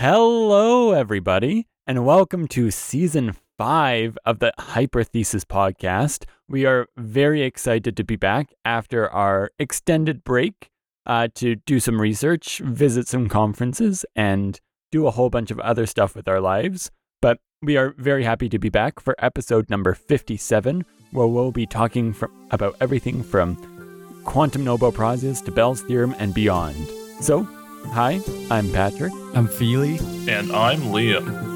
Hello, 0.00 0.92
everybody, 0.92 1.66
and 1.86 2.06
welcome 2.06 2.48
to 2.48 2.70
season 2.70 3.36
five 3.58 4.16
of 4.24 4.38
the 4.38 4.50
Hyperthesis 4.58 5.44
podcast. 5.44 6.24
We 6.48 6.64
are 6.64 6.86
very 6.96 7.42
excited 7.42 7.98
to 7.98 8.02
be 8.02 8.16
back 8.16 8.54
after 8.64 9.10
our 9.10 9.50
extended 9.58 10.24
break 10.24 10.70
uh, 11.04 11.28
to 11.34 11.56
do 11.56 11.80
some 11.80 12.00
research, 12.00 12.60
visit 12.64 13.08
some 13.08 13.28
conferences, 13.28 14.06
and 14.16 14.58
do 14.90 15.06
a 15.06 15.10
whole 15.10 15.28
bunch 15.28 15.50
of 15.50 15.60
other 15.60 15.84
stuff 15.84 16.16
with 16.16 16.26
our 16.26 16.40
lives. 16.40 16.90
But 17.20 17.36
we 17.60 17.76
are 17.76 17.94
very 17.98 18.24
happy 18.24 18.48
to 18.48 18.58
be 18.58 18.70
back 18.70 19.00
for 19.00 19.14
episode 19.18 19.68
number 19.68 19.92
57, 19.92 20.82
where 21.10 21.26
we'll 21.26 21.52
be 21.52 21.66
talking 21.66 22.16
about 22.50 22.74
everything 22.80 23.22
from 23.22 24.22
quantum 24.24 24.64
Nobel 24.64 24.92
Prizes 24.92 25.42
to 25.42 25.52
Bell's 25.52 25.82
theorem 25.82 26.14
and 26.18 26.32
beyond. 26.32 26.88
So, 27.20 27.46
hi, 27.88 28.20
I'm 28.50 28.70
Patrick. 28.72 29.12
I'm 29.34 29.46
Feely. 29.46 29.98
And 30.28 30.52
I'm 30.52 30.80
Liam. 30.82 31.50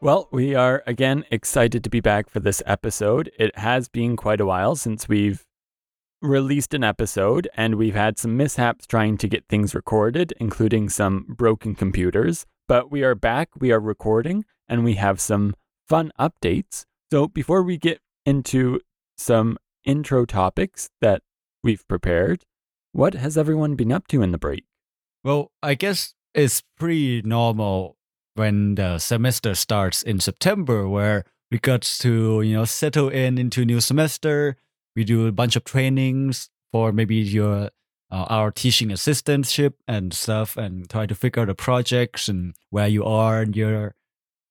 Well, 0.00 0.28
we 0.30 0.54
are 0.54 0.84
again 0.86 1.24
excited 1.32 1.82
to 1.82 1.90
be 1.90 1.98
back 2.00 2.30
for 2.30 2.38
this 2.38 2.62
episode. 2.64 3.32
It 3.40 3.58
has 3.58 3.88
been 3.88 4.16
quite 4.16 4.40
a 4.40 4.46
while 4.46 4.76
since 4.76 5.08
we've 5.08 5.44
released 6.22 6.74
an 6.74 6.84
episode, 6.84 7.48
and 7.56 7.76
we've 7.76 7.94
had 7.94 8.18
some 8.18 8.36
mishaps 8.36 8.86
trying 8.86 9.18
to 9.18 9.28
get 9.28 9.46
things 9.48 9.74
recorded, 9.74 10.32
including 10.38 10.88
some 10.88 11.26
broken 11.28 11.74
computers. 11.74 12.46
But 12.68 12.90
we 12.90 13.02
are 13.04 13.14
back, 13.14 13.50
we 13.58 13.70
are 13.72 13.80
recording, 13.80 14.44
and 14.68 14.84
we 14.84 14.94
have 14.94 15.20
some 15.20 15.54
fun 15.88 16.12
updates. 16.18 16.84
So 17.10 17.28
before 17.28 17.62
we 17.62 17.76
get 17.76 18.00
into 18.24 18.80
some 19.16 19.58
intro 19.84 20.24
topics 20.24 20.90
that 21.00 21.22
we've 21.62 21.86
prepared, 21.86 22.44
what 22.92 23.14
has 23.14 23.38
everyone 23.38 23.74
been 23.74 23.92
up 23.92 24.08
to 24.08 24.22
in 24.22 24.32
the 24.32 24.38
break? 24.38 24.64
Well, 25.22 25.52
I 25.62 25.74
guess 25.74 26.14
it's 26.34 26.62
pretty 26.78 27.22
normal 27.22 27.96
when 28.34 28.74
the 28.74 28.98
semester 28.98 29.54
starts 29.54 30.02
in 30.02 30.20
September, 30.20 30.88
where 30.88 31.24
we 31.50 31.58
got 31.58 31.82
to 31.82 32.42
you 32.42 32.54
know 32.54 32.64
settle 32.64 33.08
in 33.08 33.38
into 33.38 33.62
a 33.62 33.64
new 33.64 33.80
semester. 33.80 34.56
We 34.96 35.04
do 35.04 35.26
a 35.26 35.32
bunch 35.32 35.54
of 35.56 35.64
trainings 35.64 36.48
for 36.72 36.90
maybe 36.90 37.16
your 37.16 37.70
uh, 38.10 38.26
our 38.28 38.50
teaching 38.50 38.88
assistantship 38.88 39.74
and 39.86 40.14
stuff, 40.14 40.56
and 40.56 40.88
try 40.88 41.06
to 41.06 41.14
figure 41.14 41.42
out 41.42 41.48
the 41.48 41.54
projects 41.54 42.28
and 42.28 42.54
where 42.70 42.88
you 42.88 43.04
are 43.04 43.42
in 43.42 43.52
your 43.52 43.94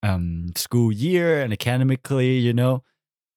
um, 0.03 0.51
school 0.55 0.91
year 0.91 1.41
and 1.41 1.51
academically, 1.51 2.38
you 2.38 2.53
know. 2.53 2.83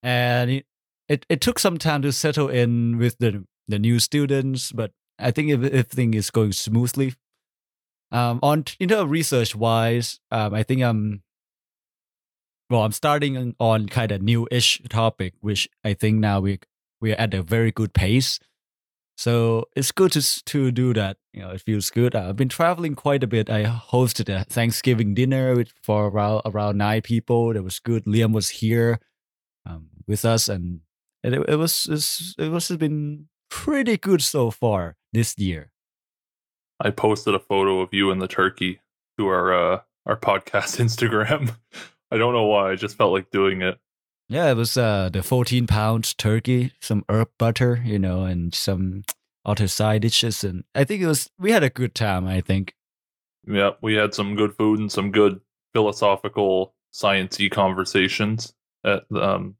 And 0.03 0.51
it, 0.51 0.65
it 1.07 1.25
it 1.29 1.41
took 1.41 1.59
some 1.59 1.77
time 1.77 2.01
to 2.03 2.11
settle 2.11 2.47
in 2.47 2.97
with 2.97 3.17
the 3.17 3.45
the 3.67 3.79
new 3.79 3.99
students, 3.99 4.71
but 4.71 4.91
I 5.17 5.31
think 5.31 5.49
if 5.49 5.63
everything 5.63 6.13
is 6.13 6.29
going 6.31 6.53
smoothly 6.53 7.15
um, 8.11 8.39
on 8.41 8.65
you 8.79 8.87
know 8.87 9.03
research 9.03 9.55
wise, 9.55 10.19
um, 10.31 10.53
I 10.53 10.63
think 10.63 10.81
I'm 10.81 11.23
well. 12.69 12.83
I'm 12.83 12.91
starting 12.91 13.55
on 13.59 13.87
kind 13.87 14.11
of 14.11 14.21
new-ish 14.21 14.81
topic, 14.89 15.33
which 15.41 15.67
I 15.83 15.93
think 15.93 16.19
now 16.19 16.39
we 16.39 16.59
we're 17.01 17.15
at 17.15 17.33
a 17.33 17.41
very 17.41 17.71
good 17.71 17.93
pace. 17.93 18.39
So 19.17 19.65
it's 19.75 19.91
good 19.91 20.13
to 20.13 20.43
to 20.45 20.71
do 20.71 20.93
that. 20.93 21.17
You 21.33 21.41
know, 21.41 21.49
it 21.49 21.61
feels 21.61 21.89
good. 21.89 22.15
I've 22.15 22.37
been 22.37 22.47
traveling 22.49 22.95
quite 22.95 23.21
a 23.21 23.27
bit. 23.27 23.49
I 23.49 23.65
hosted 23.65 24.33
a 24.33 24.45
Thanksgiving 24.45 25.13
dinner 25.13 25.55
with, 25.55 25.73
for 25.83 26.07
around 26.07 26.41
around 26.45 26.77
nine 26.77 27.01
people. 27.01 27.55
It 27.55 27.63
was 27.63 27.79
good. 27.79 28.05
Liam 28.05 28.33
was 28.33 28.49
here 28.49 28.99
um, 29.65 29.89
with 30.07 30.23
us, 30.23 30.47
and 30.47 30.81
it, 31.21 31.33
it 31.33 31.57
was 31.57 32.33
it 32.37 32.49
was 32.49 32.69
been 32.77 33.27
pretty 33.49 33.97
good 33.97 34.21
so 34.21 34.51
far 34.51 34.95
this 35.11 35.37
year. 35.37 35.71
I 36.79 36.91
posted 36.91 37.35
a 37.35 37.39
photo 37.39 37.81
of 37.81 37.93
you 37.93 38.11
and 38.11 38.21
the 38.21 38.27
turkey 38.27 38.79
to 39.17 39.27
our 39.27 39.53
uh, 39.53 39.81
our 40.05 40.15
podcast 40.15 40.79
Instagram. 40.85 41.55
I 42.09 42.17
don't 42.17 42.33
know 42.33 42.45
why. 42.45 42.71
I 42.71 42.75
just 42.75 42.97
felt 42.97 43.11
like 43.11 43.31
doing 43.31 43.61
it. 43.61 43.79
Yeah, 44.29 44.51
it 44.51 44.55
was 44.55 44.77
uh, 44.77 45.09
the 45.11 45.23
14 45.23 45.65
pound 45.65 46.15
turkey, 46.19 46.71
some 46.79 47.03
herb 47.09 47.29
butter, 47.39 47.81
you 47.83 47.97
know, 47.97 48.25
and 48.25 48.53
some 48.53 49.03
other 49.43 49.67
side 49.67 50.03
dishes. 50.03 50.43
And 50.43 50.63
I 50.75 50.83
think 50.83 51.01
it 51.01 51.07
was, 51.07 51.31
we 51.39 51.51
had 51.51 51.63
a 51.63 51.69
good 51.69 51.95
time, 51.95 52.27
I 52.27 52.41
think. 52.41 52.75
Yeah, 53.47 53.71
we 53.81 53.95
had 53.95 54.13
some 54.13 54.35
good 54.35 54.55
food 54.55 54.79
and 54.79 54.91
some 54.91 55.11
good 55.11 55.41
philosophical, 55.73 56.75
sciencey 56.93 57.49
conversations 57.49 58.53
at, 58.85 59.03
um, 59.15 59.55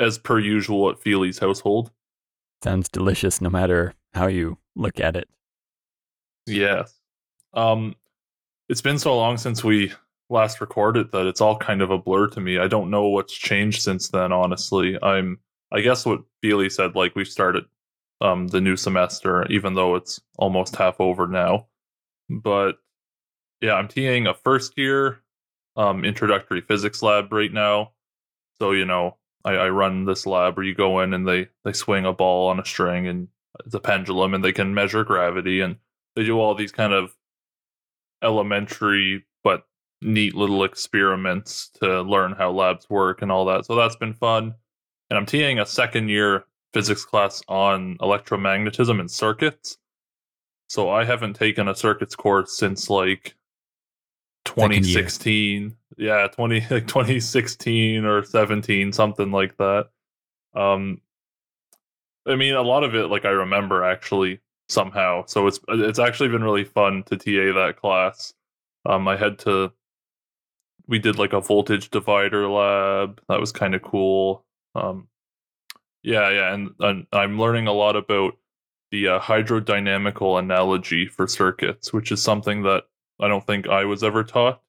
as 0.00 0.18
per 0.18 0.40
usual 0.40 0.90
at 0.90 1.00
Feely's 1.00 1.38
household. 1.38 1.92
Sounds 2.64 2.88
delicious 2.88 3.40
no 3.40 3.50
matter 3.50 3.94
how 4.14 4.26
you 4.26 4.58
look 4.74 4.98
at 4.98 5.14
it. 5.14 5.28
Yes. 6.46 6.92
Um, 7.54 7.94
it's 8.68 8.82
been 8.82 8.98
so 8.98 9.16
long 9.16 9.38
since 9.38 9.62
we 9.62 9.92
last 10.30 10.60
recorded 10.60 11.12
that 11.12 11.26
it's 11.26 11.40
all 11.40 11.56
kind 11.56 11.82
of 11.82 11.90
a 11.90 11.98
blur 11.98 12.28
to 12.28 12.40
me. 12.40 12.58
I 12.58 12.68
don't 12.68 12.90
know 12.90 13.08
what's 13.08 13.34
changed 13.34 13.82
since 13.82 14.08
then, 14.08 14.32
honestly. 14.32 14.98
I'm 15.02 15.38
I 15.72 15.80
guess 15.80 16.06
what 16.06 16.22
Feely 16.42 16.70
said, 16.70 16.94
like 16.94 17.14
we've 17.14 17.28
started 17.28 17.64
um 18.20 18.48
the 18.48 18.60
new 18.60 18.76
semester, 18.76 19.46
even 19.50 19.74
though 19.74 19.94
it's 19.96 20.20
almost 20.38 20.76
half 20.76 21.00
over 21.00 21.26
now. 21.26 21.66
But 22.28 22.76
yeah, 23.60 23.74
I'm 23.74 23.88
TAing 23.88 24.28
a 24.28 24.34
first 24.34 24.76
year 24.76 25.20
um 25.76 26.04
introductory 26.04 26.60
physics 26.60 27.02
lab 27.02 27.32
right 27.32 27.52
now. 27.52 27.92
So, 28.60 28.72
you 28.72 28.84
know, 28.84 29.16
I, 29.44 29.52
I 29.52 29.68
run 29.70 30.04
this 30.04 30.26
lab 30.26 30.56
where 30.56 30.66
you 30.66 30.74
go 30.74 31.00
in 31.00 31.14
and 31.14 31.26
they 31.26 31.48
they 31.64 31.72
swing 31.72 32.04
a 32.04 32.12
ball 32.12 32.48
on 32.48 32.60
a 32.60 32.64
string 32.64 33.06
and 33.06 33.28
it's 33.64 33.74
a 33.74 33.80
pendulum 33.80 34.34
and 34.34 34.44
they 34.44 34.52
can 34.52 34.74
measure 34.74 35.04
gravity 35.04 35.60
and 35.60 35.76
they 36.14 36.24
do 36.24 36.38
all 36.38 36.54
these 36.54 36.72
kind 36.72 36.92
of 36.92 37.14
elementary 38.22 39.24
neat 40.00 40.34
little 40.34 40.64
experiments 40.64 41.70
to 41.80 42.02
learn 42.02 42.32
how 42.32 42.50
labs 42.50 42.88
work 42.88 43.22
and 43.22 43.32
all 43.32 43.44
that. 43.46 43.66
So 43.66 43.74
that's 43.74 43.96
been 43.96 44.14
fun. 44.14 44.54
And 45.10 45.18
I'm 45.18 45.26
TAing 45.26 45.60
a 45.60 45.66
second 45.66 46.08
year 46.08 46.44
physics 46.72 47.04
class 47.04 47.42
on 47.48 47.96
electromagnetism 47.98 49.00
and 49.00 49.10
circuits. 49.10 49.78
So 50.68 50.90
I 50.90 51.04
haven't 51.04 51.34
taken 51.34 51.66
a 51.66 51.74
circuits 51.74 52.14
course 52.14 52.56
since 52.56 52.90
like 52.90 53.34
2016. 54.44 55.74
Yeah, 55.96 56.28
20 56.28 56.60
like 56.70 56.86
2016 56.86 58.04
or 58.04 58.22
17, 58.22 58.92
something 58.92 59.30
like 59.30 59.56
that. 59.56 59.88
Um 60.54 61.00
I 62.26 62.36
mean 62.36 62.54
a 62.54 62.62
lot 62.62 62.84
of 62.84 62.94
it 62.94 63.08
like 63.08 63.24
I 63.24 63.30
remember 63.30 63.84
actually 63.84 64.40
somehow. 64.68 65.24
So 65.26 65.46
it's 65.46 65.58
it's 65.68 65.98
actually 65.98 66.28
been 66.28 66.44
really 66.44 66.64
fun 66.64 67.02
to 67.04 67.16
TA 67.16 67.58
that 67.58 67.76
class. 67.80 68.34
Um, 68.86 69.08
I 69.08 69.16
had 69.16 69.38
to 69.40 69.72
we 70.88 70.98
did 70.98 71.18
like 71.18 71.34
a 71.34 71.40
voltage 71.40 71.90
divider 71.90 72.48
lab. 72.48 73.20
That 73.28 73.40
was 73.40 73.52
kind 73.52 73.74
of 73.74 73.82
cool. 73.82 74.44
Um, 74.74 75.08
yeah, 76.02 76.30
yeah, 76.30 76.54
and, 76.54 76.70
and 76.80 77.06
I'm 77.12 77.38
learning 77.38 77.66
a 77.66 77.72
lot 77.72 77.94
about 77.94 78.36
the 78.90 79.08
uh, 79.08 79.20
hydrodynamical 79.20 80.38
analogy 80.38 81.06
for 81.06 81.26
circuits, 81.26 81.92
which 81.92 82.10
is 82.10 82.22
something 82.22 82.62
that 82.62 82.84
I 83.20 83.28
don't 83.28 83.46
think 83.46 83.68
I 83.68 83.84
was 83.84 84.02
ever 84.02 84.24
taught. 84.24 84.62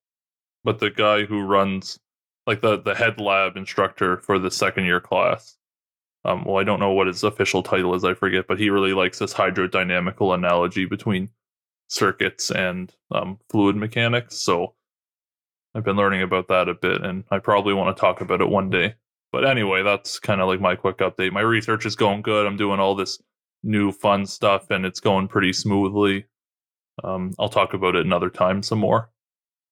But 0.64 0.80
the 0.80 0.90
guy 0.90 1.24
who 1.24 1.42
runs, 1.42 2.00
like 2.46 2.60
the 2.62 2.82
the 2.82 2.96
head 2.96 3.20
lab 3.20 3.56
instructor 3.56 4.18
for 4.18 4.38
the 4.38 4.52
second 4.52 4.86
year 4.86 5.00
class, 5.00 5.58
um, 6.26 6.44
well, 6.44 6.58
I 6.58 6.66
don't 6.66 6.82
know 6.82 6.92
what 6.92 7.08
his 7.08 7.24
official 7.24 7.64
title 7.64 7.96
is, 7.96 8.04
I 8.04 8.14
forget, 8.14 8.46
but 8.48 8.60
he 8.60 8.70
really 8.70 8.94
likes 8.94 9.20
this 9.20 9.34
hydrodynamical 9.34 10.36
analogy 10.36 10.86
between 10.86 11.30
circuits 11.88 12.52
and 12.52 12.94
um, 13.12 13.40
fluid 13.50 13.78
mechanics. 13.78 14.36
So 14.38 14.76
I've 15.76 15.84
been 15.84 15.96
learning 15.96 16.22
about 16.22 16.48
that 16.48 16.68
a 16.68 16.74
bit, 16.74 17.04
and 17.04 17.24
I 17.32 17.40
probably 17.40 17.74
want 17.74 17.96
to 17.96 18.00
talk 18.00 18.22
about 18.22 18.42
it 18.42 18.50
one 18.50 18.70
day. 18.70 18.96
But 19.32 19.46
anyway, 19.46 19.84
that's 19.84 20.20
kind 20.20 20.42
of 20.42 20.48
like 20.48 20.60
my 20.60 20.76
quick 20.76 20.98
update. 20.98 21.32
My 21.32 21.42
research 21.42 21.86
is 21.86 21.96
going 21.96 22.24
good. 22.24 22.48
I'm 22.48 22.58
doing 22.58 22.80
all 22.80 22.96
this 22.96 23.22
new 23.62 23.92
fun 23.92 24.26
stuff, 24.26 24.72
and 24.72 24.86
it's 24.86 25.00
going 25.00 25.28
pretty 25.28 25.54
smoothly. 25.54 26.26
Um, 27.04 27.34
I'll 27.40 27.50
talk 27.50 27.74
about 27.74 27.96
it 27.96 28.06
another 28.06 28.30
time 28.30 28.64
some 28.64 28.80
more. 28.80 29.10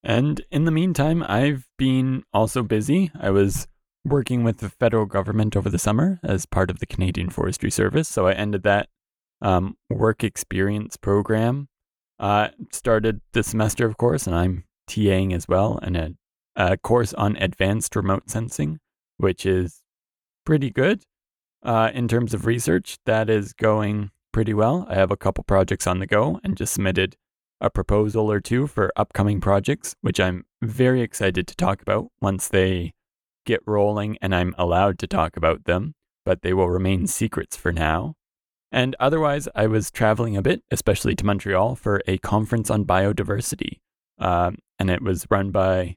And 0.04 0.42
in 0.52 0.66
the 0.66 0.72
meantime, 0.72 1.24
I've 1.28 1.68
been 1.78 2.24
also 2.32 2.62
busy. 2.64 3.12
I 3.20 3.32
was 3.32 3.68
working 4.06 4.44
with 4.44 4.60
the 4.60 4.70
federal 4.70 5.06
government 5.06 5.56
over 5.56 5.70
the 5.70 5.80
summer 5.80 6.20
as 6.24 6.46
part 6.46 6.70
of 6.70 6.80
the 6.80 6.86
Canadian 6.86 7.30
Forestry 7.30 7.72
Service. 7.72 8.08
So 8.08 8.28
I 8.28 8.34
ended 8.34 8.64
that 8.64 8.90
um, 9.42 9.76
work 9.90 10.24
experience 10.24 10.98
program. 10.98 11.68
Uh, 12.20 12.50
started 12.72 13.22
this 13.34 13.48
semester, 13.48 13.86
of 13.86 13.98
course, 13.98 14.26
and 14.26 14.36
I'm 14.36 14.64
TAing 14.88 15.34
as 15.34 15.48
well, 15.48 15.80
and 15.82 15.98
a, 15.98 16.14
a 16.56 16.78
course 16.78 17.14
on 17.14 17.36
advanced 17.38 17.96
remote 17.96 18.30
sensing, 18.30 18.80
which 19.18 19.46
is 19.46 19.82
pretty 20.46 20.70
good 20.70 21.04
uh, 21.64 21.92
in 21.94 22.08
terms 22.08 22.34
of 22.34 22.46
research. 22.46 22.98
That 23.06 23.30
is 23.30 23.54
going 23.54 24.12
pretty 24.32 24.54
well. 24.54 24.86
I 24.90 24.96
have 24.96 25.12
a 25.12 25.18
couple 25.18 25.44
projects 25.44 25.88
on 25.88 26.00
the 26.00 26.08
go 26.08 26.40
and 26.44 26.56
just 26.56 26.74
submitted 26.74 27.16
a 27.60 27.70
proposal 27.70 28.32
or 28.32 28.40
two 28.40 28.68
for 28.68 28.92
upcoming 28.96 29.42
projects, 29.42 29.96
which 30.02 30.20
I'm 30.20 30.46
very 30.62 31.02
excited 31.02 31.48
to 31.48 31.56
talk 31.56 31.82
about 31.82 32.12
once 32.22 32.48
they 32.48 32.94
get 33.46 33.62
rolling 33.66 34.18
and 34.22 34.36
I'm 34.36 34.54
allowed 34.58 35.00
to 35.00 35.08
talk 35.08 35.38
about 35.38 35.66
them, 35.66 35.96
but 36.26 36.42
they 36.42 36.54
will 36.54 36.70
remain 36.70 37.08
secrets 37.08 37.58
for 37.58 37.72
now. 37.72 38.14
And 38.72 38.96
otherwise, 39.00 39.48
I 39.56 39.68
was 39.68 39.90
traveling 39.90 40.36
a 40.36 40.42
bit, 40.42 40.62
especially 40.72 41.16
to 41.16 41.26
Montreal, 41.26 41.76
for 41.76 42.02
a 42.06 42.18
conference 42.18 42.70
on 42.70 42.86
biodiversity. 42.86 43.80
Um, 44.20 44.58
and 44.80 44.90
it 44.90 45.02
was 45.02 45.28
run 45.30 45.52
by 45.52 45.96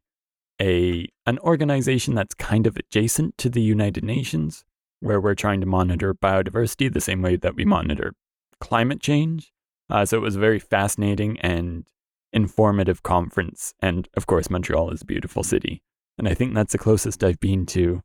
a 0.60 1.08
an 1.26 1.38
organization 1.38 2.14
that's 2.14 2.34
kind 2.34 2.66
of 2.66 2.76
adjacent 2.76 3.38
to 3.38 3.48
the 3.48 3.62
United 3.62 4.04
Nations, 4.04 4.64
where 5.00 5.20
we're 5.20 5.34
trying 5.34 5.60
to 5.60 5.66
monitor 5.66 6.14
biodiversity 6.14 6.92
the 6.92 7.00
same 7.00 7.22
way 7.22 7.36
that 7.36 7.56
we 7.56 7.64
monitor 7.64 8.14
climate 8.60 9.00
change. 9.00 9.52
Uh, 9.88 10.04
so 10.04 10.16
it 10.18 10.20
was 10.20 10.36
a 10.36 10.40
very 10.40 10.58
fascinating 10.58 11.38
and 11.40 11.86
informative 12.32 13.02
conference. 13.02 13.74
And 13.80 14.08
of 14.14 14.26
course, 14.26 14.50
Montreal 14.50 14.90
is 14.90 15.02
a 15.02 15.06
beautiful 15.06 15.42
city. 15.42 15.82
And 16.18 16.28
I 16.28 16.34
think 16.34 16.54
that's 16.54 16.72
the 16.72 16.78
closest 16.78 17.24
I've 17.24 17.40
been 17.40 17.66
to 17.66 18.02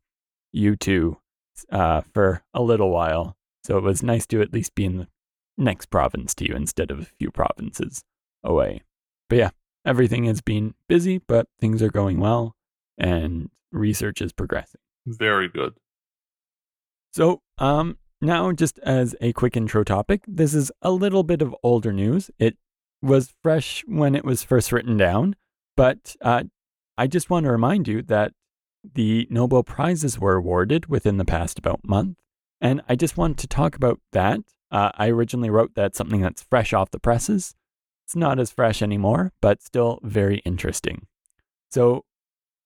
you 0.52 0.76
two 0.76 1.18
uh, 1.70 2.02
for 2.14 2.44
a 2.54 2.62
little 2.62 2.90
while. 2.90 3.36
So 3.64 3.78
it 3.78 3.84
was 3.84 4.02
nice 4.02 4.26
to 4.28 4.42
at 4.42 4.54
least 4.54 4.74
be 4.74 4.86
in 4.86 4.98
the 4.98 5.08
next 5.58 5.88
province 5.88 6.34
to 6.36 6.48
you 6.48 6.56
instead 6.56 6.92
of 6.92 7.00
a 7.00 7.06
few 7.06 7.30
provinces 7.32 8.04
away. 8.44 8.82
But 9.30 9.38
yeah, 9.38 9.50
everything 9.86 10.26
has 10.26 10.42
been 10.42 10.74
busy, 10.88 11.20
but 11.20 11.48
things 11.60 11.82
are 11.82 11.90
going 11.90 12.20
well 12.20 12.56
and 12.98 13.50
research 13.72 14.22
is 14.22 14.32
progressing. 14.34 14.82
Very 15.06 15.48
good. 15.48 15.74
So, 17.14 17.42
um, 17.58 17.98
now, 18.22 18.52
just 18.52 18.80
as 18.80 19.16
a 19.22 19.34
quick 19.34 19.56
intro 19.56 19.84
topic, 19.84 20.24
this 20.28 20.54
is 20.54 20.72
a 20.82 20.92
little 20.92 21.24
bit 21.24 21.42
of 21.42 21.56
older 21.64 21.94
news. 21.94 22.32
It 22.40 22.58
was 23.02 23.34
fresh 23.44 23.84
when 23.88 24.16
it 24.16 24.26
was 24.26 24.44
first 24.44 24.72
written 24.72 24.98
down, 24.98 25.36
but 25.78 26.16
uh, 26.22 26.44
I 26.98 27.08
just 27.08 27.30
want 27.30 27.44
to 27.46 27.52
remind 27.52 27.88
you 27.88 28.02
that 28.04 28.34
the 28.94 29.28
Nobel 29.30 29.64
Prizes 29.64 30.20
were 30.20 30.36
awarded 30.36 30.88
within 30.88 31.18
the 31.18 31.26
past 31.26 31.60
about 31.60 31.88
month. 31.88 32.18
And 32.62 32.82
I 32.88 32.96
just 32.96 33.18
want 33.18 33.38
to 33.40 33.48
talk 33.48 33.76
about 33.76 34.00
that. 34.12 34.40
Uh, 34.72 34.92
I 34.96 35.10
originally 35.10 35.50
wrote 35.50 35.76
that 35.76 35.96
something 35.96 36.22
that's 36.22 36.46
fresh 36.50 36.74
off 36.74 36.92
the 36.92 37.00
presses. 37.00 37.54
It's 38.06 38.16
not 38.16 38.40
as 38.40 38.52
fresh 38.52 38.82
anymore, 38.82 39.34
but 39.42 39.64
still 39.64 40.00
very 40.04 40.38
interesting. 40.46 41.08
So 41.72 42.06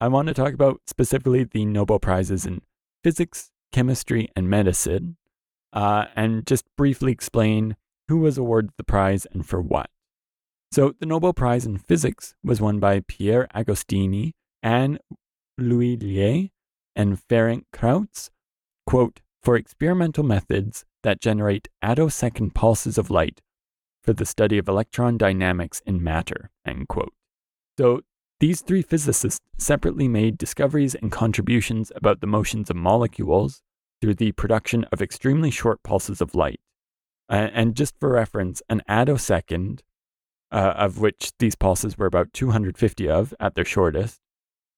I 0.02 0.08
want 0.08 0.28
to 0.28 0.34
talk 0.34 0.54
about 0.54 0.82
specifically 0.86 1.44
the 1.44 1.66
Nobel 1.66 2.00
Prizes 2.00 2.46
in 2.46 2.62
physics, 3.04 3.52
chemistry, 3.72 4.30
and 4.36 4.50
medicine 4.50 5.18
uh, 5.74 6.06
and 6.16 6.46
just 6.46 6.66
briefly 6.76 7.12
explain 7.12 7.76
who 8.08 8.18
was 8.18 8.38
awarded 8.38 8.72
the 8.78 8.84
prize 8.84 9.28
and 9.32 9.46
for 9.46 9.62
what. 9.62 9.90
So, 10.72 10.94
the 11.00 11.06
Nobel 11.06 11.34
Prize 11.34 11.66
in 11.66 11.78
Physics 11.78 12.36
was 12.44 12.62
won 12.62 12.80
by 12.80 13.02
Pierre 13.08 13.48
Agostini, 13.56 14.34
and 14.62 15.00
Anne 15.00 15.00
L'Huillier, 15.58 16.50
and 16.96 17.18
Ferenc 17.18 17.64
Krausz, 17.74 18.30
quote, 18.86 19.22
for 19.42 19.56
experimental 19.56 20.24
methods 20.24 20.86
that 21.02 21.22
generate 21.22 21.70
attosecond 21.84 22.54
pulses 22.54 22.98
of 22.98 23.10
light 23.10 23.42
for 24.04 24.14
the 24.14 24.26
study 24.26 24.58
of 24.58 24.68
electron 24.68 25.18
dynamics 25.18 25.82
in 25.86 26.04
matter, 26.04 26.52
end 26.66 26.88
quote. 26.88 27.14
So, 27.78 28.02
these 28.40 28.62
three 28.62 28.82
physicists 28.82 29.42
separately 29.58 30.08
made 30.08 30.38
discoveries 30.38 30.96
and 30.96 31.12
contributions 31.12 31.92
about 31.96 32.22
the 32.22 32.28
motions 32.28 32.70
of 32.70 32.78
molecules, 32.78 33.62
through 34.02 34.16
the 34.16 34.32
production 34.34 34.86
of 34.92 35.02
extremely 35.02 35.52
short 35.52 35.84
pulses 35.84 36.22
of 36.22 36.36
light. 36.36 36.60
And 37.28 37.76
just 37.76 38.00
for 38.00 38.10
reference, 38.10 38.62
an 38.70 38.82
attosecond, 38.90 39.82
uh, 40.52 40.74
of 40.76 41.00
which 41.00 41.32
these 41.38 41.56
pulses 41.56 41.98
were 41.98 42.08
about 42.08 42.34
250 42.34 43.08
of 43.08 43.34
at 43.40 43.54
their 43.54 43.66
shortest, 43.66 44.20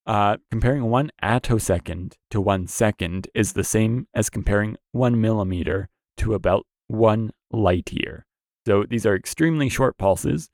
uh, 0.06 0.38
comparing 0.50 0.84
one 0.84 1.12
attosecond 1.24 2.16
to 2.30 2.42
one 2.42 2.68
second 2.68 3.30
is 3.34 3.54
the 3.54 3.64
same 3.64 4.08
as 4.14 4.30
comparing 4.30 4.76
one 4.92 5.22
millimeter 5.22 5.88
to 6.18 6.34
about 6.34 6.66
one 6.88 7.32
light 7.52 7.94
year. 7.94 8.26
So 8.66 8.86
these 8.88 9.06
are 9.06 9.16
extremely 9.16 9.70
short 9.70 9.98
pulses. 9.98 10.50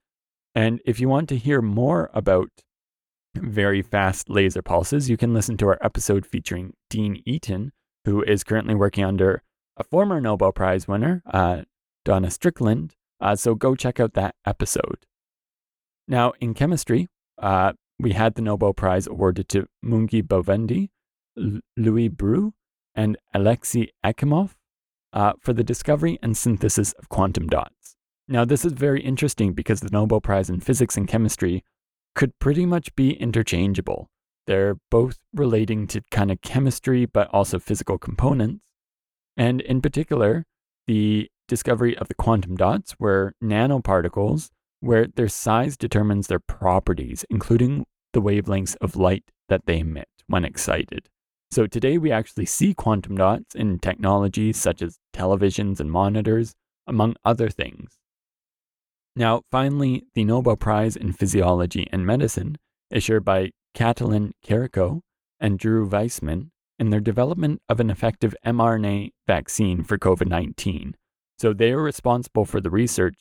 And 0.55 0.81
if 0.85 0.99
you 0.99 1.09
want 1.09 1.29
to 1.29 1.37
hear 1.37 1.61
more 1.61 2.09
about 2.13 2.49
very 3.35 3.81
fast 3.81 4.29
laser 4.29 4.61
pulses, 4.61 5.09
you 5.09 5.17
can 5.17 5.33
listen 5.33 5.57
to 5.57 5.67
our 5.67 5.77
episode 5.81 6.25
featuring 6.25 6.73
Dean 6.89 7.21
Eaton, 7.25 7.71
who 8.05 8.23
is 8.23 8.43
currently 8.43 8.75
working 8.75 9.03
under 9.03 9.43
a 9.75 9.83
former 9.83 10.19
Nobel 10.19 10.51
Prize 10.51 10.87
winner, 10.87 11.21
uh, 11.31 11.63
Donna 12.05 12.31
Strickland. 12.31 12.95
Uh, 13.19 13.35
so 13.35 13.55
go 13.55 13.75
check 13.75 13.99
out 13.99 14.13
that 14.13 14.35
episode. 14.45 15.05
Now, 16.07 16.33
in 16.39 16.53
chemistry, 16.53 17.09
uh, 17.37 17.73
we 17.99 18.13
had 18.13 18.35
the 18.35 18.41
Nobel 18.41 18.73
Prize 18.73 19.07
awarded 19.07 19.49
to 19.49 19.67
Moungi 19.83 20.23
Bawendi, 20.23 20.89
L- 21.37 21.59
Louis 21.75 22.07
Brus, 22.07 22.53
and 22.95 23.17
Alexei 23.33 23.91
Ekimov 24.05 24.55
uh, 25.13 25.33
for 25.39 25.53
the 25.53 25.63
discovery 25.63 26.17
and 26.23 26.37
synthesis 26.37 26.93
of 26.93 27.09
quantum 27.09 27.47
dots. 27.47 27.96
Now, 28.29 28.43
this 28.43 28.65
is 28.65 28.73
very 28.73 29.01
interesting 29.01 29.53
because 29.53 29.79
the 29.79 29.89
Nobel 29.89 30.19
Prize 30.19 30.49
in 30.49 30.59
Physics 30.59 30.97
and 30.97 31.07
Chemistry 31.07 31.63
could 32.13 32.37
pretty 32.39 32.65
much 32.65 32.93
be 32.95 33.11
interchangeable. 33.11 34.09
They're 34.47 34.75
both 34.91 35.17
relating 35.33 35.87
to 35.87 36.01
kind 36.11 36.31
of 36.31 36.41
chemistry, 36.41 37.05
but 37.05 37.29
also 37.33 37.59
physical 37.59 37.97
components. 37.97 38.65
And 39.37 39.61
in 39.61 39.81
particular, 39.81 40.45
the 40.87 41.29
discovery 41.47 41.97
of 41.97 42.09
the 42.09 42.15
quantum 42.15 42.55
dots, 42.55 42.93
where 42.97 43.33
nanoparticles, 43.41 44.49
where 44.81 45.07
their 45.07 45.29
size 45.29 45.77
determines 45.77 46.27
their 46.27 46.39
properties, 46.39 47.23
including 47.29 47.85
the 48.13 48.21
wavelengths 48.21 48.75
of 48.81 48.95
light 48.95 49.23
that 49.47 49.65
they 49.65 49.79
emit 49.79 50.07
when 50.27 50.43
excited. 50.43 51.07
So 51.51 51.65
today 51.65 51.97
we 51.97 52.11
actually 52.11 52.45
see 52.45 52.73
quantum 52.73 53.15
dots 53.15 53.55
in 53.55 53.79
technologies 53.79 54.57
such 54.57 54.81
as 54.81 54.99
televisions 55.13 55.79
and 55.79 55.89
monitors, 55.89 56.55
among 56.85 57.15
other 57.23 57.49
things. 57.49 57.97
Now, 59.17 59.41
finally, 59.51 60.03
the 60.13 60.23
Nobel 60.23 60.55
Prize 60.55 60.95
in 60.95 61.11
Physiology 61.11 61.87
and 61.91 62.05
Medicine, 62.05 62.55
issued 62.91 63.25
by 63.25 63.49
Katalin 63.75 64.33
Karikó 64.45 65.01
and 65.39 65.57
Drew 65.57 65.87
Weissman 65.87 66.51
in 66.77 66.91
their 66.91 66.99
development 66.99 67.63
of 67.67 67.79
an 67.79 67.89
effective 67.89 68.35
mRNA 68.45 69.09
vaccine 69.25 69.83
for 69.83 69.97
COVID 69.97 70.27
19. 70.27 70.93
So 71.39 71.51
they 71.51 71.71
are 71.71 71.81
responsible 71.81 72.45
for 72.45 72.61
the 72.61 72.69
research, 72.69 73.15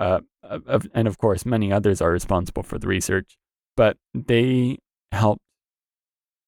uh, 0.00 0.22
of, 0.42 0.88
and 0.92 1.06
of 1.06 1.18
course, 1.18 1.46
many 1.46 1.72
others 1.72 2.02
are 2.02 2.10
responsible 2.10 2.64
for 2.64 2.80
the 2.80 2.88
research, 2.88 3.38
but 3.76 3.96
they 4.12 4.78
helped 5.12 5.42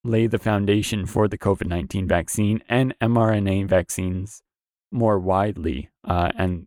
lay 0.03 0.27
the 0.27 0.41
foundation 0.41 1.07
for 1.07 1.29
the 1.29 1.39
COVID 1.39 1.69
19 1.69 2.09
vaccine 2.09 2.61
and 2.69 2.93
mRNA 3.01 3.69
vaccines 3.69 4.43
more 4.91 5.21
widely. 5.21 5.91
Uh, 6.05 6.33
and 6.37 6.67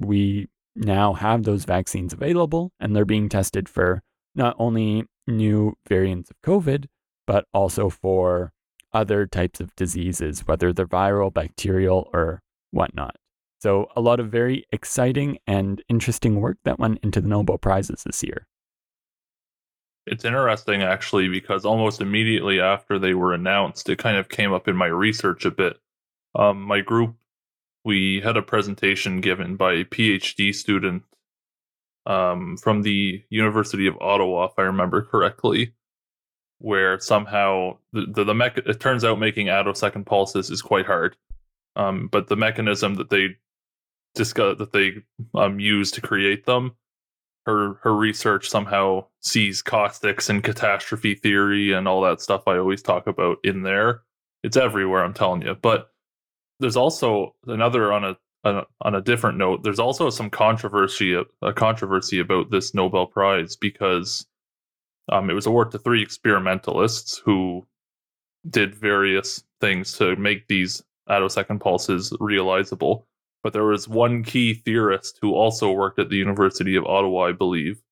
we 0.00 0.48
now 0.74 1.12
have 1.14 1.44
those 1.44 1.64
vaccines 1.64 2.12
available, 2.12 2.72
and 2.80 2.94
they're 2.94 3.04
being 3.04 3.28
tested 3.28 3.68
for 3.68 4.02
not 4.34 4.56
only 4.58 5.04
new 5.26 5.74
variants 5.88 6.30
of 6.30 6.36
COVID, 6.42 6.86
but 7.26 7.46
also 7.52 7.90
for 7.90 8.52
other 8.92 9.26
types 9.26 9.60
of 9.60 9.74
diseases, 9.76 10.40
whether 10.46 10.72
they're 10.72 10.86
viral, 10.86 11.32
bacterial, 11.32 12.10
or 12.12 12.42
whatnot. 12.70 13.16
So, 13.60 13.86
a 13.94 14.00
lot 14.00 14.18
of 14.18 14.30
very 14.30 14.64
exciting 14.72 15.38
and 15.46 15.82
interesting 15.88 16.40
work 16.40 16.58
that 16.64 16.78
went 16.78 16.98
into 17.02 17.20
the 17.20 17.28
Nobel 17.28 17.58
Prizes 17.58 18.02
this 18.04 18.22
year. 18.22 18.48
It's 20.04 20.24
interesting, 20.24 20.82
actually, 20.82 21.28
because 21.28 21.64
almost 21.64 22.00
immediately 22.00 22.60
after 22.60 22.98
they 22.98 23.14
were 23.14 23.34
announced, 23.34 23.88
it 23.88 23.98
kind 23.98 24.16
of 24.16 24.28
came 24.28 24.52
up 24.52 24.66
in 24.66 24.74
my 24.74 24.86
research 24.86 25.44
a 25.44 25.52
bit. 25.52 25.78
Um, 26.34 26.60
my 26.62 26.80
group, 26.80 27.14
we 27.84 28.20
had 28.20 28.36
a 28.36 28.42
presentation 28.42 29.20
given 29.20 29.56
by 29.56 29.72
a 29.72 29.84
PhD 29.84 30.54
student 30.54 31.02
um, 32.06 32.56
from 32.56 32.82
the 32.82 33.22
University 33.30 33.86
of 33.86 33.96
Ottawa, 34.00 34.46
if 34.46 34.52
I 34.58 34.62
remember 34.62 35.02
correctly, 35.02 35.74
where 36.58 36.98
somehow 37.00 37.78
the 37.92 38.06
the, 38.08 38.24
the 38.24 38.34
mech- 38.34 38.58
it 38.58 38.80
turns 38.80 39.04
out 39.04 39.18
making 39.18 39.46
attosecond 39.46 40.06
pulses 40.06 40.50
is 40.50 40.62
quite 40.62 40.86
hard, 40.86 41.16
um, 41.76 42.08
but 42.10 42.28
the 42.28 42.36
mechanism 42.36 42.94
that 42.96 43.10
they 43.10 43.36
discuss 44.14 44.58
that 44.58 44.72
they 44.72 44.94
um, 45.34 45.60
use 45.60 45.90
to 45.92 46.00
create 46.00 46.44
them, 46.44 46.76
her 47.46 47.74
her 47.82 47.94
research 47.94 48.48
somehow 48.48 49.06
sees 49.20 49.62
caustics 49.62 50.28
and 50.28 50.42
catastrophe 50.44 51.14
theory 51.14 51.72
and 51.72 51.86
all 51.86 52.02
that 52.02 52.20
stuff 52.20 52.46
I 52.46 52.58
always 52.58 52.82
talk 52.82 53.06
about 53.06 53.38
in 53.44 53.62
there. 53.62 54.02
It's 54.42 54.56
everywhere, 54.56 55.04
I'm 55.04 55.14
telling 55.14 55.42
you, 55.42 55.54
but 55.54 55.91
there's 56.62 56.76
also 56.76 57.34
another 57.46 57.92
on 57.92 58.04
a 58.04 58.16
on 58.44 58.94
a 58.94 59.00
different 59.00 59.38
note, 59.38 59.62
there's 59.62 59.78
also 59.78 60.10
some 60.10 60.28
controversy 60.28 61.14
a 61.42 61.52
controversy 61.52 62.18
about 62.18 62.50
this 62.50 62.74
Nobel 62.74 63.06
Prize 63.06 63.54
because 63.54 64.26
um, 65.10 65.30
it 65.30 65.34
was 65.34 65.46
awarded 65.46 65.72
to 65.72 65.78
three 65.78 66.02
experimentalists 66.02 67.18
who 67.24 67.66
did 68.48 68.74
various 68.74 69.44
things 69.60 69.96
to 69.98 70.16
make 70.16 70.48
these 70.48 70.82
attosecond 71.08 71.60
pulses 71.60 72.12
realizable. 72.18 73.06
but 73.42 73.52
there 73.52 73.64
was 73.64 73.88
one 73.88 74.22
key 74.22 74.54
theorist 74.54 75.18
who 75.20 75.34
also 75.34 75.70
worked 75.70 75.98
at 75.98 76.08
the 76.08 76.16
University 76.16 76.76
of 76.76 76.84
Ottawa, 76.86 77.26
I 77.26 77.32
believe, 77.32 77.82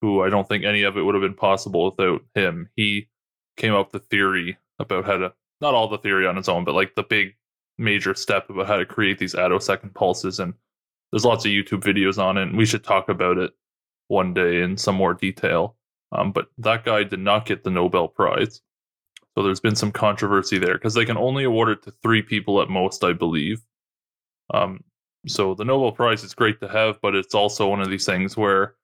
who 0.00 0.22
I 0.22 0.30
don't 0.30 0.48
think 0.48 0.64
any 0.64 0.82
of 0.82 0.96
it 0.96 1.02
would 1.02 1.14
have 1.14 1.22
been 1.22 1.34
possible 1.34 1.84
without 1.84 2.22
him. 2.34 2.68
He 2.76 3.08
came 3.56 3.74
up 3.74 3.92
with 3.92 4.02
the 4.02 4.08
theory 4.08 4.58
about 4.78 5.04
how 5.04 5.18
to, 5.18 5.32
not 5.60 5.74
all 5.74 5.88
the 5.88 5.98
theory 5.98 6.26
on 6.26 6.38
its 6.38 6.48
own, 6.48 6.64
but 6.64 6.74
like 6.74 6.94
the 6.94 7.02
big 7.02 7.34
major 7.80 8.14
step 8.14 8.48
about 8.50 8.66
how 8.66 8.76
to 8.76 8.86
create 8.86 9.18
these 9.18 9.34
attosecond 9.34 9.94
pulses. 9.94 10.38
And 10.38 10.54
there's 11.10 11.24
lots 11.24 11.44
of 11.44 11.50
YouTube 11.50 11.82
videos 11.82 12.22
on 12.22 12.36
it, 12.36 12.42
and 12.42 12.56
we 12.56 12.66
should 12.66 12.84
talk 12.84 13.08
about 13.08 13.38
it 13.38 13.52
one 14.08 14.34
day 14.34 14.62
in 14.62 14.76
some 14.76 14.94
more 14.94 15.14
detail. 15.14 15.76
Um, 16.12 16.32
but 16.32 16.48
that 16.58 16.84
guy 16.84 17.04
did 17.04 17.20
not 17.20 17.46
get 17.46 17.64
the 17.64 17.70
Nobel 17.70 18.08
Prize. 18.08 18.60
So 19.34 19.44
there's 19.44 19.60
been 19.60 19.76
some 19.76 19.92
controversy 19.92 20.58
there 20.58 20.74
because 20.74 20.94
they 20.94 21.04
can 21.04 21.16
only 21.16 21.44
award 21.44 21.68
it 21.70 21.82
to 21.84 21.92
three 22.02 22.20
people 22.20 22.60
at 22.60 22.68
most, 22.68 23.04
I 23.04 23.12
believe. 23.12 23.62
Um, 24.52 24.82
so 25.26 25.54
the 25.54 25.64
Nobel 25.64 25.92
Prize 25.92 26.24
is 26.24 26.34
great 26.34 26.60
to 26.60 26.68
have, 26.68 27.00
but 27.00 27.14
it's 27.14 27.34
also 27.34 27.68
one 27.68 27.80
of 27.80 27.90
these 27.90 28.06
things 28.06 28.36
where 28.36 28.74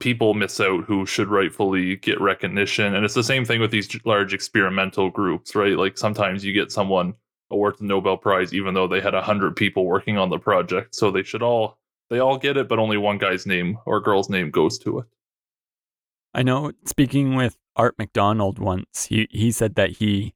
people 0.00 0.34
miss 0.34 0.58
out 0.60 0.84
who 0.84 1.06
should 1.06 1.28
rightfully 1.28 1.96
get 1.96 2.20
recognition. 2.20 2.94
And 2.94 3.04
it's 3.04 3.14
the 3.14 3.22
same 3.22 3.44
thing 3.44 3.60
with 3.60 3.70
these 3.70 3.88
large 4.04 4.34
experimental 4.34 5.10
groups, 5.10 5.54
right? 5.54 5.76
Like 5.76 5.98
sometimes 5.98 6.44
you 6.44 6.52
get 6.52 6.72
someone 6.72 7.14
award 7.50 7.78
the 7.78 7.84
Nobel 7.84 8.16
Prize 8.16 8.52
even 8.52 8.74
though 8.74 8.86
they 8.86 9.00
had 9.00 9.14
hundred 9.14 9.56
people 9.56 9.86
working 9.86 10.18
on 10.18 10.30
the 10.30 10.38
project. 10.38 10.94
So 10.94 11.10
they 11.10 11.22
should 11.22 11.42
all 11.42 11.78
they 12.08 12.18
all 12.18 12.38
get 12.38 12.56
it, 12.56 12.68
but 12.68 12.78
only 12.78 12.96
one 12.96 13.18
guy's 13.18 13.46
name 13.46 13.78
or 13.86 14.00
girl's 14.00 14.28
name 14.28 14.50
goes 14.50 14.78
to 14.80 15.00
it. 15.00 15.06
I 16.34 16.42
know 16.42 16.72
speaking 16.84 17.34
with 17.34 17.56
Art 17.76 17.94
McDonald 17.98 18.58
once, 18.58 19.06
he, 19.06 19.28
he 19.30 19.52
said 19.52 19.74
that 19.76 19.90
he 19.90 20.34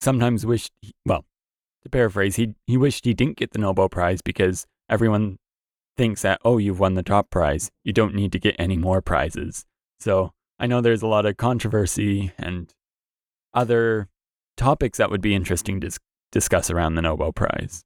sometimes 0.00 0.44
wished, 0.44 0.72
well, 1.04 1.24
to 1.82 1.88
paraphrase, 1.88 2.36
he, 2.36 2.54
he 2.66 2.76
wished 2.76 3.04
he 3.04 3.14
didn't 3.14 3.36
get 3.36 3.52
the 3.52 3.58
Nobel 3.58 3.88
Prize 3.88 4.20
because 4.22 4.66
everyone 4.88 5.38
thinks 5.96 6.22
that, 6.22 6.40
oh, 6.44 6.58
you've 6.58 6.80
won 6.80 6.94
the 6.94 7.02
top 7.02 7.30
prize. 7.30 7.70
You 7.84 7.92
don't 7.92 8.14
need 8.14 8.32
to 8.32 8.38
get 8.38 8.56
any 8.58 8.76
more 8.76 9.02
prizes. 9.02 9.64
So 10.00 10.32
I 10.58 10.66
know 10.66 10.80
there's 10.80 11.02
a 11.02 11.06
lot 11.06 11.26
of 11.26 11.36
controversy 11.36 12.32
and 12.38 12.72
other 13.52 14.08
topics 14.56 14.98
that 14.98 15.10
would 15.10 15.20
be 15.20 15.34
interesting 15.34 15.80
to 15.80 15.90
discuss 16.32 16.70
around 16.70 16.94
the 16.94 17.02
Nobel 17.02 17.32
Prize. 17.32 17.84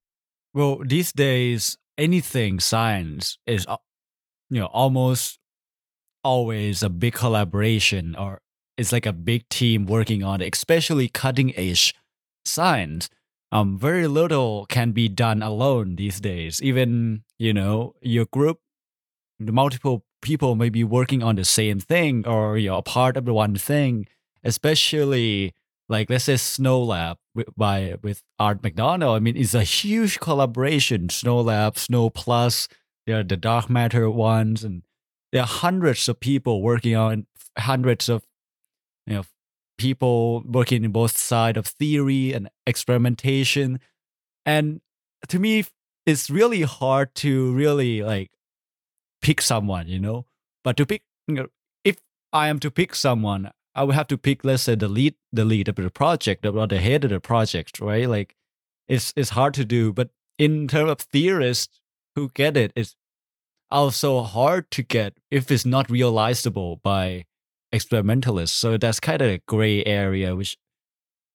Well, 0.55 0.81
these 0.85 1.13
days, 1.13 1.79
anything 1.97 2.61
science 2.61 3.39
is, 3.47 3.67
uh, 3.67 3.77
you 4.51 4.61
know, 4.61 4.67
almost 4.67 5.39
always 6.25 6.83
a 6.83 6.89
big 6.89 7.15
collaboration 7.15 8.15
or 8.17 8.41
it's 8.77 8.93
like 8.93 9.07
a 9.07 9.13
big 9.13 9.49
team 9.49 9.87
working 9.87 10.23
on 10.23 10.41
it, 10.41 10.55
especially 10.55 11.09
cutting 11.09 11.57
edge 11.57 11.95
science. 12.45 13.09
Um, 13.51 13.79
very 13.79 14.07
little 14.07 14.67
can 14.67 14.93
be 14.93 15.09
done 15.09 15.43
alone 15.43 15.97
these 15.97 16.21
days. 16.21 16.63
Even 16.63 17.25
you 17.39 17.53
know 17.53 17.95
your 18.01 18.25
group, 18.27 18.61
multiple 19.39 20.05
people 20.23 20.55
may 20.55 20.71
be 20.71 20.85
working 20.85 21.23
on 21.23 21.37
the 21.37 21.45
same 21.45 21.79
thing 21.81 22.27
or 22.27 22.57
you're 22.57 22.79
a 22.79 22.83
part 22.83 23.17
of 23.17 23.25
the 23.27 23.35
one 23.35 23.57
thing. 23.57 24.07
Especially 24.43 25.55
like 25.89 26.09
let's 26.09 26.25
say 26.25 26.35
SNOLAB 26.35 27.17
by 27.57 27.97
with 28.03 28.23
Art 28.39 28.63
McDonald. 28.63 29.17
I 29.17 29.21
mean, 29.21 29.37
it's 29.37 29.55
a 29.55 29.63
huge 29.63 30.21
collaboration. 30.21 31.09
SNOLAB, 31.09 31.79
Snow 31.79 32.11
Plus, 32.11 32.69
they're 33.07 33.23
the 33.23 33.37
dark 33.37 33.71
matter 33.71 34.09
ones, 34.11 34.65
and 34.65 34.83
there 35.33 35.43
are 35.43 35.47
hundreds 35.47 36.09
of 36.09 36.21
people 36.21 36.63
working 36.63 36.95
on 36.95 37.27
hundreds 37.59 38.09
of 38.09 38.23
you 39.07 39.15
know 39.15 39.25
people 39.79 40.43
working 40.47 40.85
in 40.85 40.93
both 40.93 41.17
side 41.17 41.57
of 41.57 41.67
theory 41.67 42.33
and 42.33 42.49
experimentation 42.67 43.81
and 44.47 44.81
to 45.29 45.39
me 45.39 45.65
it's 46.07 46.31
really 46.31 46.63
hard 46.63 47.15
to 47.15 47.53
really 47.53 48.03
like 48.03 48.31
pick 49.21 49.41
someone 49.41 49.89
you 49.89 49.99
know 49.99 50.27
but 50.63 50.77
to 50.77 50.87
pick 50.87 51.03
you 51.27 51.35
know, 51.35 51.47
if 51.85 51.97
i 52.33 52.49
am 52.49 52.59
to 52.59 52.71
pick 52.71 52.95
someone 52.95 53.51
i 53.75 53.83
would 53.83 53.95
have 53.95 54.07
to 54.07 54.19
pick 54.19 54.45
let's 54.45 54.65
say 54.65 54.75
the 54.75 54.89
lead 54.89 55.15
the 55.33 55.45
lead 55.45 55.69
of 55.69 55.77
the 55.77 55.91
project 55.91 56.45
or 56.47 56.67
the 56.67 56.79
head 56.79 57.05
of 57.05 57.11
the 57.11 57.21
project 57.21 57.81
right 57.81 58.09
like 58.09 58.35
it's 58.89 59.13
it's 59.17 59.31
hard 59.31 59.55
to 59.55 59.65
do 59.65 59.93
but 59.93 60.11
in 60.39 60.69
terms 60.69 60.91
of 60.91 61.01
theorists 61.01 61.81
who 62.17 62.29
get 62.31 62.57
it 62.57 62.73
it's 62.77 62.97
also 63.71 64.23
hard 64.23 64.71
to 64.71 64.83
get 64.83 65.15
if 65.31 65.51
it's 65.51 65.65
not 65.65 65.91
realizable 65.91 66.77
by 66.77 67.25
experimentalists. 67.73 68.57
So 68.57 68.77
that's 68.77 69.01
kind 69.01 69.23
of 69.23 69.29
a 69.29 69.43
gray 69.49 69.85
area, 69.85 70.37
which 70.37 70.57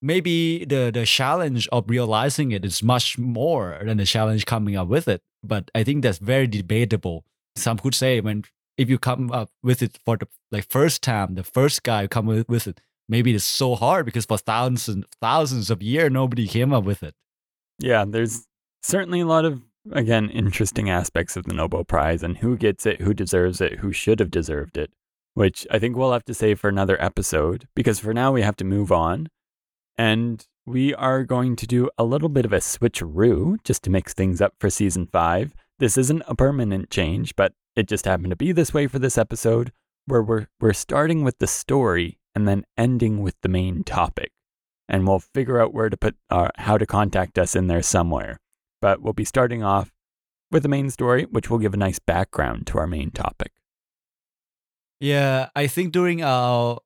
maybe 0.01 0.63
the 0.63 0.91
the 0.93 1.05
challenge 1.05 1.67
of 1.71 1.89
realizing 1.89 2.51
it 2.51 2.63
is 2.63 2.83
much 2.83 3.17
more 3.17 3.79
than 3.83 3.97
the 3.97 4.05
challenge 4.05 4.45
coming 4.45 4.77
up 4.77 4.87
with 4.87 5.07
it. 5.07 5.21
But 5.43 5.71
I 5.75 5.83
think 5.83 6.03
that's 6.03 6.19
very 6.19 6.47
debatable. 6.47 7.25
Some 7.55 7.79
could 7.79 7.95
say 7.95 8.21
when 8.21 8.43
if 8.77 8.89
you 8.89 8.97
come 8.97 9.31
up 9.31 9.49
with 9.63 9.81
it 9.81 9.97
for 10.05 10.17
the 10.17 10.27
like 10.51 10.69
first 10.69 11.01
time, 11.01 11.35
the 11.35 11.43
first 11.43 11.83
guy 11.83 12.07
come 12.07 12.25
with, 12.25 12.47
with 12.47 12.67
it, 12.67 12.81
maybe 13.09 13.33
it's 13.33 13.43
so 13.43 13.75
hard 13.75 14.05
because 14.05 14.25
for 14.25 14.37
thousands 14.37 14.87
and 14.87 15.05
thousands 15.21 15.69
of 15.69 15.81
years 15.81 16.11
nobody 16.11 16.47
came 16.47 16.73
up 16.73 16.83
with 16.83 17.03
it. 17.03 17.15
Yeah, 17.79 18.05
there's 18.07 18.47
certainly 18.81 19.19
a 19.21 19.25
lot 19.25 19.45
of 19.45 19.61
again, 19.91 20.29
interesting 20.29 20.89
aspects 20.89 21.35
of 21.35 21.45
the 21.45 21.53
Nobel 21.53 21.83
Prize 21.83 22.23
and 22.23 22.37
who 22.37 22.57
gets 22.57 22.85
it, 22.85 23.01
who 23.01 23.13
deserves 23.13 23.61
it, 23.61 23.79
who 23.79 23.91
should 23.91 24.19
have 24.19 24.31
deserved 24.31 24.77
it, 24.77 24.91
which 25.33 25.67
I 25.71 25.79
think 25.79 25.95
we'll 25.95 26.13
have 26.13 26.25
to 26.25 26.33
say 26.33 26.55
for 26.55 26.69
another 26.69 27.01
episode 27.01 27.67
because 27.75 27.99
for 27.99 28.13
now 28.13 28.31
we 28.31 28.41
have 28.41 28.57
to 28.57 28.65
move 28.65 28.91
on. 28.91 29.27
And 29.97 30.45
we 30.65 30.93
are 30.93 31.23
going 31.23 31.55
to 31.55 31.67
do 31.67 31.89
a 31.97 32.03
little 32.03 32.29
bit 32.29 32.45
of 32.45 32.53
a 32.53 32.57
switcheroo 32.57 33.63
just 33.63 33.83
to 33.83 33.89
mix 33.89 34.13
things 34.13 34.41
up 34.41 34.53
for 34.59 34.69
season 34.69 35.07
five. 35.07 35.53
This 35.79 35.97
isn't 35.97 36.23
a 36.27 36.35
permanent 36.35 36.89
change, 36.89 37.35
but 37.35 37.53
it 37.75 37.87
just 37.87 38.05
happened 38.05 38.31
to 38.31 38.35
be 38.35 38.51
this 38.51 38.73
way 38.73 38.87
for 38.87 38.97
this 38.97 39.17
episode 39.17 39.71
where 40.05 40.23
we're, 40.23 40.47
we're 40.59 40.73
starting 40.73 41.23
with 41.23 41.37
the 41.37 41.47
story 41.47 42.19
and 42.33 42.47
then 42.47 42.65
ending 42.77 43.21
with 43.21 43.35
the 43.41 43.49
main 43.49 43.83
topic. 43.83 44.31
And 44.89 45.05
we'll 45.05 45.19
figure 45.19 45.61
out 45.61 45.73
where 45.73 45.89
to 45.89 45.97
put, 45.97 46.15
uh, 46.29 46.49
how 46.55 46.77
to 46.77 46.85
contact 46.85 47.37
us 47.37 47.55
in 47.55 47.67
there 47.67 47.81
somewhere. 47.81 48.39
But 48.81 49.01
we'll 49.01 49.13
be 49.13 49.25
starting 49.25 49.63
off 49.63 49.91
with 50.49 50.63
the 50.63 50.69
main 50.69 50.89
story, 50.89 51.25
which 51.25 51.49
will 51.49 51.59
give 51.59 51.73
a 51.73 51.77
nice 51.77 51.99
background 51.99 52.65
to 52.67 52.79
our 52.79 52.87
main 52.87 53.11
topic. 53.11 53.51
Yeah, 54.99 55.49
I 55.55 55.67
think 55.67 55.91
during 55.91 56.23
our, 56.23 56.79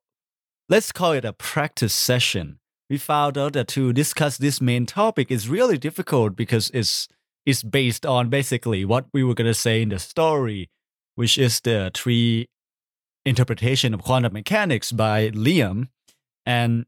let's 0.68 0.92
call 0.92 1.12
it 1.12 1.24
a 1.24 1.32
practice 1.32 1.94
session, 1.94 2.58
we 2.90 2.98
found 2.98 3.38
out 3.38 3.54
that 3.54 3.68
to 3.68 3.92
discuss 3.92 4.36
this 4.36 4.60
main 4.60 4.84
topic 4.84 5.30
is 5.30 5.48
really 5.48 5.78
difficult 5.78 6.36
because 6.36 6.70
it's, 6.74 7.08
it's 7.44 7.62
based 7.62 8.06
on 8.06 8.28
basically 8.28 8.84
what 8.84 9.06
we 9.12 9.24
were 9.24 9.34
going 9.34 9.46
to 9.46 9.54
say 9.54 9.82
in 9.82 9.88
the 9.88 9.98
story, 9.98 10.70
which 11.14 11.38
is 11.38 11.60
the 11.60 11.90
three 11.94 12.48
interpretation 13.24 13.94
of 13.94 14.02
quantum 14.02 14.32
mechanics 14.32 14.92
by 14.92 15.30
Liam. 15.30 15.88
And 16.44 16.86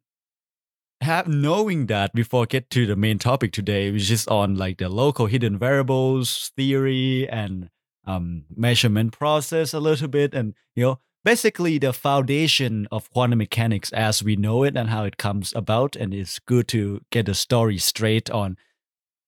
have 1.00 1.28
knowing 1.28 1.87
that 1.87 2.12
before 2.14 2.42
I 2.42 2.46
get 2.46 2.70
to 2.70 2.87
the 2.87 2.96
main 2.96 3.18
topic 3.18 3.52
today, 3.52 3.90
which 3.90 4.11
is 4.11 4.26
on 4.26 4.56
like 4.56 4.78
the 4.78 4.88
local 4.88 5.26
hidden 5.26 5.58
variables 5.58 6.50
theory 6.56 7.28
and 7.28 7.70
um, 8.06 8.44
measurement 8.54 9.12
process 9.12 9.73
a 9.73 9.80
little 9.80 10.08
bit, 10.08 10.34
and 10.34 10.54
you 10.75 10.84
know 10.84 10.99
basically 11.25 11.78
the 11.78 11.92
foundation 11.92 12.87
of 12.90 13.11
quantum 13.11 13.38
mechanics 13.38 13.92
as 13.92 14.23
we 14.23 14.37
know 14.37 14.62
it 14.62 14.76
and 14.76 14.90
how 14.90 15.04
it 15.04 15.16
comes 15.16 15.52
about. 15.54 15.96
And 15.96 16.12
it's 16.12 16.38
good 16.38 16.68
to 16.68 17.00
get 17.11 17.26
the 17.26 17.34
story 17.34 17.78
straight 17.78 18.30
on. 18.30 18.56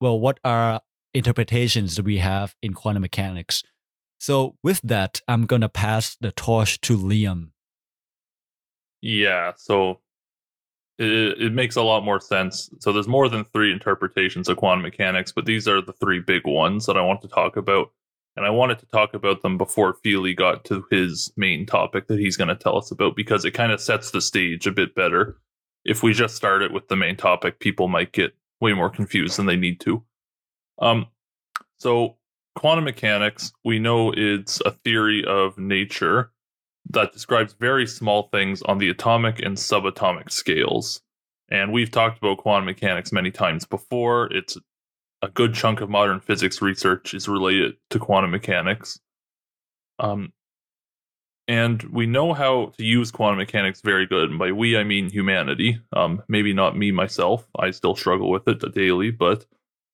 Well, 0.00 0.18
what 0.18 0.40
are 0.44 0.80
interpretations 1.16 1.96
that 1.96 2.04
we 2.04 2.18
have 2.18 2.54
in 2.62 2.74
quantum 2.74 3.02
mechanics? 3.02 3.62
So 4.18 4.56
with 4.62 4.80
that, 4.82 5.20
I'm 5.28 5.46
gonna 5.46 5.68
pass 5.68 6.16
the 6.20 6.32
torch 6.32 6.80
to 6.82 6.96
Liam. 6.96 7.50
Yeah. 9.02 9.52
So 9.56 10.00
it, 10.98 11.40
it 11.40 11.52
makes 11.52 11.76
a 11.76 11.82
lot 11.82 12.04
more 12.04 12.20
sense. 12.20 12.70
So 12.80 12.92
there's 12.92 13.08
more 13.08 13.28
than 13.28 13.44
three 13.44 13.72
interpretations 13.72 14.48
of 14.48 14.56
quantum 14.56 14.82
mechanics, 14.82 15.32
but 15.32 15.44
these 15.44 15.68
are 15.68 15.82
the 15.82 15.92
three 15.92 16.20
big 16.20 16.46
ones 16.46 16.86
that 16.86 16.96
I 16.96 17.02
want 17.02 17.22
to 17.22 17.28
talk 17.28 17.56
about. 17.56 17.92
And 18.36 18.44
I 18.44 18.50
wanted 18.50 18.78
to 18.80 18.86
talk 18.86 19.14
about 19.14 19.42
them 19.42 19.56
before 19.56 19.94
Feely 20.02 20.34
got 20.34 20.64
to 20.66 20.84
his 20.90 21.32
main 21.36 21.64
topic 21.64 22.06
that 22.08 22.18
he's 22.18 22.36
going 22.36 22.48
to 22.48 22.54
tell 22.54 22.76
us 22.76 22.90
about 22.90 23.16
because 23.16 23.44
it 23.44 23.52
kind 23.52 23.72
of 23.72 23.80
sets 23.80 24.10
the 24.10 24.20
stage 24.20 24.66
a 24.66 24.72
bit 24.72 24.94
better. 24.94 25.38
If 25.86 26.02
we 26.02 26.12
just 26.12 26.36
start 26.36 26.62
it 26.62 26.72
with 26.72 26.88
the 26.88 26.96
main 26.96 27.16
topic, 27.16 27.60
people 27.60 27.88
might 27.88 28.12
get 28.12 28.34
way 28.60 28.74
more 28.74 28.90
confused 28.90 29.38
than 29.38 29.46
they 29.46 29.56
need 29.56 29.80
to. 29.80 30.02
Um, 30.78 31.06
so 31.78 32.16
quantum 32.54 32.84
mechanics, 32.84 33.52
we 33.64 33.78
know 33.78 34.12
it's 34.16 34.60
a 34.62 34.70
theory 34.70 35.24
of 35.24 35.58
nature 35.58 36.32
that 36.90 37.12
describes 37.12 37.54
very 37.54 37.86
small 37.86 38.28
things 38.32 38.62
on 38.62 38.78
the 38.78 38.88
atomic 38.88 39.40
and 39.40 39.56
subatomic 39.56 40.30
scales. 40.30 41.02
And 41.48 41.72
we've 41.72 41.90
talked 41.90 42.18
about 42.18 42.38
quantum 42.38 42.66
mechanics 42.66 43.12
many 43.12 43.30
times 43.30 43.64
before. 43.64 44.32
It's 44.32 44.56
a 45.22 45.28
good 45.28 45.54
chunk 45.54 45.80
of 45.80 45.90
modern 45.90 46.20
physics 46.20 46.60
research 46.60 47.14
is 47.14 47.28
related 47.28 47.74
to 47.90 47.98
quantum 47.98 48.30
mechanics. 48.30 48.98
Um, 49.98 50.32
and 51.48 51.82
we 51.84 52.06
know 52.06 52.32
how 52.32 52.72
to 52.76 52.84
use 52.84 53.10
quantum 53.10 53.38
mechanics 53.38 53.80
very 53.80 54.06
good. 54.06 54.30
And 54.30 54.38
by 54.38 54.52
we, 54.52 54.76
I 54.76 54.84
mean 54.84 55.08
humanity. 55.10 55.80
Um, 55.92 56.22
maybe 56.28 56.52
not 56.52 56.76
me 56.76 56.90
myself. 56.90 57.46
I 57.58 57.70
still 57.70 57.94
struggle 57.94 58.30
with 58.30 58.48
it 58.48 58.74
daily, 58.74 59.10
but 59.10 59.46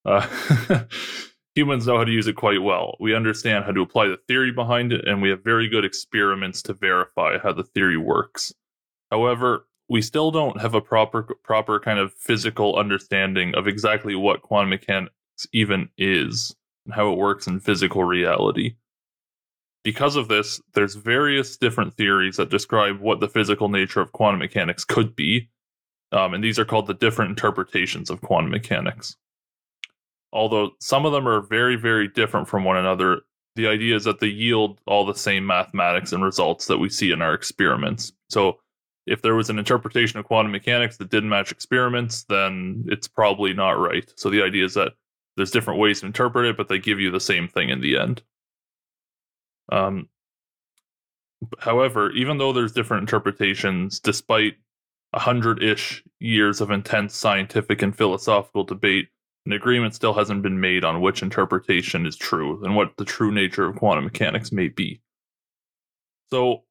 uh, 0.04 0.26
humans 1.54 1.87
know 1.87 1.99
how 1.99 2.04
to 2.04 2.12
use 2.12 2.26
it 2.26 2.37
quite 2.37 2.62
well. 2.62 2.97
We 3.00 3.14
understand 3.14 3.64
how 3.64 3.73
to 3.73 3.82
apply 3.82 4.09
the 4.09 4.18
theory 4.28 4.52
behind 4.52 4.92
it, 4.92 5.06
and 5.06 5.21
we 5.21 5.30
have 5.30 5.44
very 5.44 5.68
good 5.68 5.85
experiments 5.85 6.62
to 6.62 6.75
verify 6.75 7.38
how 7.38 7.52
the 7.52 7.64
theory 7.64 7.97
works. 7.97 8.52
However, 9.11 9.66
we 9.88 10.00
still 10.00 10.30
don't 10.30 10.61
have 10.61 10.75
a 10.75 10.80
proper 10.80 11.23
proper 11.42 11.78
kind 11.78 11.99
of 11.99 12.14
physical 12.14 12.76
understanding 12.76 13.54
of 13.54 13.66
exactly 13.66 14.14
what 14.14 14.42
quantum 14.42 14.71
mechanics 14.71 15.12
even 15.52 15.88
is 15.99 16.54
and 16.87 16.94
how 16.94 17.12
it 17.12 17.18
works 17.18 17.47
in 17.47 17.61
physical 17.61 18.04
reality. 18.04 18.75
Because 19.85 20.16
of 20.16 20.28
this, 20.28 20.61
there's 20.75 20.94
various 20.94 21.56
different 21.56 21.94
theories 21.94 22.37
that 22.37 22.50
describe 22.50 23.00
what 23.00 23.21
the 23.21 23.28
physical 23.28 23.68
nature 23.68 24.00
of 24.00 24.12
quantum 24.12 24.38
mechanics 24.38 24.85
could 24.85 25.16
be, 25.16 25.50
um, 26.12 26.35
and 26.35 26.42
these 26.42 26.59
are 26.59 26.64
called 26.64 26.87
the 26.87 26.94
different 26.94 27.30
interpretations 27.30 28.09
of 28.09 28.21
quantum 28.21 28.52
mechanics. 28.52 29.16
Although 30.32 30.70
some 30.80 31.04
of 31.04 31.12
them 31.12 31.28
are 31.28 31.40
very, 31.40 31.76
very 31.76 32.08
different 32.08 32.48
from 32.48 32.64
one 32.64 32.76
another, 32.76 33.22
the 33.54 33.66
idea 33.66 33.94
is 33.96 34.04
that 34.04 34.20
they 34.20 34.28
yield 34.28 34.80
all 34.86 35.04
the 35.04 35.14
same 35.14 35.46
mathematics 35.46 36.12
and 36.12 36.24
results 36.24 36.66
that 36.66 36.78
we 36.78 36.88
see 36.88 37.10
in 37.12 37.20
our 37.20 37.34
experiments. 37.34 38.12
So, 38.30 38.58
if 39.06 39.20
there 39.20 39.34
was 39.34 39.50
an 39.50 39.58
interpretation 39.58 40.18
of 40.20 40.26
quantum 40.26 40.52
mechanics 40.52 40.96
that 40.96 41.10
didn't 41.10 41.28
match 41.28 41.50
experiments, 41.50 42.24
then 42.24 42.84
it's 42.88 43.08
probably 43.08 43.52
not 43.52 43.72
right. 43.72 44.10
So, 44.16 44.30
the 44.30 44.42
idea 44.42 44.64
is 44.64 44.74
that 44.74 44.92
there's 45.36 45.50
different 45.50 45.80
ways 45.80 46.00
to 46.00 46.06
interpret 46.06 46.46
it, 46.46 46.56
but 46.56 46.68
they 46.68 46.78
give 46.78 47.00
you 47.00 47.10
the 47.10 47.20
same 47.20 47.48
thing 47.48 47.68
in 47.68 47.80
the 47.80 47.98
end. 47.98 48.22
Um, 49.70 50.08
however, 51.58 52.10
even 52.12 52.38
though 52.38 52.52
there's 52.52 52.72
different 52.72 53.02
interpretations, 53.02 54.00
despite 54.00 54.54
a 55.12 55.18
hundred 55.18 55.62
ish 55.62 56.02
years 56.20 56.60
of 56.60 56.70
intense 56.70 57.14
scientific 57.14 57.82
and 57.82 57.96
philosophical 57.96 58.64
debate, 58.64 59.08
an 59.46 59.52
agreement 59.52 59.94
still 59.94 60.14
hasn't 60.14 60.42
been 60.42 60.61
made 60.61 60.84
on 60.84 61.00
which 61.00 61.22
interpretation 61.22 62.06
is 62.06 62.16
true 62.16 62.64
and 62.64 62.76
what 62.76 62.96
the 62.96 63.04
true 63.04 63.32
nature 63.32 63.64
of 63.64 63.76
quantum 63.76 64.04
mechanics 64.04 64.52
may 64.52 64.68
be. 64.68 65.00
So, 66.30 66.64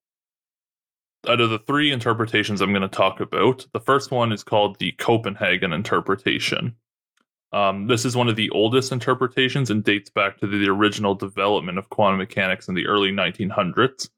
out 1.28 1.42
of 1.42 1.50
the 1.50 1.60
three 1.60 1.92
interpretations 1.92 2.62
I'm 2.62 2.72
going 2.72 2.82
to 2.82 2.88
talk 2.88 3.20
about, 3.20 3.68
the 3.74 3.80
first 3.80 4.10
one 4.10 4.32
is 4.32 4.44
called 4.44 4.80
the 4.80 4.94
Copenhagen 4.94 5.72
interpretation. 5.74 6.76
Um, 7.54 7.88
this 7.88 8.06
is 8.06 8.16
one 8.16 8.30
of 8.30 8.38
the 8.38 8.50
oldest 8.52 8.92
interpretations 8.92 9.70
and 9.70 9.84
dates 9.84 10.10
back 10.10 10.38
to 10.38 10.48
the 10.48 10.70
original 10.70 11.14
development 11.14 11.78
of 11.78 11.90
quantum 11.90 12.18
mechanics 12.18 12.70
in 12.70 12.76
the 12.76 12.88
early 12.88 13.12
1900s. 13.12 14.10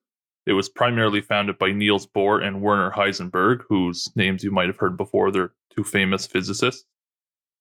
It 0.45 0.53
was 0.53 0.69
primarily 0.69 1.22
founded 1.22 1.57
by 1.57 1.72
Niels 1.72 2.05
Bohr 2.05 2.43
and 2.43 2.62
Werner 2.62 2.91
Heisenberg, 2.91 3.63
whose 3.67 4.12
names 4.15 4.43
you 4.43 4.51
might 4.51 4.67
have 4.67 4.77
heard 4.77 4.98
before. 4.98 5.31
They're 5.31 5.53
two 5.75 5.83
famous 5.83 6.27
physicists. 6.27 6.86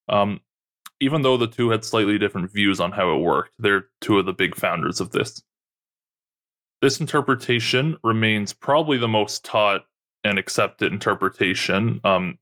Um, 0.08 0.40
even 1.02 1.22
though 1.22 1.36
the 1.36 1.48
two 1.48 1.70
had 1.70 1.84
slightly 1.84 2.16
different 2.16 2.52
views 2.52 2.78
on 2.78 2.92
how 2.92 3.12
it 3.12 3.20
worked, 3.20 3.54
they're 3.58 3.86
two 4.00 4.20
of 4.20 4.26
the 4.26 4.32
big 4.32 4.54
founders 4.54 5.00
of 5.00 5.10
this. 5.10 5.42
This 6.80 7.00
interpretation 7.00 7.96
remains 8.04 8.52
probably 8.52 8.98
the 8.98 9.08
most 9.08 9.44
taught 9.44 9.82
and 10.22 10.38
accepted 10.38 10.92
interpretation. 10.92 12.00
Um, 12.04 12.38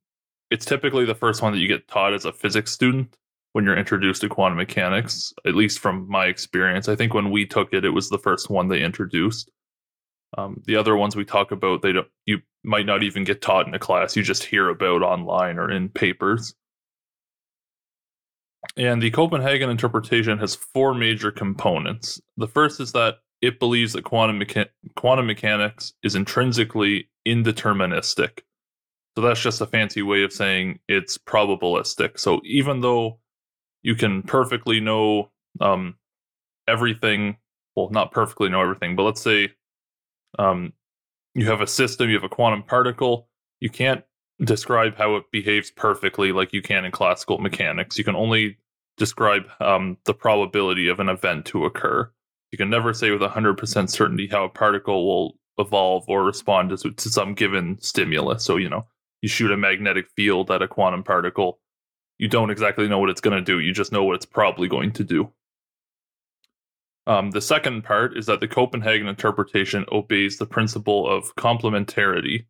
it's 0.51 0.67
typically 0.67 1.07
the 1.07 1.15
first 1.15 1.41
one 1.41 1.53
that 1.53 1.59
you 1.59 1.69
get 1.69 1.89
taught 1.89 2.13
as 2.13 2.27
a 2.27 2.33
physics 2.33 2.71
student 2.71 3.17
when 3.53 3.65
you're 3.65 3.79
introduced 3.79 4.21
to 4.21 4.29
quantum 4.29 4.59
mechanics, 4.59 5.33
at 5.47 5.55
least 5.55 5.79
from 5.79 6.07
my 6.07 6.27
experience. 6.27 6.87
I 6.87 6.97
think 6.97 7.15
when 7.15 7.31
we 7.31 7.47
took 7.47 7.73
it, 7.73 7.87
it 7.87 7.91
was 7.91 8.11
the 8.11 8.19
first 8.19 8.51
one 8.51 8.69
they 8.69 8.83
introduced. 8.83 9.51
Um, 10.37 10.63
the 10.67 10.77
other 10.77 10.97
ones 10.97 11.17
we 11.17 11.25
talk 11.25 11.51
about, 11.51 11.81
they 11.81 11.93
don't. 11.93 12.09
You 12.27 12.41
might 12.63 12.87
not 12.87 13.03
even 13.03 13.25
get 13.25 13.41
taught 13.41 13.67
in 13.67 13.75
a 13.75 13.79
class. 13.79 14.17
You 14.17 14.23
just 14.23 14.45
hear 14.45 14.69
about 14.69 15.03
online 15.03 15.59
or 15.59 15.71
in 15.71 15.89
papers. 15.89 16.55
And 18.77 19.03
the 19.03 19.11
Copenhagen 19.11 19.71
interpretation 19.71 20.39
has 20.39 20.55
four 20.55 20.95
major 20.95 21.31
components. 21.31 22.21
The 22.37 22.49
first 22.49 22.81
is 22.81 22.93
that 22.93 23.17
it 23.41 23.59
believes 23.59 23.95
that 23.95 24.05
quantum 24.05 24.39
mecha- 24.41 24.69
quantum 24.97 25.27
mechanics 25.27 25.95
is 26.03 26.15
intrinsically 26.15 27.09
indeterministic. 27.27 28.41
So 29.17 29.23
that's 29.23 29.41
just 29.41 29.61
a 29.61 29.67
fancy 29.67 30.03
way 30.03 30.23
of 30.23 30.33
saying 30.33 30.79
it's 30.89 31.19
probabilistic. 31.19 32.19
So 32.19 32.41
even 32.45 32.81
though 32.81 33.19
you 33.83 33.95
can 33.95 34.23
perfectly 34.23 34.79
know 34.81 35.31
um, 35.61 35.97
everything, 36.69 37.39
well, 37.75 37.89
not 37.91 38.13
perfectly 38.13 38.49
know 38.49 38.61
everything, 38.61 38.95
but 38.95 39.05
let's 39.05 39.23
say 39.23 39.53
um, 40.39 40.73
you 41.35 41.47
have 41.47 41.61
a 41.61 41.67
system, 41.67 42.09
you 42.09 42.15
have 42.15 42.25
a 42.25 42.29
quantum 42.29 42.63
particle, 42.63 43.29
you 43.61 43.71
can't 43.71 44.05
describe 44.45 44.97
how 44.97 45.17
it 45.17 45.25
behaves 45.31 45.71
perfectly 45.71 46.33
like 46.33 46.53
you 46.53 46.63
can 46.63 46.85
in 46.85 46.93
classical 46.93 47.39
mechanics. 47.39 47.99
You 47.99 48.05
can 48.05 48.17
only 48.17 48.59
describe 48.97 49.45
um, 49.61 49.97
the 50.05 50.15
probability 50.15 50.89
of 50.89 51.01
an 51.01 51.09
event 51.09 51.47
to 51.47 51.65
occur. 51.65 52.11
You 52.53 52.59
can 52.59 52.71
never 52.71 52.93
say 52.93 53.11
with 53.11 53.21
100% 53.21 53.91
certainty 53.91 54.27
how 54.27 54.45
a 54.45 54.49
particle 54.49 55.07
will 55.07 55.37
evolve 55.59 56.05
or 56.09 56.25
respond 56.25 56.71
to, 56.71 56.91
to 56.91 57.09
some 57.09 57.35
given 57.35 57.79
stimulus. 57.81 58.45
So, 58.45 58.57
you 58.57 58.69
know, 58.69 58.87
you 59.23 59.29
shoot 59.29 59.53
a 59.53 59.57
magnetic 59.57 60.09
field 60.17 60.51
at 60.51 60.63
a 60.63 60.69
quantum 60.69 61.03
particle, 61.03 61.61
you 62.19 62.29
don't 62.29 62.51
exactly 62.51 62.87
know 62.87 62.99
what 62.99 63.09
it's 63.09 63.23
going 63.23 63.37
to 63.37 63.43
do. 63.43 63.61
You 63.61 63.73
just 63.73 63.93
know 63.93 64.05
what 64.05 64.15
it's 64.15 64.27
probably 64.27 64.69
going 64.69 64.93
to 64.93 65.05
do. 65.05 65.33
Um, 67.07 67.31
the 67.31 67.41
second 67.41 67.83
part 67.83 68.17
is 68.17 68.27
that 68.27 68.41
the 68.41 68.49
Copenhagen 68.49 69.09
interpretation 69.09 69.87
obeys 69.91 70.37
the 70.37 70.47
principle 70.47 71.09
of 71.09 71.35
complementarity, 71.37 72.45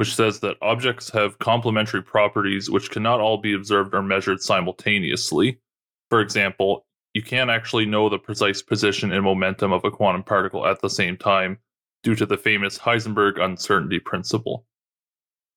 which 0.00 0.16
says 0.16 0.40
that 0.40 0.56
objects 0.62 1.10
have 1.10 1.38
complementary 1.40 2.02
properties 2.02 2.70
which 2.70 2.90
cannot 2.90 3.20
all 3.20 3.36
be 3.36 3.52
observed 3.52 3.94
or 3.94 4.00
measured 4.00 4.40
simultaneously. 4.40 5.60
For 6.08 6.22
example, 6.22 6.86
you 7.12 7.22
can't 7.22 7.50
actually 7.50 7.84
know 7.84 8.08
the 8.08 8.18
precise 8.18 8.62
position 8.62 9.12
and 9.12 9.22
momentum 9.22 9.74
of 9.74 9.84
a 9.84 9.90
quantum 9.90 10.22
particle 10.22 10.66
at 10.66 10.80
the 10.80 10.88
same 10.88 11.18
time 11.18 11.58
due 12.02 12.14
to 12.14 12.24
the 12.24 12.38
famous 12.38 12.78
Heisenberg 12.78 13.38
uncertainty 13.38 13.98
principle. 13.98 14.64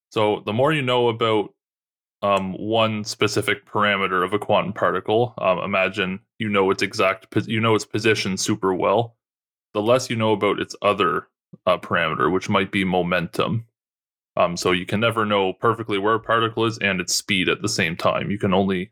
So 0.10 0.44
the 0.46 0.52
more 0.52 0.74
you 0.74 0.82
know 0.82 1.08
about 1.08 1.54
um, 2.22 2.52
one 2.56 3.06
specific 3.06 3.66
parameter 3.66 4.26
of 4.26 4.34
a 4.34 4.40
quantum 4.40 4.74
particle, 4.74 5.36
um, 5.38 5.60
imagine 5.60 6.20
you 6.38 6.50
know 6.50 6.70
its 6.70 6.84
exact, 6.84 7.28
you 7.48 7.62
know 7.62 7.76
its 7.76 7.86
position 7.86 8.36
super 8.36 8.74
well. 8.74 9.16
The 9.74 9.82
less 9.82 10.10
you 10.10 10.18
know 10.18 10.34
about 10.34 10.60
its 10.60 10.76
other 10.82 11.30
uh, 11.66 11.78
parameter, 11.78 12.30
which 12.30 12.50
might 12.50 12.74
be 12.74 12.84
momentum. 12.84 13.68
Um, 14.36 14.58
so 14.58 14.72
you 14.72 14.86
can 14.86 15.00
never 15.00 15.26
know 15.26 15.54
perfectly 15.54 15.98
where 15.98 16.16
a 16.16 16.20
particle 16.20 16.66
is 16.66 16.78
and 16.80 17.00
its 17.00 17.14
speed 17.14 17.50
at 17.50 17.62
the 17.62 17.70
same 17.70 17.96
time. 17.96 18.32
You 18.32 18.40
can 18.40 18.54
only, 18.54 18.92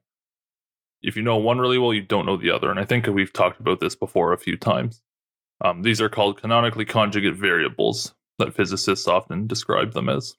if 1.02 1.16
you 1.16 1.24
know 1.24 1.38
one 1.38 1.58
really 1.58 1.80
well, 1.80 1.94
you 1.94 2.02
don't 2.02 2.26
know 2.26 2.38
the 2.38 2.52
other. 2.52 2.70
And 2.70 2.80
I 2.80 2.86
think 2.86 3.08
we've 3.08 3.34
talked 3.34 3.60
about 3.60 3.80
this 3.80 3.96
before 3.96 4.34
a 4.34 4.38
few 4.38 4.56
times. 4.56 5.02
Um, 5.64 5.82
these 5.82 6.02
are 6.02 6.10
called 6.10 6.42
canonically 6.42 6.86
conjugate 6.86 7.36
variables 7.36 8.14
that 8.40 8.54
physicists 8.54 9.08
often 9.08 9.48
describe 9.48 9.94
them 9.94 10.10
as. 10.10 10.36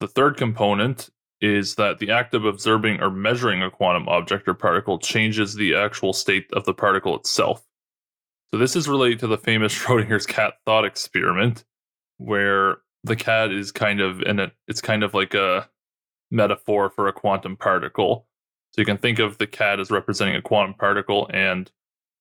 The 0.00 0.08
third 0.08 0.36
component 0.36 1.10
is 1.40 1.74
that 1.76 1.98
the 1.98 2.10
act 2.10 2.34
of 2.34 2.44
observing 2.44 3.00
or 3.00 3.10
measuring 3.10 3.62
a 3.62 3.70
quantum 3.70 4.08
object 4.08 4.48
or 4.48 4.54
particle 4.54 4.98
changes 4.98 5.54
the 5.54 5.74
actual 5.74 6.12
state 6.12 6.46
of 6.52 6.64
the 6.64 6.74
particle 6.74 7.16
itself. 7.16 7.66
So 8.50 8.58
this 8.58 8.76
is 8.76 8.88
related 8.88 9.20
to 9.20 9.26
the 9.26 9.38
famous 9.38 9.74
Schrodinger's 9.78 10.26
cat 10.26 10.54
thought 10.66 10.84
experiment, 10.84 11.64
where 12.18 12.78
the 13.04 13.16
cat 13.16 13.52
is 13.52 13.72
kind 13.72 14.00
of 14.00 14.20
in 14.22 14.38
a 14.38 14.52
it's 14.68 14.80
kind 14.80 15.02
of 15.02 15.14
like 15.14 15.34
a 15.34 15.68
metaphor 16.30 16.90
for 16.90 17.08
a 17.08 17.12
quantum 17.12 17.56
particle. 17.56 18.26
So 18.72 18.80
you 18.80 18.86
can 18.86 18.98
think 18.98 19.18
of 19.18 19.38
the 19.38 19.46
cat 19.46 19.80
as 19.80 19.90
representing 19.90 20.36
a 20.36 20.42
quantum 20.42 20.74
particle 20.74 21.28
and 21.32 21.70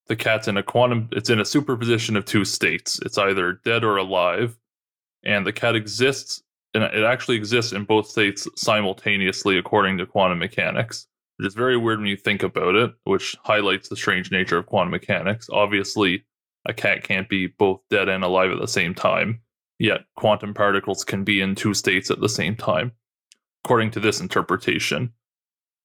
the 0.08 0.16
cat's 0.16 0.48
in 0.48 0.58
a 0.58 0.64
quantum 0.64 1.10
it's 1.12 1.30
in 1.30 1.40
a 1.40 1.46
superposition 1.46 2.16
of 2.16 2.26
two 2.26 2.46
states. 2.46 3.00
It's 3.06 3.18
either 3.18 3.54
dead 3.66 3.84
or 3.84 3.98
alive. 3.98 4.58
And 5.24 5.46
the 5.46 5.54
cat 5.54 5.76
exists 5.76 6.42
and 6.74 6.84
it 6.84 7.04
actually 7.04 7.36
exists 7.36 7.74
in 7.74 7.84
both 7.84 8.08
states 8.08 8.48
simultaneously 8.56 9.58
according 9.58 9.98
to 9.98 10.06
quantum 10.06 10.40
mechanics. 10.40 11.08
It 11.40 11.46
is 11.46 11.54
very 11.54 11.78
weird 11.78 12.00
when 12.00 12.08
you 12.08 12.18
think 12.18 12.44
about 12.44 12.76
it, 12.76 12.92
which 13.06 13.36
highlights 13.44 13.90
the 13.90 13.96
strange 13.96 14.32
nature 14.32 14.58
of 14.58 14.66
quantum 14.66 14.92
mechanics. 14.92 15.50
Obviously, 15.52 16.26
a 16.66 16.74
cat 16.74 17.04
can't 17.04 17.30
be 17.30 17.48
both 17.48 17.82
dead 17.90 18.10
and 18.10 18.24
alive 18.24 18.52
at 18.52 18.60
the 18.60 18.68
same 18.68 18.94
time, 18.94 19.42
yet 19.80 20.02
quantum 20.16 20.54
particles 20.54 21.04
can 21.04 21.24
be 21.24 21.42
in 21.42 21.56
two 21.56 21.74
states 21.74 22.12
at 22.12 22.20
the 22.20 22.30
same 22.30 22.56
time, 22.56 22.92
according 23.64 23.92
to 23.92 24.00
this 24.00 24.20
interpretation. 24.20 25.12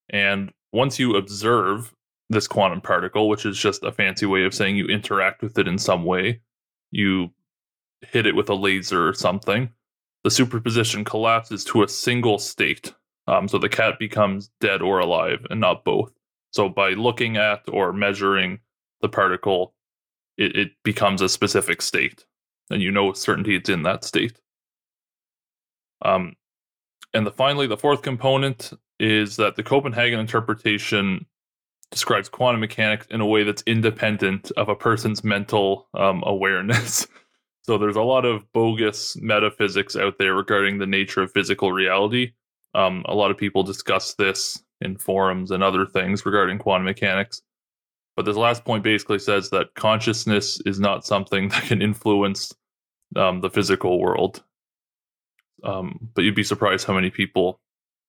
And 0.09 0.51
once 0.71 0.99
you 0.99 1.15
observe 1.15 1.93
this 2.29 2.47
quantum 2.47 2.81
particle, 2.81 3.29
which 3.29 3.45
is 3.45 3.57
just 3.57 3.83
a 3.83 3.91
fancy 3.91 4.25
way 4.25 4.43
of 4.43 4.53
saying 4.53 4.75
you 4.75 4.87
interact 4.87 5.41
with 5.41 5.57
it 5.57 5.67
in 5.67 5.77
some 5.77 6.03
way, 6.03 6.41
you 6.91 7.29
hit 8.01 8.25
it 8.25 8.35
with 8.35 8.49
a 8.49 8.55
laser 8.55 9.07
or 9.07 9.13
something, 9.13 9.69
the 10.23 10.31
superposition 10.31 11.03
collapses 11.03 11.63
to 11.65 11.83
a 11.83 11.87
single 11.87 12.37
state. 12.37 12.93
Um, 13.27 13.47
so 13.47 13.57
the 13.57 13.69
cat 13.69 13.97
becomes 13.99 14.51
dead 14.59 14.81
or 14.81 14.99
alive 14.99 15.45
and 15.49 15.59
not 15.59 15.85
both. 15.85 16.11
So 16.51 16.69
by 16.69 16.89
looking 16.91 17.37
at 17.37 17.61
or 17.67 17.93
measuring 17.93 18.59
the 19.01 19.09
particle, 19.09 19.73
it, 20.37 20.55
it 20.55 20.71
becomes 20.83 21.21
a 21.21 21.29
specific 21.29 21.81
state. 21.81 22.25
And 22.69 22.81
you 22.81 22.91
know 22.91 23.05
with 23.05 23.17
certainty 23.17 23.55
it's 23.55 23.69
in 23.69 23.83
that 23.83 24.03
state. 24.03 24.39
Um, 26.03 26.33
and 27.13 27.25
the 27.25 27.31
finally, 27.31 27.67
the 27.67 27.77
fourth 27.77 28.01
component 28.01 28.73
is 28.99 29.37
that 29.37 29.55
the 29.55 29.63
Copenhagen 29.63 30.19
interpretation 30.19 31.25
describes 31.91 32.29
quantum 32.29 32.61
mechanics 32.61 33.07
in 33.09 33.21
a 33.21 33.25
way 33.25 33.43
that's 33.43 33.63
independent 33.65 34.51
of 34.57 34.69
a 34.69 34.75
person's 34.75 35.23
mental 35.23 35.87
um, 35.93 36.23
awareness. 36.25 37.07
so 37.61 37.77
there's 37.77 37.95
a 37.95 38.01
lot 38.01 38.25
of 38.25 38.51
bogus 38.53 39.15
metaphysics 39.17 39.95
out 39.95 40.17
there 40.17 40.33
regarding 40.33 40.77
the 40.77 40.85
nature 40.85 41.21
of 41.21 41.31
physical 41.31 41.71
reality. 41.71 42.33
Um, 42.73 43.05
a 43.07 43.15
lot 43.15 43.31
of 43.31 43.37
people 43.37 43.63
discuss 43.63 44.13
this 44.15 44.61
in 44.81 44.97
forums 44.97 45.51
and 45.51 45.63
other 45.63 45.85
things 45.85 46.25
regarding 46.25 46.57
quantum 46.57 46.85
mechanics. 46.85 47.41
But 48.15 48.25
this 48.25 48.37
last 48.37 48.63
point 48.63 48.83
basically 48.83 49.19
says 49.19 49.49
that 49.49 49.75
consciousness 49.75 50.59
is 50.65 50.79
not 50.79 51.05
something 51.05 51.49
that 51.49 51.63
can 51.63 51.81
influence 51.81 52.53
um, 53.15 53.41
the 53.41 53.49
physical 53.49 53.99
world. 53.99 54.43
Um, 55.63 56.09
but 56.13 56.23
you'd 56.23 56.35
be 56.35 56.43
surprised 56.43 56.85
how 56.85 56.93
many 56.93 57.09
people 57.09 57.59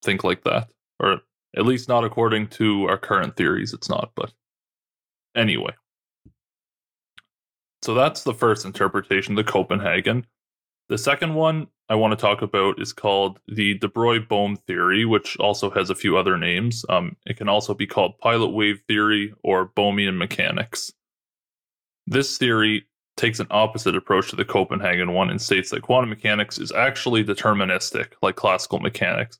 think 0.03 0.25
like 0.25 0.45
that, 0.45 0.69
or 1.01 1.21
at 1.57 1.67
least 1.67 1.89
not 1.89 2.05
according 2.05 2.49
to 2.49 2.85
our 2.85 2.99
current 2.99 3.37
theories. 3.37 3.73
It's 3.73 3.89
not, 3.89 4.11
but 4.15 4.33
anyway. 5.35 5.73
So 7.83 7.95
that's 7.95 8.25
the 8.25 8.35
first 8.35 8.65
interpretation, 8.65 9.37
the 9.37 9.45
Copenhagen. 9.45 10.27
The 10.89 10.99
second 10.99 11.35
one 11.35 11.69
I 11.89 11.95
want 11.95 12.13
to 12.13 12.17
talk 12.17 12.43
about 12.43 12.81
is 12.81 12.93
called 12.93 13.39
the 13.47 13.79
de 13.79 13.89
Broglie 13.89 14.19
Bohm 14.19 14.57
theory, 14.57 15.05
which 15.05 15.37
also 15.39 15.71
has 15.71 15.89
a 15.89 15.95
few 15.95 16.17
other 16.17 16.37
names. 16.37 16.85
Um, 16.89 17.17
it 17.27 17.37
can 17.37 17.49
also 17.49 17.75
be 17.75 17.87
called 17.87 18.19
pilot 18.19 18.49
wave 18.49 18.83
theory 18.89 19.33
or 19.45 19.69
Bohmian 19.69 20.17
mechanics. 20.17 20.93
This 22.07 22.39
theory 22.39 22.87
takes 23.17 23.41
an 23.41 23.47
opposite 23.51 23.97
approach 23.97 24.31
to 24.31 24.37
the 24.37 24.45
Copenhagen 24.45 25.13
one 25.13 25.31
and 25.31 25.41
states 25.41 25.71
that 25.71 25.83
quantum 25.83 26.11
mechanics 26.11 26.59
is 26.59 26.73
actually 26.73 27.25
deterministic, 27.25 28.13
like 28.21 28.37
classical 28.37 28.81
mechanics. 28.81 29.39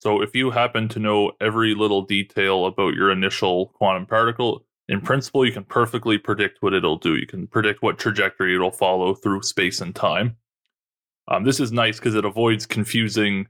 So 0.00 0.20
if 0.20 0.34
you 0.34 0.50
happen 0.50 0.88
to 0.88 0.98
know 0.98 1.32
every 1.40 1.74
little 1.74 2.02
detail 2.02 2.66
about 2.66 2.94
your 2.94 3.10
initial 3.10 3.66
quantum 3.66 4.06
particle, 4.06 4.64
in 4.88 5.00
principle, 5.00 5.46
you 5.46 5.52
can 5.52 5.64
perfectly 5.64 6.18
predict 6.18 6.58
what 6.60 6.74
it'll 6.74 6.98
do. 6.98 7.14
You 7.14 7.26
can 7.26 7.46
predict 7.46 7.82
what 7.82 7.98
trajectory 7.98 8.54
it'll 8.54 8.72
follow 8.72 9.14
through 9.14 9.42
space 9.42 9.80
and 9.80 9.94
time. 9.94 10.36
Um, 11.28 11.44
this 11.44 11.60
is 11.60 11.72
nice 11.72 11.98
because 11.98 12.14
it 12.14 12.24
avoids 12.24 12.66
confusing 12.66 13.46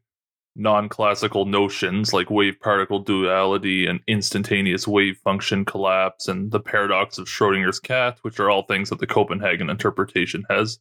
non-classical 0.54 1.46
notions 1.46 2.12
like 2.12 2.30
wave 2.30 2.60
particle 2.60 2.98
duality 2.98 3.86
and 3.86 4.00
instantaneous 4.06 4.86
wave 4.86 5.16
function 5.24 5.64
collapse 5.64 6.28
and 6.28 6.50
the 6.50 6.60
paradox 6.60 7.16
of 7.16 7.26
Schrodinger's 7.26 7.80
cat, 7.80 8.18
which 8.22 8.38
are 8.38 8.50
all 8.50 8.64
things 8.64 8.90
that 8.90 8.98
the 8.98 9.06
Copenhagen 9.06 9.70
interpretation 9.70 10.44
has. 10.50 10.78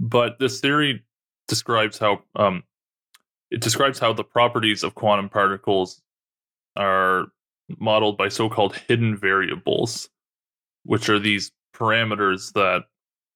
But 0.00 0.38
this 0.38 0.60
theory 0.60 1.04
describes 1.46 1.98
how 1.98 2.22
um, 2.34 2.62
it 3.50 3.60
describes 3.60 3.98
how 3.98 4.12
the 4.12 4.24
properties 4.24 4.82
of 4.82 4.94
quantum 4.94 5.28
particles 5.28 6.02
are 6.76 7.26
modeled 7.78 8.16
by 8.16 8.28
so-called 8.28 8.76
hidden 8.88 9.16
variables, 9.16 10.08
which 10.84 11.08
are 11.08 11.18
these 11.18 11.52
parameters 11.74 12.52
that 12.54 12.84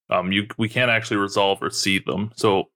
um, 0.09 0.31
you 0.31 0.47
we 0.57 0.67
can't 0.67 0.91
actually 0.91 1.17
resolve 1.17 1.61
or 1.61 1.69
see 1.69 1.99
them. 1.99 2.31
So, 2.35 2.69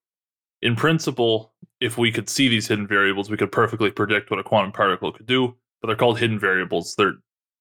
in 0.65 0.75
principle, 0.75 1.53
if 1.79 1.95
we 1.95 2.11
could 2.11 2.27
see 2.27 2.47
these 2.47 2.67
hidden 2.67 2.87
variables, 2.87 3.29
we 3.29 3.37
could 3.37 3.51
perfectly 3.51 3.91
predict 3.91 4.31
what 4.31 4.39
a 4.39 4.43
quantum 4.43 4.71
particle 4.71 5.11
could 5.11 5.27
do. 5.27 5.55
But 5.79 5.87
they're 5.87 5.95
called 5.95 6.19
hidden 6.19 6.39
variables. 6.39 6.95
They're 6.95 7.13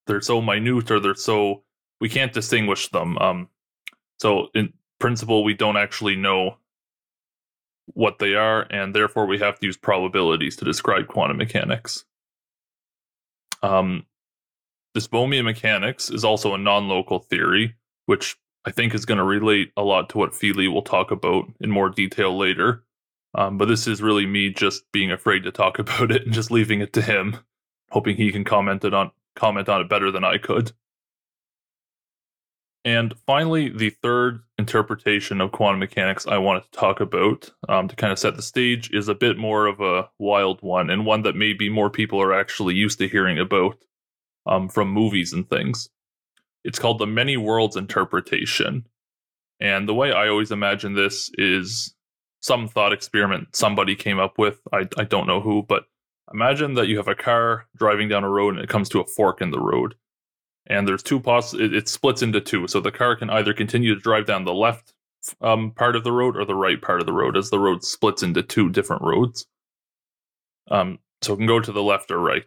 they're 0.07 0.23
so 0.23 0.41
minute 0.41 0.91
or 0.91 1.01
they're 1.01 1.15
so 1.15 1.63
we 2.01 2.09
can't 2.09 2.33
distinguish 2.33 2.89
them. 2.89 3.19
Um, 3.19 3.49
so 4.19 4.49
in 4.55 4.73
principle, 4.99 5.45
we 5.45 5.53
don't 5.53 5.77
actually 5.77 6.17
know 6.17 6.57
what 7.89 8.19
they 8.19 8.35
are, 8.35 8.67
and 8.71 8.95
therefore 8.95 9.27
we 9.27 9.39
have 9.39 9.59
to 9.59 9.67
use 9.67 9.77
probabilities 9.77 10.57
to 10.57 10.65
describe 10.65 11.07
quantum 11.07 11.37
mechanics. 11.37 12.05
Um, 13.63 14.07
this 14.95 15.09
Bohmian 15.09 15.45
mechanics 15.45 16.09
is 16.09 16.25
also 16.25 16.55
a 16.55 16.59
non-local 16.59 17.19
theory, 17.19 17.75
which 18.07 18.37
I 18.65 18.71
think 18.71 18.95
is 18.95 19.05
going 19.05 19.19
to 19.19 19.25
relate 19.25 19.73
a 19.77 19.83
lot 19.83 20.09
to 20.11 20.19
what 20.19 20.35
Feely 20.35 20.69
will 20.69 20.83
talk 20.83 21.11
about 21.11 21.45
in 21.61 21.71
more 21.71 21.91
detail 21.91 22.37
later. 22.37 22.84
Um, 23.35 23.59
but 23.59 23.67
this 23.67 23.87
is 23.87 24.01
really 24.01 24.27
me 24.27 24.51
just 24.51 24.91
being 24.93 25.11
afraid 25.11 25.43
to 25.45 25.53
talk 25.53 25.79
about 25.79 26.11
it 26.11 26.25
and 26.25 26.33
just 26.33 26.51
leaving 26.51 26.81
it 26.81 26.93
to 26.95 27.03
him, 27.03 27.39
hoping 27.91 28.17
he 28.17 28.33
can 28.33 28.45
comment 28.45 28.85
it 28.85 28.95
on 28.95 29.11
comment 29.35 29.69
on 29.69 29.81
it 29.81 29.89
better 29.89 30.11
than 30.11 30.25
I 30.25 30.39
could. 30.39 30.73
And 32.85 33.15
finally, 33.27 33.71
the 33.71 33.91
third 33.91 34.43
interpretation 34.59 35.41
of 35.41 35.53
quantum 35.53 35.81
mechanics 35.81 36.27
I 36.27 36.37
wanted 36.37 36.65
to 36.65 36.71
talk 36.79 37.01
about 37.01 37.51
um, 37.69 37.89
to 37.89 37.97
kind 37.97 38.13
of 38.13 38.19
set 38.19 38.37
the 38.37 38.43
stage 38.43 38.91
is 38.93 39.09
a 39.09 39.15
bit 39.15 39.39
more 39.39 39.67
of 39.67 39.81
a 39.81 40.11
wild 40.19 40.61
one 40.61 40.91
and 40.91 41.07
one 41.07 41.23
that 41.23 41.35
maybe 41.35 41.71
more 41.71 41.89
people 41.89 42.21
are 42.21 42.35
actually 42.35 42.75
used 42.75 42.99
to 42.99 43.09
hearing 43.09 43.39
about 43.39 43.79
um, 44.47 44.69
from 44.69 44.89
movies 44.91 45.33
and 45.33 45.49
things. 45.49 45.89
It's 46.63 46.79
called 46.79 46.99
the 46.99 47.07
many 47.07 47.39
worlds 47.39 47.77
interpretation. 47.77 48.87
And 49.61 49.89
the 49.89 49.95
way 49.95 50.13
I 50.13 50.29
always 50.29 50.51
imagine 50.51 50.95
this 50.95 51.31
is 51.39 51.94
some 52.45 52.69
thought 52.69 52.93
experiment 52.93 53.57
somebody 53.57 53.97
came 53.97 54.19
up 54.19 54.37
with. 54.37 54.61
I, 54.71 54.87
I 54.99 55.05
don't 55.05 55.27
know 55.27 55.41
who, 55.41 55.63
but 55.63 55.85
imagine 56.31 56.75
that 56.75 56.89
you 56.89 56.99
have 56.99 57.09
a 57.09 57.15
car 57.15 57.67
driving 57.75 58.07
down 58.07 58.23
a 58.23 58.29
road 58.29 58.55
and 58.55 58.63
it 58.63 58.69
comes 58.69 58.91
to 58.91 59.01
a 59.01 59.07
fork 59.07 59.41
in 59.41 59.51
the 59.51 59.59
road. 59.59 59.95
And 60.67 60.87
there's 60.87 61.03
two 61.03 61.19
poss 61.19 61.55
it, 61.55 61.75
it, 61.75 61.89
splits 61.89 62.21
into 62.21 62.43
two. 62.43 62.69
So 62.69 62.81
the 62.81 62.93
car 62.93 63.17
can 63.17 63.31
either 63.31 63.55
continue 63.55 63.95
to 63.95 64.01
drive 64.01 64.27
down 64.27 64.45
the 64.45 64.53
left 64.53 64.93
um, 65.41 65.71
part 65.71 65.97
of 65.97 66.05
the 66.05 66.13
road 66.13 66.37
or 66.37 66.45
the 66.45 66.55
right 66.55 66.83
part 66.83 67.01
of 67.01 67.07
the 67.07 67.15
road 67.15 67.35
as 67.35 67.49
the 67.49 67.59
road 67.59 67.83
splits 67.83 68.23
into 68.23 68.43
two 68.43 68.69
different 68.69 69.01
roads. 69.01 69.47
Um, 70.71 70.99
so 71.23 71.33
it 71.33 71.39
can 71.39 71.47
go 71.47 71.61
to 71.61 71.73
the 71.73 71.83
left 71.83 72.11
or 72.11 72.19
right. 72.19 72.45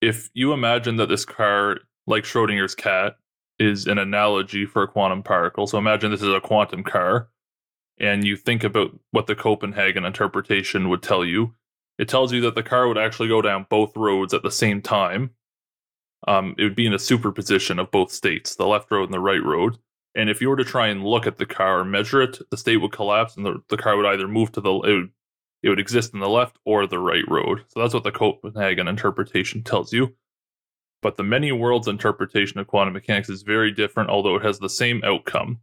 If 0.00 0.30
you 0.34 0.52
imagine 0.52 0.96
that 0.96 1.08
this 1.08 1.24
car 1.24 1.78
like 2.06 2.22
schrodinger's 2.22 2.76
cat 2.76 3.16
is 3.58 3.88
an 3.88 3.98
analogy 3.98 4.66
for 4.66 4.84
a 4.84 4.88
quantum 4.88 5.22
particle 5.22 5.66
so 5.66 5.76
imagine 5.78 6.10
this 6.10 6.22
is 6.22 6.32
a 6.32 6.40
quantum 6.40 6.82
car 6.82 7.28
and 8.00 8.24
you 8.24 8.36
think 8.36 8.64
about 8.64 8.90
what 9.12 9.26
the 9.26 9.34
copenhagen 9.34 10.04
interpretation 10.04 10.88
would 10.88 11.02
tell 11.02 11.24
you 11.24 11.54
it 11.98 12.08
tells 12.08 12.32
you 12.32 12.40
that 12.40 12.54
the 12.54 12.62
car 12.62 12.88
would 12.88 12.98
actually 12.98 13.28
go 13.28 13.42
down 13.42 13.66
both 13.68 13.96
roads 13.96 14.34
at 14.34 14.42
the 14.42 14.50
same 14.50 14.80
time 14.80 15.30
um, 16.28 16.54
it 16.58 16.64
would 16.64 16.76
be 16.76 16.86
in 16.86 16.94
a 16.94 16.98
superposition 16.98 17.78
of 17.78 17.90
both 17.90 18.12
states, 18.12 18.54
the 18.54 18.66
left 18.66 18.90
road 18.90 19.04
and 19.04 19.14
the 19.14 19.20
right 19.20 19.42
road. 19.42 19.78
And 20.14 20.28
if 20.28 20.40
you 20.40 20.48
were 20.48 20.56
to 20.56 20.64
try 20.64 20.88
and 20.88 21.04
look 21.04 21.26
at 21.26 21.38
the 21.38 21.46
car 21.46 21.80
and 21.80 21.90
measure 21.90 22.20
it, 22.20 22.38
the 22.50 22.56
state 22.56 22.78
would 22.78 22.92
collapse 22.92 23.36
and 23.36 23.46
the, 23.46 23.62
the 23.68 23.76
car 23.76 23.96
would 23.96 24.06
either 24.06 24.28
move 24.28 24.52
to 24.52 24.60
the 24.60 24.72
it 24.72 24.94
would, 24.94 25.10
it 25.62 25.68
would 25.68 25.78
exist 25.78 26.12
in 26.14 26.20
the 26.20 26.28
left 26.28 26.58
or 26.64 26.86
the 26.86 26.98
right 26.98 27.24
road. 27.28 27.64
So 27.68 27.80
that's 27.80 27.94
what 27.94 28.02
the 28.02 28.10
Copenhagen 28.10 28.88
interpretation 28.88 29.62
tells 29.62 29.92
you. 29.92 30.14
But 31.02 31.16
the 31.16 31.22
many 31.22 31.52
worlds 31.52 31.88
interpretation 31.88 32.58
of 32.58 32.66
quantum 32.66 32.94
mechanics 32.94 33.30
is 33.30 33.42
very 33.42 33.70
different, 33.70 34.10
although 34.10 34.36
it 34.36 34.44
has 34.44 34.58
the 34.58 34.68
same 34.68 35.02
outcome. 35.04 35.60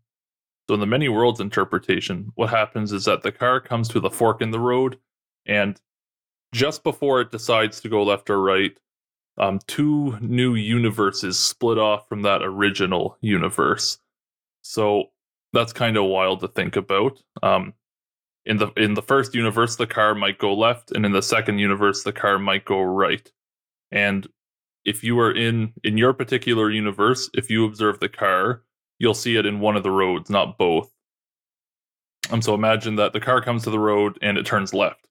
So 0.67 0.73
in 0.73 0.79
the 0.81 0.85
many 0.85 1.07
worlds 1.07 1.39
interpretation, 1.39 2.31
what 2.35 2.49
happens 2.49 2.91
is 2.91 3.05
that 3.05 3.21
the 3.21 3.31
car 3.31 3.61
comes 3.61 3.87
to 3.89 3.99
the 3.99 4.09
fork 4.09 4.41
in 4.41 4.51
the 4.51 4.59
road, 4.59 4.99
and 5.45 5.79
just 6.53 6.83
before 6.83 7.21
it 7.21 7.31
decides 7.31 7.79
to 7.81 7.89
go 7.89 8.03
left 8.03 8.29
or 8.29 8.41
right, 8.41 8.77
um, 9.37 9.59
two 9.67 10.17
new 10.19 10.55
universes 10.55 11.39
split 11.39 11.77
off 11.77 12.09
from 12.09 12.23
that 12.23 12.41
original 12.41 13.17
universe. 13.21 13.99
So 14.61 15.05
that's 15.53 15.71
kind 15.71 15.95
of 15.95 16.05
wild 16.05 16.41
to 16.41 16.47
think 16.49 16.75
about. 16.75 17.21
Um, 17.41 17.73
in 18.45 18.57
the 18.57 18.67
in 18.75 18.93
the 18.93 19.01
first 19.01 19.35
universe, 19.35 19.75
the 19.75 19.87
car 19.87 20.15
might 20.15 20.37
go 20.37 20.53
left, 20.53 20.91
and 20.91 21.05
in 21.05 21.11
the 21.11 21.21
second 21.21 21.59
universe, 21.59 22.03
the 22.03 22.13
car 22.13 22.39
might 22.39 22.65
go 22.65 22.81
right. 22.81 23.31
And 23.91 24.27
if 24.85 25.03
you 25.03 25.19
are 25.19 25.31
in 25.31 25.73
in 25.83 25.97
your 25.97 26.13
particular 26.13 26.71
universe, 26.71 27.29
if 27.33 27.49
you 27.49 27.65
observe 27.65 27.99
the 27.99 28.09
car, 28.09 28.63
you'll 28.99 29.13
see 29.13 29.35
it 29.35 29.45
in 29.45 29.59
one 29.59 29.75
of 29.75 29.83
the 29.83 29.91
roads, 29.91 30.29
not 30.29 30.57
both. 30.57 30.91
Um, 32.29 32.41
so 32.41 32.53
imagine 32.53 32.95
that 32.95 33.13
the 33.13 33.19
car 33.19 33.41
comes 33.41 33.63
to 33.63 33.69
the 33.69 33.79
road 33.79 34.17
and 34.21 34.37
it 34.37 34.45
turns 34.45 34.73
left. 34.73 35.07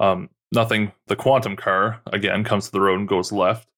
Um, 0.00 0.30
nothing 0.52 0.92
the 1.06 1.16
quantum 1.16 1.56
car 1.56 2.00
again 2.12 2.44
comes 2.44 2.66
to 2.66 2.72
the 2.72 2.80
road 2.80 3.00
and 3.00 3.08
goes 3.08 3.32
left 3.32 3.68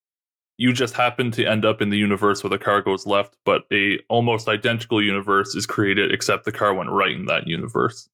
you 0.60 0.74
just 0.74 0.94
happen 0.94 1.30
to 1.30 1.46
end 1.46 1.64
up 1.64 1.80
in 1.80 1.88
the 1.88 1.96
universe 1.96 2.42
where 2.44 2.50
the 2.50 2.58
car 2.58 2.82
goes 2.82 3.06
left 3.06 3.36
but 3.44 3.64
a 3.72 3.98
almost 4.08 4.48
identical 4.48 5.02
universe 5.02 5.54
is 5.54 5.66
created 5.66 6.12
except 6.12 6.44
the 6.44 6.52
car 6.52 6.74
went 6.74 6.90
right 6.90 7.16
in 7.16 7.26
that 7.26 7.46
universe 7.46 8.08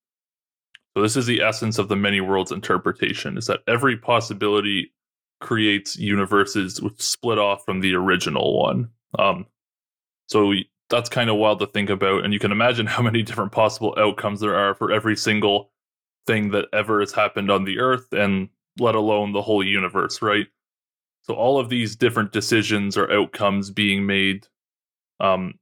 so 0.96 1.02
this 1.02 1.16
is 1.16 1.26
the 1.26 1.42
essence 1.42 1.78
of 1.78 1.88
the 1.88 1.96
many 1.96 2.20
worlds 2.20 2.52
interpretation 2.52 3.36
is 3.36 3.46
that 3.46 3.60
every 3.66 3.96
possibility 3.96 4.92
creates 5.40 5.98
universes 5.98 6.80
which 6.80 7.00
split 7.00 7.38
off 7.38 7.64
from 7.64 7.80
the 7.80 7.94
original 7.94 8.58
one 8.62 8.88
um, 9.18 9.46
so 10.28 10.52
that's 10.88 11.08
kind 11.08 11.30
of 11.30 11.36
wild 11.36 11.58
to 11.58 11.66
think 11.66 11.90
about 11.90 12.24
and 12.24 12.32
you 12.32 12.38
can 12.38 12.52
imagine 12.52 12.86
how 12.86 13.02
many 13.02 13.22
different 13.22 13.52
possible 13.52 13.94
outcomes 13.98 14.40
there 14.40 14.56
are 14.56 14.74
for 14.74 14.92
every 14.92 15.16
single 15.16 15.70
thing 16.26 16.50
that 16.50 16.66
ever 16.72 17.00
has 17.00 17.12
happened 17.12 17.50
on 17.50 17.64
the 17.64 17.78
earth 17.78 18.12
and 18.12 18.48
let 18.78 18.94
alone 18.94 19.32
the 19.32 19.42
whole 19.42 19.64
universe, 19.64 20.20
right? 20.20 20.46
So 21.22 21.34
all 21.34 21.58
of 21.58 21.68
these 21.68 21.96
different 21.96 22.32
decisions 22.32 22.96
or 22.96 23.10
outcomes 23.10 23.70
being 23.70 24.06
made 24.06 24.46
um, 25.18 25.54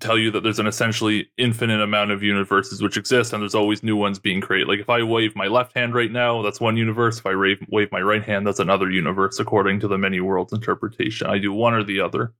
tell 0.00 0.18
you 0.18 0.30
that 0.30 0.42
there's 0.42 0.58
an 0.58 0.66
essentially 0.66 1.28
infinite 1.36 1.80
amount 1.80 2.10
of 2.10 2.22
universes 2.22 2.82
which 2.82 2.96
exist 2.96 3.32
and 3.32 3.42
there's 3.42 3.54
always 3.54 3.82
new 3.82 3.96
ones 3.96 4.18
being 4.18 4.40
created. 4.40 4.68
Like 4.68 4.80
if 4.80 4.90
I 4.90 5.02
wave 5.02 5.36
my 5.36 5.46
left 5.46 5.74
hand 5.74 5.94
right 5.94 6.10
now, 6.10 6.42
that's 6.42 6.60
one 6.60 6.76
universe. 6.76 7.18
If 7.18 7.26
I 7.26 7.34
wave, 7.34 7.64
wave 7.68 7.92
my 7.92 8.00
right 8.00 8.22
hand, 8.22 8.46
that's 8.46 8.60
another 8.60 8.90
universe 8.90 9.38
according 9.40 9.80
to 9.80 9.88
the 9.88 9.98
many 9.98 10.20
worlds 10.20 10.52
interpretation. 10.52 11.26
I 11.26 11.38
do 11.38 11.52
one 11.52 11.74
or 11.74 11.84
the 11.84 12.00
other. 12.00 12.34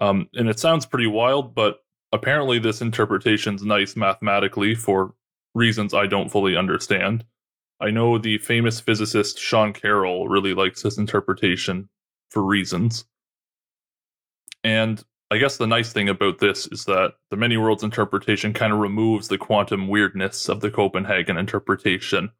Um, 0.00 0.28
and 0.34 0.48
it 0.48 0.58
sounds 0.58 0.86
pretty 0.86 1.06
wild, 1.06 1.54
but 1.54 1.84
apparently 2.12 2.58
this 2.58 2.80
interpretation's 2.80 3.62
nice 3.62 3.96
mathematically 3.96 4.74
for 4.74 5.14
reasons 5.54 5.94
I 5.94 6.06
don't 6.06 6.30
fully 6.30 6.56
understand. 6.56 7.24
I 7.80 7.90
know 7.90 8.18
the 8.18 8.38
famous 8.38 8.80
physicist 8.80 9.38
Sean 9.38 9.72
Carroll 9.72 10.28
really 10.28 10.54
likes 10.54 10.82
this 10.82 10.98
interpretation 10.98 11.88
for 12.30 12.42
reasons. 12.42 13.04
And 14.62 15.02
I 15.30 15.38
guess 15.38 15.56
the 15.56 15.66
nice 15.66 15.92
thing 15.92 16.08
about 16.08 16.38
this 16.38 16.66
is 16.68 16.84
that 16.84 17.14
the 17.30 17.36
many 17.36 17.56
worlds 17.56 17.82
interpretation 17.82 18.52
kind 18.52 18.72
of 18.72 18.78
removes 18.78 19.28
the 19.28 19.38
quantum 19.38 19.88
weirdness 19.88 20.48
of 20.48 20.60
the 20.60 20.70
Copenhagen 20.70 21.36
interpretation. 21.36 22.30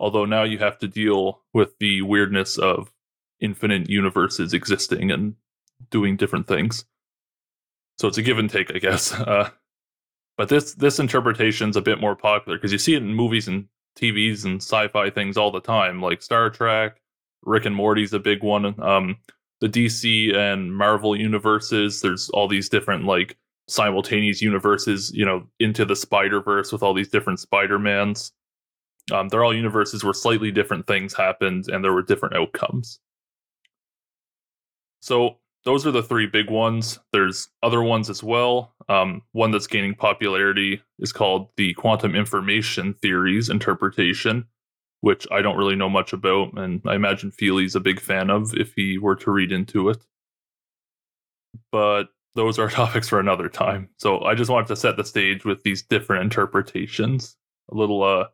Although 0.00 0.24
now 0.24 0.42
you 0.42 0.58
have 0.58 0.78
to 0.80 0.88
deal 0.88 1.42
with 1.52 1.78
the 1.78 2.02
weirdness 2.02 2.58
of 2.58 2.92
infinite 3.40 3.88
universes 3.88 4.52
existing 4.52 5.10
and 5.10 5.36
doing 5.90 6.16
different 6.16 6.46
things. 6.46 6.84
So 7.98 8.08
it's 8.08 8.18
a 8.18 8.22
give 8.22 8.38
and 8.38 8.50
take, 8.50 8.74
I 8.74 8.78
guess. 8.78 9.14
Uh, 9.20 9.50
but 10.36 10.48
this 10.48 10.74
this 10.74 10.98
interpretation's 10.98 11.76
a 11.76 11.80
bit 11.80 12.00
more 12.00 12.16
popular 12.16 12.58
because 12.58 12.72
you 12.72 12.78
see 12.78 12.94
it 12.94 13.02
in 13.04 13.14
movies 13.14 13.46
and 13.46 13.68
TVs 13.96 14.44
and 14.44 14.60
sci-fi 14.60 15.08
things 15.10 15.36
all 15.36 15.52
the 15.52 15.60
time, 15.60 16.02
like 16.02 16.22
Star 16.22 16.50
Trek, 16.50 17.00
Rick 17.42 17.66
and 17.66 17.76
Morty's 17.76 18.12
a 18.12 18.18
big 18.18 18.42
one. 18.42 18.74
Um, 18.82 19.16
the 19.60 19.68
DC 19.68 20.34
and 20.34 20.76
Marvel 20.76 21.16
universes. 21.16 22.00
There's 22.00 22.30
all 22.30 22.48
these 22.48 22.68
different 22.68 23.04
like 23.04 23.36
simultaneous 23.68 24.42
universes, 24.42 25.12
you 25.14 25.24
know, 25.24 25.46
into 25.60 25.84
the 25.84 25.96
Spider 25.96 26.42
Verse 26.42 26.72
with 26.72 26.82
all 26.82 26.94
these 26.94 27.08
different 27.08 27.40
Spider 27.40 27.78
Mans. 27.78 28.32
Um, 29.12 29.28
they're 29.28 29.44
all 29.44 29.54
universes 29.54 30.02
where 30.02 30.14
slightly 30.14 30.50
different 30.50 30.86
things 30.86 31.14
happened 31.14 31.68
and 31.68 31.84
there 31.84 31.92
were 31.92 32.02
different 32.02 32.36
outcomes. 32.36 32.98
So 35.00 35.38
those 35.64 35.86
are 35.86 35.90
the 35.90 36.02
three 36.02 36.26
big 36.26 36.50
ones. 36.50 36.98
There's 37.12 37.48
other 37.62 37.82
ones 37.82 38.10
as 38.10 38.22
well. 38.22 38.74
Um, 38.88 39.22
one 39.32 39.50
that's 39.50 39.66
gaining 39.66 39.94
popularity 39.94 40.82
is 40.98 41.12
called 41.12 41.48
the 41.56 41.72
quantum 41.74 42.14
information 42.14 42.94
theories 42.94 43.48
interpretation, 43.48 44.44
which 45.00 45.26
I 45.32 45.40
don't 45.40 45.56
really 45.56 45.76
know 45.76 45.88
much 45.88 46.12
about, 46.12 46.58
and 46.58 46.82
I 46.86 46.94
imagine 46.94 47.30
Feely's 47.30 47.74
a 47.74 47.80
big 47.80 48.00
fan 48.00 48.30
of 48.30 48.54
if 48.54 48.74
he 48.74 48.98
were 48.98 49.16
to 49.16 49.30
read 49.30 49.52
into 49.52 49.88
it. 49.88 50.04
But 51.72 52.08
those 52.34 52.58
are 52.58 52.68
topics 52.70 53.08
for 53.08 53.18
another 53.18 53.48
time. 53.48 53.88
So 53.98 54.22
I 54.22 54.34
just 54.34 54.50
wanted 54.50 54.68
to 54.68 54.76
set 54.76 54.96
the 54.96 55.04
stage 55.04 55.44
with 55.44 55.62
these 55.62 55.82
different 55.82 56.24
interpretations. 56.24 57.36
A 57.70 57.74
little 57.74 58.02
uh 58.02 58.26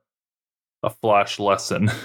a 0.82 0.90
flash 0.90 1.38
lesson. 1.38 1.90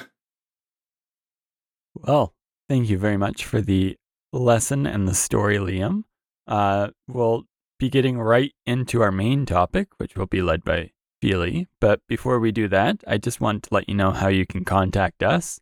Well, 1.97 2.33
thank 2.67 2.89
you 2.89 2.97
very 2.97 3.15
much 3.15 3.45
for 3.45 3.61
the 3.61 3.95
lesson 4.39 4.86
and 4.86 5.08
the 5.08 5.13
story, 5.13 5.58
Liam. 5.58 6.04
Uh, 6.48 6.89
we'll 7.08 7.43
be 7.80 7.89
getting 7.89 8.19
right 8.19 8.54
into 8.65 9.02
our 9.02 9.12
main 9.12 9.45
topic, 9.45 9.89
which 9.98 10.15
will 10.15 10.28
be 10.28 10.41
led 10.41 10.63
by 10.63 10.91
Feely. 11.21 11.67
But 11.80 12.02
before 12.08 12.39
we 12.39 12.52
do 12.52 12.67
that, 12.67 13.04
I 13.08 13.17
just 13.17 13.41
want 13.41 13.63
to 13.63 13.74
let 13.74 13.89
you 13.89 13.95
know 13.95 14.12
how 14.12 14.28
you 14.28 14.45
can 14.45 14.63
contact 14.63 15.24
us. 15.24 15.60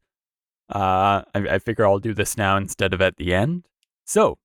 Uh, 0.69 1.23
I, 1.33 1.39
I 1.51 1.59
figure 1.59 1.85
I'll 1.85 1.99
do 1.99 2.13
this 2.13 2.37
now 2.37 2.57
instead 2.57 2.93
of 2.93 3.01
at 3.01 3.17
the 3.17 3.33
end. 3.33 3.67
So, 4.05 4.37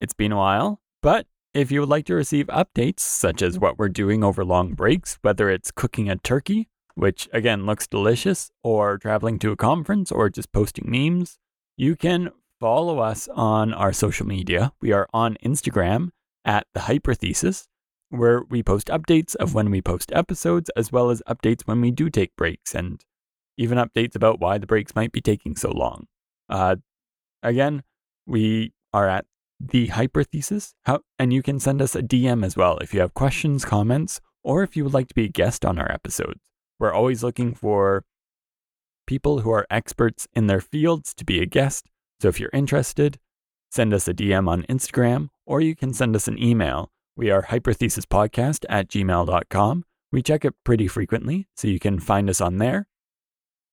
it's 0.00 0.14
been 0.14 0.32
a 0.32 0.36
while, 0.36 0.80
but 1.02 1.26
if 1.52 1.70
you 1.70 1.80
would 1.80 1.88
like 1.88 2.06
to 2.06 2.14
receive 2.14 2.46
updates, 2.46 3.00
such 3.00 3.42
as 3.42 3.58
what 3.58 3.78
we're 3.78 3.88
doing 3.88 4.24
over 4.24 4.44
long 4.44 4.72
breaks, 4.74 5.18
whether 5.22 5.50
it's 5.50 5.70
cooking 5.70 6.08
a 6.08 6.16
turkey, 6.16 6.68
which 6.94 7.28
again 7.32 7.66
looks 7.66 7.86
delicious, 7.86 8.50
or 8.62 8.98
traveling 8.98 9.38
to 9.40 9.52
a 9.52 9.56
conference, 9.56 10.10
or 10.10 10.30
just 10.30 10.52
posting 10.52 10.90
memes, 10.90 11.38
you 11.76 11.96
can 11.96 12.30
follow 12.60 12.98
us 12.98 13.26
on 13.34 13.72
our 13.72 13.92
social 13.92 14.26
media. 14.26 14.72
We 14.80 14.92
are 14.92 15.08
on 15.12 15.36
Instagram 15.44 16.10
at 16.44 16.66
the 16.74 16.80
Hyperthesis, 16.80 17.66
where 18.10 18.42
we 18.48 18.62
post 18.62 18.88
updates 18.88 19.34
of 19.36 19.54
when 19.54 19.70
we 19.70 19.80
post 19.80 20.12
episodes, 20.12 20.70
as 20.76 20.92
well 20.92 21.10
as 21.10 21.22
updates 21.26 21.62
when 21.62 21.80
we 21.80 21.90
do 21.90 22.10
take 22.10 22.36
breaks, 22.36 22.74
and 22.74 23.02
even 23.56 23.78
updates 23.78 24.14
about 24.14 24.40
why 24.40 24.58
the 24.58 24.66
breaks 24.66 24.94
might 24.94 25.10
be 25.10 25.20
taking 25.20 25.56
so 25.56 25.70
long. 25.70 26.06
Uh, 26.48 26.76
again, 27.42 27.82
we 28.26 28.72
are 28.92 29.08
at 29.08 29.24
the 29.58 29.88
Hyperthesis, 29.88 30.74
How, 30.84 31.00
and 31.18 31.32
you 31.32 31.42
can 31.42 31.60
send 31.60 31.82
us 31.82 31.94
a 31.94 32.02
DM 32.02 32.44
as 32.44 32.56
well 32.56 32.78
if 32.78 32.92
you 32.94 33.00
have 33.00 33.14
questions, 33.14 33.64
comments, 33.64 34.20
or 34.42 34.62
if 34.62 34.76
you 34.76 34.84
would 34.84 34.94
like 34.94 35.08
to 35.08 35.14
be 35.14 35.24
a 35.24 35.28
guest 35.28 35.64
on 35.64 35.78
our 35.78 35.90
episodes. 35.90 36.40
We're 36.78 36.92
always 36.92 37.22
looking 37.22 37.54
for 37.54 38.04
people 39.06 39.40
who 39.40 39.50
are 39.50 39.66
experts 39.70 40.26
in 40.34 40.46
their 40.46 40.60
fields 40.60 41.12
to 41.14 41.24
be 41.24 41.40
a 41.42 41.46
guest 41.46 41.86
so 42.20 42.28
if 42.28 42.38
you're 42.38 42.50
interested, 42.52 43.18
send 43.70 43.94
us 43.94 44.06
a 44.08 44.14
DM 44.14 44.48
on 44.48 44.62
Instagram 44.64 45.28
or 45.46 45.60
you 45.60 45.74
can 45.74 45.92
send 45.92 46.14
us 46.14 46.28
an 46.28 46.42
email. 46.42 46.90
We 47.16 47.30
are 47.30 47.44
hyperthesispodcast 47.44 48.64
at 48.68 48.88
gmail.com. 48.88 49.84
We 50.12 50.22
check 50.22 50.44
it 50.44 50.54
pretty 50.64 50.88
frequently, 50.88 51.48
so 51.56 51.68
you 51.68 51.78
can 51.78 52.00
find 52.00 52.28
us 52.28 52.40
on 52.40 52.58
there. 52.58 52.88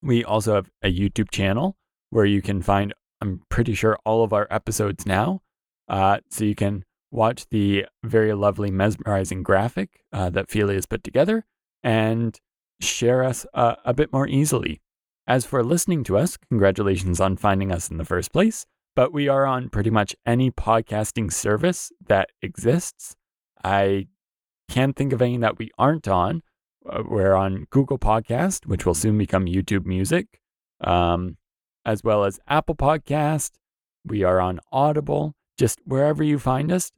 We 0.01 0.23
also 0.23 0.55
have 0.55 0.69
a 0.83 0.93
YouTube 0.93 1.31
channel 1.31 1.77
where 2.09 2.25
you 2.25 2.41
can 2.41 2.61
find, 2.61 2.93
I'm 3.21 3.41
pretty 3.49 3.73
sure, 3.73 3.97
all 4.05 4.23
of 4.23 4.33
our 4.33 4.47
episodes 4.51 5.05
now. 5.05 5.41
Uh, 5.87 6.19
so 6.29 6.45
you 6.45 6.55
can 6.55 6.85
watch 7.11 7.47
the 7.49 7.85
very 8.03 8.33
lovely, 8.33 8.69
mesmerizing 8.69 9.43
graphic 9.43 10.03
uh, 10.13 10.29
that 10.29 10.49
Feely 10.49 10.75
has 10.75 10.85
put 10.85 11.03
together 11.03 11.45
and 11.83 12.39
share 12.79 13.23
us 13.23 13.45
uh, 13.53 13.75
a 13.85 13.93
bit 13.93 14.13
more 14.13 14.27
easily. 14.27 14.81
As 15.27 15.45
for 15.45 15.61
listening 15.61 16.05
to 16.05 16.17
us, 16.17 16.37
congratulations 16.37 17.19
on 17.19 17.35
finding 17.35 17.69
us 17.69 17.91
in 17.91 17.97
the 17.97 18.05
first 18.05 18.31
place, 18.31 18.65
but 18.95 19.11
we 19.11 19.27
are 19.27 19.45
on 19.45 19.67
pretty 19.67 19.89
much 19.89 20.15
any 20.25 20.51
podcasting 20.51 21.33
service 21.33 21.91
that 22.07 22.29
exists. 22.41 23.17
I 23.61 24.07
can't 24.69 24.95
think 24.95 25.11
of 25.11 25.21
any 25.21 25.35
that 25.39 25.57
we 25.57 25.69
aren't 25.77 26.07
on. 26.07 26.43
Uh, 26.89 27.03
we're 27.05 27.33
on 27.33 27.67
Google 27.71 27.99
Podcast, 27.99 28.67
which 28.67 28.85
will 28.85 28.93
soon 28.93 29.17
become 29.17 29.47
YouTube 29.47 29.85
Music, 29.85 30.39
um, 30.79 31.35
as 31.83 32.05
well 32.05 32.23
as 32.23 32.39
Apple 32.47 32.75
Podcast. 32.75 33.51
We 34.05 34.23
are 34.23 34.39
on 34.39 34.61
Audible. 34.71 35.33
Just 35.59 35.81
wherever 35.83 36.23
you 36.23 36.39
find 36.39 36.71
us, 36.71 36.89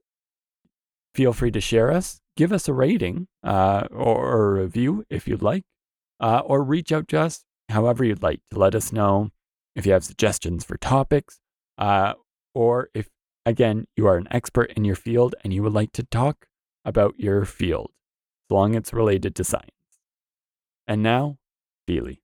feel 1.16 1.34
free 1.34 1.50
to 1.50 1.62
share 1.62 1.92
us. 1.92 2.22
Give 2.38 2.54
us 2.54 2.68
a 2.68 2.74
rating 2.74 3.28
uh, 3.44 3.88
or, 3.90 4.18
or, 4.18 4.58
a 4.58 4.62
review 4.62 5.04
if 5.10 5.28
you'd 5.28 5.42
like, 5.42 5.64
uh, 6.20 6.42
or 6.46 6.64
reach 6.64 6.92
out 6.92 7.08
to 7.08 7.20
us 7.20 7.44
however 7.70 8.04
you'd 8.04 8.24
like 8.24 8.42
to 8.52 8.60
let 8.60 8.76
us 8.76 8.92
know 8.92 9.32
if 9.76 9.86
you 9.86 9.94
have 9.94 10.04
suggestions 10.04 10.64
for 10.64 10.78
topics, 10.78 11.40
uh, 11.78 12.14
or 12.54 12.90
if, 12.94 13.10
again, 13.46 13.86
you 13.96 14.08
are 14.08 14.18
an 14.18 14.28
expert 14.32 14.74
in 14.76 14.84
your 14.84 14.96
field 14.96 15.36
and 15.44 15.54
you 15.54 15.64
would 15.64 15.74
like 15.74 15.92
to 15.94 16.04
talk 16.04 16.48
about 16.84 17.14
your 17.18 17.46
field, 17.46 17.92
as 18.50 18.54
long 18.54 18.76
as 18.76 18.80
it's 18.80 18.94
related 18.94 19.36
to 19.36 19.44
science. 19.44 19.72
And 20.88 21.04
now, 21.04 21.38
Feely. 21.90 22.22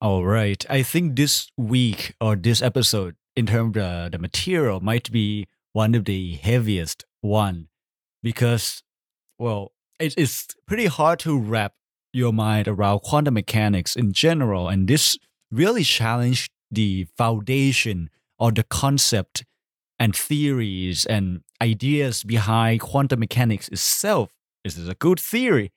All 0.00 0.24
right. 0.24 0.64
I 0.70 0.84
think 0.84 1.16
this 1.16 1.50
week 1.56 2.14
or 2.20 2.36
this 2.36 2.62
episode, 2.62 3.16
in 3.34 3.46
terms 3.46 3.76
of 3.76 4.12
the 4.12 4.18
material, 4.20 4.78
might 4.78 5.10
be 5.10 5.48
one 5.72 5.96
of 5.96 6.04
the 6.04 6.34
heaviest 6.36 7.04
one 7.22 7.66
because, 8.22 8.84
well, 9.40 9.72
it's 9.98 10.46
pretty 10.68 10.86
hard 10.86 11.18
to 11.18 11.36
wrap 11.36 11.72
your 12.16 12.32
mind 12.32 12.66
around 12.66 13.00
quantum 13.00 13.34
mechanics 13.34 13.94
in 13.94 14.12
general. 14.12 14.68
And 14.68 14.88
this 14.88 15.18
really 15.50 15.84
challenged 15.84 16.50
the 16.70 17.06
foundation 17.16 18.10
or 18.38 18.50
the 18.52 18.64
concept 18.64 19.44
and 19.98 20.14
theories 20.14 21.06
and 21.06 21.42
ideas 21.62 22.24
behind 22.24 22.80
quantum 22.80 23.20
mechanics 23.20 23.68
itself. 23.68 24.30
Is 24.64 24.78
it 24.78 24.90
a 24.90 24.94
good 24.94 25.20
theory? 25.20 25.72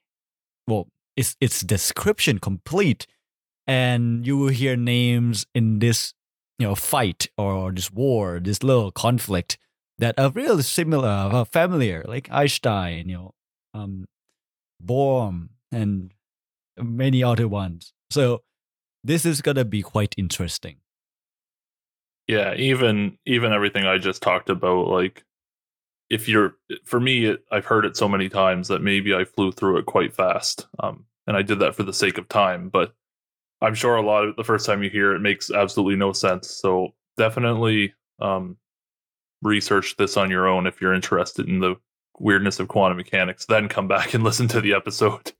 Well, 0.67 0.87
is 1.15 1.35
its 1.39 1.61
description 1.61 2.39
complete? 2.39 3.05
And 3.67 4.25
you 4.25 4.37
will 4.37 4.49
hear 4.49 4.75
names 4.75 5.45
in 5.53 5.79
this, 5.79 6.13
you 6.57 6.67
know, 6.67 6.75
fight 6.75 7.27
or 7.37 7.71
this 7.71 7.91
war, 7.91 8.39
this 8.41 8.63
little 8.63 8.91
conflict 8.91 9.57
that 9.99 10.17
are 10.17 10.31
really 10.31 10.63
similar, 10.63 11.45
familiar, 11.45 12.03
like 12.07 12.29
Einstein, 12.31 13.09
you 13.09 13.17
know, 13.17 13.31
um, 13.73 14.05
Bohr, 14.83 15.49
and 15.71 16.11
many 16.81 17.23
other 17.23 17.47
ones. 17.47 17.93
So 18.09 18.41
this 19.03 19.25
is 19.25 19.41
gonna 19.41 19.65
be 19.65 19.81
quite 19.81 20.15
interesting. 20.17 20.77
Yeah, 22.27 22.53
even 22.55 23.17
even 23.25 23.53
everything 23.53 23.85
I 23.85 23.97
just 23.97 24.21
talked 24.21 24.49
about, 24.49 24.87
like 24.87 25.23
if 26.09 26.27
you're 26.27 26.55
for 26.85 26.99
me, 26.99 27.25
it, 27.25 27.43
I've 27.51 27.65
heard 27.65 27.85
it 27.85 27.97
so 27.97 28.07
many 28.07 28.29
times 28.29 28.67
that 28.67 28.81
maybe 28.81 29.13
I 29.13 29.25
flew 29.25 29.51
through 29.51 29.77
it 29.77 29.85
quite 29.85 30.13
fast, 30.13 30.67
um, 30.79 31.05
and 31.27 31.37
I 31.37 31.41
did 31.41 31.59
that 31.59 31.75
for 31.75 31.83
the 31.83 31.93
sake 31.93 32.17
of 32.17 32.27
time. 32.27 32.69
But 32.69 32.93
I'm 33.61 33.75
sure 33.75 33.95
a 33.95 34.01
lot 34.01 34.25
of 34.25 34.35
the 34.35 34.43
first 34.43 34.65
time 34.65 34.83
you 34.83 34.89
hear 34.89 35.13
it 35.15 35.19
makes 35.19 35.51
absolutely 35.51 35.95
no 35.95 36.13
sense. 36.13 36.49
So 36.49 36.89
definitely, 37.17 37.93
um, 38.19 38.57
research 39.41 39.95
this 39.97 40.17
on 40.17 40.29
your 40.29 40.47
own 40.47 40.67
if 40.67 40.81
you're 40.81 40.93
interested 40.93 41.47
in 41.47 41.59
the 41.59 41.75
weirdness 42.19 42.59
of 42.59 42.67
quantum 42.67 42.97
mechanics. 42.97 43.45
Then 43.45 43.69
come 43.69 43.87
back 43.87 44.13
and 44.13 44.23
listen 44.25 44.47
to 44.49 44.61
the 44.61 44.73
episode. 44.73 45.33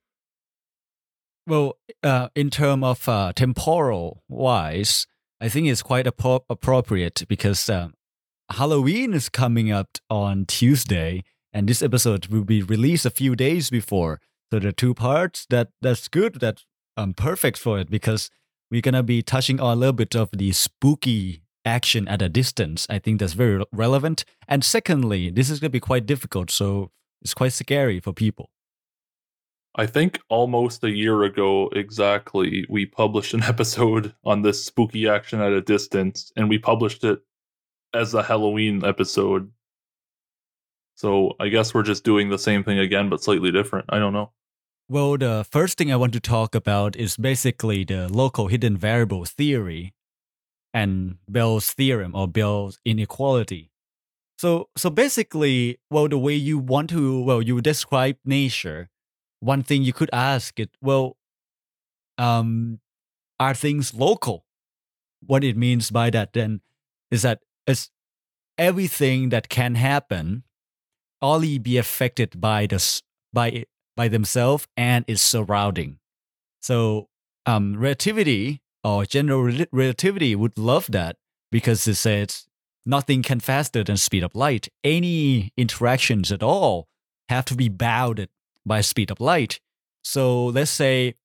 Well, 1.47 1.77
uh, 2.03 2.29
in 2.35 2.49
terms 2.49 2.83
of 2.83 3.09
uh, 3.09 3.33
temporal 3.33 4.23
wise, 4.27 5.07
I 5.41 5.49
think 5.49 5.67
it's 5.67 5.81
quite 5.81 6.05
appro- 6.05 6.43
appropriate 6.49 7.23
because 7.27 7.69
um, 7.69 7.93
Halloween 8.51 9.13
is 9.13 9.29
coming 9.29 9.71
up 9.71 9.97
on 10.09 10.45
Tuesday, 10.45 11.23
and 11.53 11.67
this 11.67 11.81
episode 11.81 12.27
will 12.27 12.43
be 12.43 12.61
released 12.61 13.05
a 13.05 13.09
few 13.09 13.35
days 13.35 13.69
before. 13.69 14.19
So 14.51 14.59
the 14.59 14.73
two 14.73 14.93
parts 14.93 15.45
that 15.49 15.69
that's 15.81 16.07
good. 16.07 16.39
That's 16.39 16.65
um, 16.97 17.13
perfect 17.13 17.57
for 17.57 17.79
it 17.79 17.89
because 17.89 18.29
we're 18.71 18.81
gonna 18.81 19.03
be 19.03 19.21
touching 19.21 19.59
on 19.59 19.77
a 19.77 19.79
little 19.79 19.93
bit 19.93 20.15
of 20.15 20.29
the 20.31 20.51
spooky 20.51 21.41
action 21.63 22.07
at 22.07 22.21
a 22.21 22.29
distance. 22.29 22.85
I 22.89 22.99
think 22.99 23.19
that's 23.19 23.33
very 23.33 23.63
relevant. 23.71 24.25
And 24.47 24.63
secondly, 24.63 25.29
this 25.29 25.49
is 25.49 25.59
gonna 25.59 25.69
be 25.69 25.79
quite 25.79 26.05
difficult, 26.05 26.51
so 26.51 26.91
it's 27.21 27.33
quite 27.33 27.53
scary 27.53 27.99
for 27.99 28.13
people. 28.13 28.49
I 29.75 29.85
think 29.85 30.19
almost 30.29 30.83
a 30.83 30.89
year 30.89 31.23
ago 31.23 31.69
exactly, 31.73 32.65
we 32.69 32.85
published 32.85 33.33
an 33.33 33.43
episode 33.53 34.13
on 34.25 34.41
this 34.41 34.65
spooky 34.65 35.07
action 35.07 35.41
at 35.41 35.51
a 35.51 35.61
distance, 35.61 36.31
and 36.35 36.49
we 36.49 36.57
published 36.57 37.03
it 37.03 37.21
as 37.93 38.13
a 38.13 38.23
Halloween 38.23 38.83
episode. 38.83 39.51
So 40.95 41.33
I 41.39 41.47
guess 41.47 41.73
we're 41.73 41.83
just 41.83 42.03
doing 42.03 42.29
the 42.29 42.37
same 42.37 42.63
thing 42.63 42.77
again, 42.77 43.09
but 43.09 43.23
slightly 43.23 43.51
different. 43.51 43.85
I 43.89 43.99
don't 43.99 44.13
know. 44.13 44.31
Well, 44.89 45.17
the 45.17 45.45
first 45.49 45.77
thing 45.77 45.93
I 45.93 45.95
want 45.95 46.13
to 46.13 46.19
talk 46.19 46.55
about 46.55 46.95
is 46.95 47.15
basically 47.15 47.83
the 47.83 48.11
local 48.11 48.47
hidden 48.47 48.75
variable 48.75 49.23
theory 49.23 49.93
and 50.73 51.17
Bell's 51.27 51.71
theorem 51.71 52.15
or 52.15 52.27
Bell's 52.27 52.79
inequality. 52.83 53.71
So, 54.39 54.69
so 54.75 54.89
basically, 54.89 55.79
well, 55.91 56.07
the 56.07 56.17
way 56.17 56.33
you 56.33 56.57
want 56.57 56.89
to, 56.91 57.21
well, 57.21 57.41
you 57.41 57.61
describe 57.61 58.17
nature, 58.25 58.89
one 59.39 59.63
thing 59.63 59.83
you 59.83 59.93
could 59.93 60.09
ask 60.11 60.59
it, 60.59 60.69
well, 60.81 61.17
um, 62.17 62.79
are 63.39 63.53
things 63.53 63.93
local? 63.93 64.45
What 65.25 65.43
it 65.43 65.57
means 65.57 65.91
by 65.91 66.09
that 66.11 66.33
then 66.33 66.61
is 67.11 67.21
that 67.23 67.39
it's 67.65 67.89
everything 68.57 69.29
that 69.29 69.49
can 69.49 69.75
happen 69.75 70.43
only 71.21 71.57
be 71.57 71.77
affected 71.77 72.39
by 72.39 72.65
the 72.67 73.01
by 73.33 73.65
by 73.95 74.07
themselves 74.07 74.67
and 74.77 75.03
its 75.07 75.21
surrounding. 75.21 75.99
So, 76.61 77.09
um, 77.45 77.77
relativity 77.77 78.61
or 78.83 79.05
general 79.05 79.43
rel- 79.43 79.65
relativity 79.71 80.35
would 80.35 80.57
love 80.57 80.87
that 80.91 81.17
because 81.51 81.87
it 81.87 81.95
says 81.95 82.47
nothing 82.85 83.23
can 83.23 83.39
faster 83.39 83.83
than 83.83 83.97
speed 83.97 84.23
of 84.23 84.35
light. 84.35 84.69
Any 84.83 85.51
interactions 85.57 86.31
at 86.31 86.43
all 86.43 86.87
have 87.27 87.45
to 87.45 87.55
be 87.55 87.69
bounded 87.69 88.29
by 88.65 88.81
speed 88.81 89.11
of 89.11 89.19
light. 89.19 89.59
So 90.03 90.47
let's 90.47 90.71
say 90.71 91.15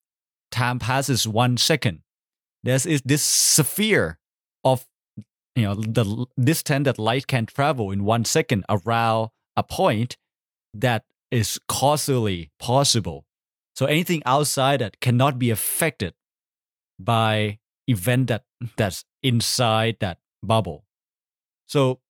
time 0.51 0.79
passes 0.79 1.27
one 1.27 1.57
second. 1.57 2.01
There's 2.63 2.87
is 2.87 3.03
this 3.05 3.23
sphere 3.23 4.19
of 4.63 4.87
you 5.55 5.65
know 5.65 5.75
the 5.75 6.27
distance 6.41 6.85
that 6.87 6.99
light 6.99 7.27
can 7.27 7.47
travel 7.47 7.91
in 7.91 8.05
one 8.05 8.25
second 8.25 8.65
around 8.69 9.31
a 9.57 9.63
point 9.63 10.17
that 10.73 11.05
is 11.31 11.61
causally 11.69 12.51
possible. 12.59 13.27
So 13.77 13.87
anything 13.87 14.23
outside 14.25 14.81
that 14.81 15.01
cannot 15.01 15.39
be 15.39 15.51
affected 15.51 16.15
by 16.99 17.59
event 17.87 18.29
that 18.29 18.45
that's 18.77 19.05
inside 19.23 19.97
that 20.01 20.19
bubble. 20.43 20.85
So 21.67 22.01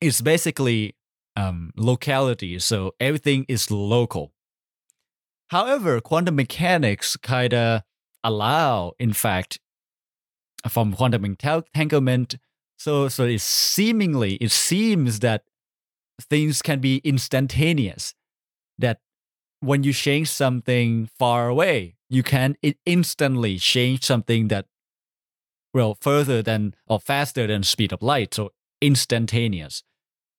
it's 0.00 0.20
basically 0.20 0.94
um, 1.36 1.72
locality. 1.76 2.58
So 2.58 2.94
everything 3.00 3.46
is 3.48 3.70
local. 3.70 4.32
However, 5.50 6.00
quantum 6.00 6.36
mechanics 6.36 7.16
kind 7.16 7.52
of 7.52 7.82
allow, 8.22 8.92
in 9.00 9.12
fact, 9.12 9.58
from 10.68 10.92
quantum 10.94 11.24
entanglement. 11.24 12.36
So, 12.78 13.08
so 13.08 13.24
it 13.24 13.40
seemingly 13.40 14.34
it 14.34 14.52
seems 14.52 15.20
that 15.20 15.42
things 16.20 16.62
can 16.62 16.78
be 16.78 16.98
instantaneous. 16.98 18.14
That 18.78 19.00
when 19.58 19.82
you 19.82 19.92
change 19.92 20.28
something 20.28 21.10
far 21.18 21.48
away, 21.48 21.96
you 22.08 22.22
can 22.22 22.56
instantly 22.86 23.58
change 23.58 24.04
something 24.04 24.48
that 24.48 24.66
well 25.74 25.96
further 26.00 26.42
than 26.42 26.74
or 26.86 27.00
faster 27.00 27.48
than 27.48 27.64
speed 27.64 27.92
of 27.92 28.02
light. 28.02 28.34
So 28.34 28.52
instantaneous, 28.80 29.82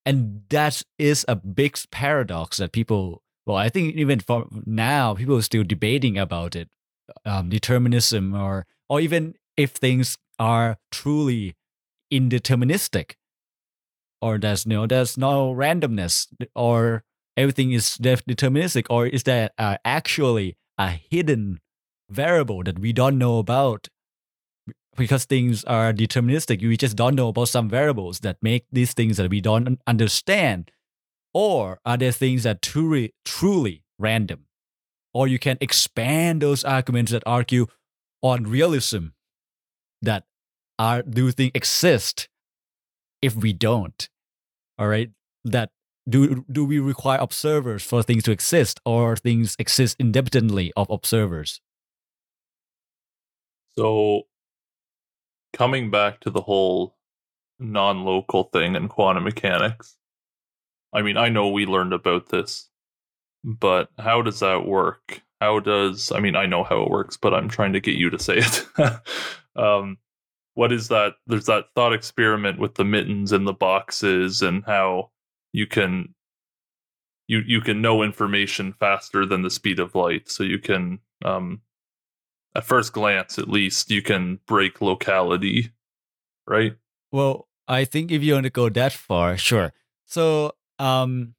and 0.05 0.43
that 0.49 0.83
is 0.97 1.25
a 1.27 1.35
big 1.35 1.77
paradox 1.91 2.57
that 2.57 2.71
people. 2.71 3.23
Well, 3.45 3.57
I 3.57 3.69
think 3.69 3.95
even 3.95 4.19
for 4.19 4.47
now, 4.65 5.15
people 5.15 5.37
are 5.37 5.41
still 5.41 5.63
debating 5.63 6.17
about 6.17 6.55
it, 6.55 6.69
um, 7.25 7.49
determinism, 7.49 8.33
or 8.33 8.65
or 8.89 8.99
even 9.01 9.35
if 9.57 9.71
things 9.71 10.17
are 10.39 10.77
truly 10.91 11.55
indeterministic 12.11 13.13
or 14.21 14.37
there's 14.37 14.65
no 14.65 14.85
there's 14.85 15.17
no 15.17 15.53
randomness 15.53 16.27
or 16.55 17.03
everything 17.37 17.71
is 17.71 17.97
deterministic 18.01 18.85
or 18.89 19.07
is 19.07 19.23
there 19.23 19.49
uh, 19.57 19.77
actually 19.83 20.55
a 20.77 20.89
hidden 20.89 21.59
variable 22.09 22.63
that 22.63 22.79
we 22.79 22.91
don't 22.93 23.17
know 23.17 23.39
about 23.39 23.87
because 24.97 25.25
things 25.25 25.63
are 25.65 25.93
deterministic 25.93 26.61
we 26.61 26.77
just 26.77 26.95
don't 26.97 27.15
know 27.15 27.29
about 27.29 27.47
some 27.47 27.69
variables 27.69 28.19
that 28.19 28.37
make 28.41 28.65
these 28.71 28.93
things 28.93 29.17
that 29.17 29.29
we 29.29 29.41
don't 29.41 29.79
understand 29.87 30.71
or 31.33 31.79
are 31.85 31.97
there 31.97 32.11
things 32.11 32.43
that 32.43 32.61
truly 32.61 33.13
truly 33.25 33.83
random? 33.97 34.45
Or 35.13 35.27
you 35.27 35.39
can 35.39 35.57
expand 35.59 36.41
those 36.41 36.63
arguments 36.63 37.11
that 37.11 37.23
argue 37.25 37.67
on 38.21 38.43
realism 38.43 39.07
that 40.01 40.23
are 40.79 41.01
do 41.01 41.31
things 41.31 41.51
exist 41.53 42.29
if 43.21 43.35
we 43.35 43.53
don't? 43.53 44.09
All 44.77 44.87
right? 44.87 45.11
That 45.43 45.71
do 46.07 46.45
do 46.51 46.65
we 46.65 46.79
require 46.79 47.19
observers 47.19 47.83
for 47.83 48.03
things 48.03 48.23
to 48.23 48.31
exist 48.31 48.79
or 48.85 49.15
things 49.15 49.55
exist 49.59 49.95
independently 49.99 50.71
of 50.75 50.89
observers? 50.89 51.61
So 53.77 54.23
coming 55.53 55.91
back 55.91 56.19
to 56.21 56.29
the 56.29 56.41
whole 56.41 56.95
non-local 57.59 58.45
thing 58.45 58.75
in 58.75 58.87
quantum 58.87 59.23
mechanics. 59.23 59.97
I 60.93 61.01
mean, 61.01 61.17
I 61.17 61.29
know 61.29 61.49
we 61.49 61.65
learned 61.65 61.93
about 61.93 62.29
this, 62.29 62.69
but 63.43 63.89
how 63.97 64.21
does 64.21 64.39
that 64.39 64.65
work? 64.65 65.21
How 65.39 65.59
does 65.59 66.11
I 66.11 66.19
mean, 66.19 66.35
I 66.35 66.45
know 66.45 66.63
how 66.63 66.83
it 66.83 66.89
works, 66.89 67.17
but 67.17 67.33
I'm 67.33 67.49
trying 67.49 67.73
to 67.73 67.79
get 67.79 67.95
you 67.95 68.09
to 68.09 68.19
say 68.19 68.39
it. 68.39 68.65
um 69.55 69.97
what 70.53 70.71
is 70.71 70.89
that 70.89 71.13
there's 71.27 71.45
that 71.45 71.65
thought 71.75 71.93
experiment 71.93 72.59
with 72.59 72.75
the 72.75 72.85
mittens 72.85 73.31
and 73.31 73.47
the 73.47 73.53
boxes 73.53 74.41
and 74.41 74.63
how 74.65 75.09
you 75.51 75.67
can 75.67 76.13
you 77.27 77.41
you 77.45 77.61
can 77.61 77.81
know 77.81 78.03
information 78.03 78.73
faster 78.73 79.25
than 79.25 79.41
the 79.41 79.49
speed 79.49 79.79
of 79.79 79.95
light 79.95 80.29
so 80.29 80.43
you 80.43 80.59
can 80.59 80.99
um 81.23 81.61
at 82.55 82.65
first 82.65 82.93
glance 82.93 83.37
at 83.39 83.47
least 83.47 83.89
you 83.89 84.01
can 84.01 84.39
break 84.45 84.81
locality 84.81 85.71
right 86.47 86.75
well 87.11 87.47
i 87.67 87.85
think 87.85 88.11
if 88.11 88.21
you 88.21 88.33
want 88.33 88.43
to 88.43 88.49
go 88.49 88.69
that 88.69 88.91
far 88.91 89.37
sure 89.37 89.73
so 90.05 90.51
um 90.81 91.35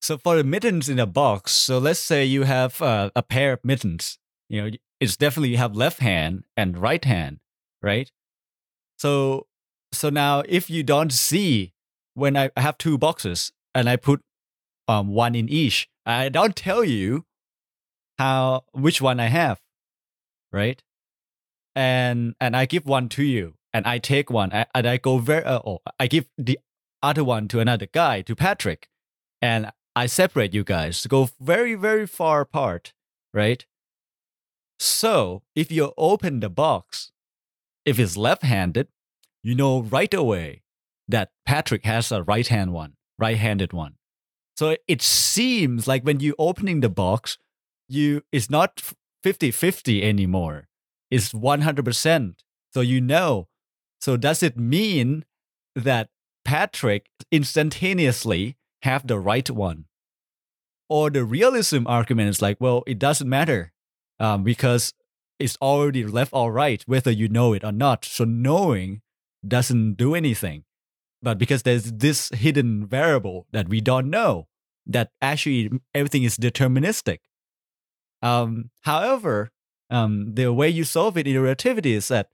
so 0.00 0.16
for 0.16 0.36
the 0.36 0.44
mittens 0.44 0.88
in 0.88 0.98
a 0.98 1.06
box 1.06 1.52
so 1.52 1.78
let's 1.78 2.00
say 2.00 2.24
you 2.24 2.44
have 2.44 2.80
uh, 2.80 3.10
a 3.14 3.22
pair 3.22 3.52
of 3.52 3.60
mittens 3.64 4.18
you 4.48 4.62
know 4.62 4.70
it's 4.98 5.16
definitely 5.16 5.50
you 5.50 5.56
have 5.56 5.76
left 5.76 6.00
hand 6.00 6.44
and 6.56 6.78
right 6.78 7.04
hand 7.04 7.40
right? 7.82 8.10
So 8.96 9.46
so 9.92 10.10
now 10.10 10.42
if 10.48 10.70
you 10.70 10.82
don't 10.82 11.12
see 11.12 11.72
when 12.14 12.36
I 12.36 12.50
have 12.56 12.78
two 12.78 12.98
boxes 12.98 13.52
and 13.74 13.88
I 13.88 13.96
put 13.96 14.20
um 14.88 15.08
one 15.08 15.34
in 15.34 15.48
each, 15.48 15.88
I 16.06 16.28
don't 16.28 16.56
tell 16.56 16.84
you 16.84 17.24
how 18.18 18.64
which 18.72 19.00
one 19.00 19.20
I 19.20 19.26
have, 19.26 19.60
right? 20.52 20.82
And 21.74 22.34
and 22.40 22.56
I 22.56 22.66
give 22.66 22.86
one 22.86 23.08
to 23.10 23.22
you, 23.22 23.54
and 23.72 23.86
I 23.86 23.98
take 23.98 24.30
one, 24.30 24.50
and 24.52 24.86
I 24.86 24.96
go 24.96 25.18
very 25.18 25.44
uh, 25.44 25.60
oh, 25.64 25.78
I 25.98 26.06
give 26.06 26.28
the 26.36 26.58
other 27.02 27.24
one 27.24 27.48
to 27.48 27.60
another 27.60 27.86
guy, 27.86 28.22
to 28.22 28.36
Patrick, 28.36 28.88
and 29.40 29.70
I 29.96 30.06
separate 30.06 30.54
you 30.54 30.64
guys, 30.64 31.02
to 31.02 31.08
go 31.08 31.28
very 31.40 31.74
very 31.74 32.06
far 32.06 32.40
apart, 32.42 32.92
right? 33.34 33.64
So 34.78 35.42
if 35.54 35.70
you 35.70 35.92
open 35.96 36.40
the 36.40 36.50
box 36.50 37.12
if 37.84 37.98
it's 37.98 38.16
left-handed, 38.16 38.88
you 39.42 39.54
know 39.54 39.82
right 39.82 40.12
away 40.12 40.62
that 41.08 41.30
Patrick 41.46 41.84
has 41.84 42.12
a 42.12 42.22
right-hand 42.22 42.72
one, 42.72 42.94
right-handed 43.18 43.72
one. 43.72 43.94
So 44.56 44.76
it 44.86 45.02
seems 45.02 45.88
like 45.88 46.04
when 46.04 46.20
you 46.20 46.34
opening 46.38 46.80
the 46.80 46.90
box, 46.90 47.38
you 47.88 48.22
it's 48.30 48.50
not 48.50 48.82
50-50 49.24 50.02
anymore. 50.02 50.68
It's 51.10 51.32
100%. 51.32 52.34
So 52.72 52.80
you 52.80 53.00
know. 53.00 53.48
So 54.00 54.16
does 54.16 54.42
it 54.42 54.56
mean 54.56 55.24
that 55.74 56.08
Patrick 56.50 57.06
instantaneously 57.30 58.56
have 58.82 59.06
the 59.06 59.20
right 59.20 59.48
one. 59.48 59.84
Or 60.88 61.08
the 61.08 61.24
realism 61.24 61.86
argument 61.86 62.28
is 62.28 62.42
like, 62.42 62.56
well, 62.60 62.82
it 62.88 62.98
doesn't 62.98 63.28
matter 63.28 63.72
um, 64.18 64.42
because 64.42 64.92
it's 65.38 65.56
already 65.62 66.04
left 66.04 66.32
or 66.32 66.52
right, 66.52 66.82
whether 66.88 67.12
you 67.12 67.28
know 67.28 67.52
it 67.52 67.62
or 67.62 67.70
not. 67.70 68.04
So 68.04 68.24
knowing 68.24 69.00
doesn't 69.46 69.94
do 69.94 70.16
anything. 70.16 70.64
But 71.22 71.38
because 71.38 71.62
there's 71.62 71.92
this 71.92 72.30
hidden 72.30 72.84
variable 72.84 73.46
that 73.52 73.68
we 73.68 73.80
don't 73.80 74.10
know, 74.10 74.48
that 74.86 75.12
actually 75.22 75.70
everything 75.94 76.24
is 76.24 76.36
deterministic. 76.36 77.18
Um, 78.22 78.70
however, 78.80 79.52
um, 79.88 80.34
the 80.34 80.52
way 80.52 80.68
you 80.68 80.82
solve 80.82 81.16
it 81.16 81.28
in 81.28 81.40
relativity 81.40 81.92
is 81.92 82.08
that, 82.08 82.30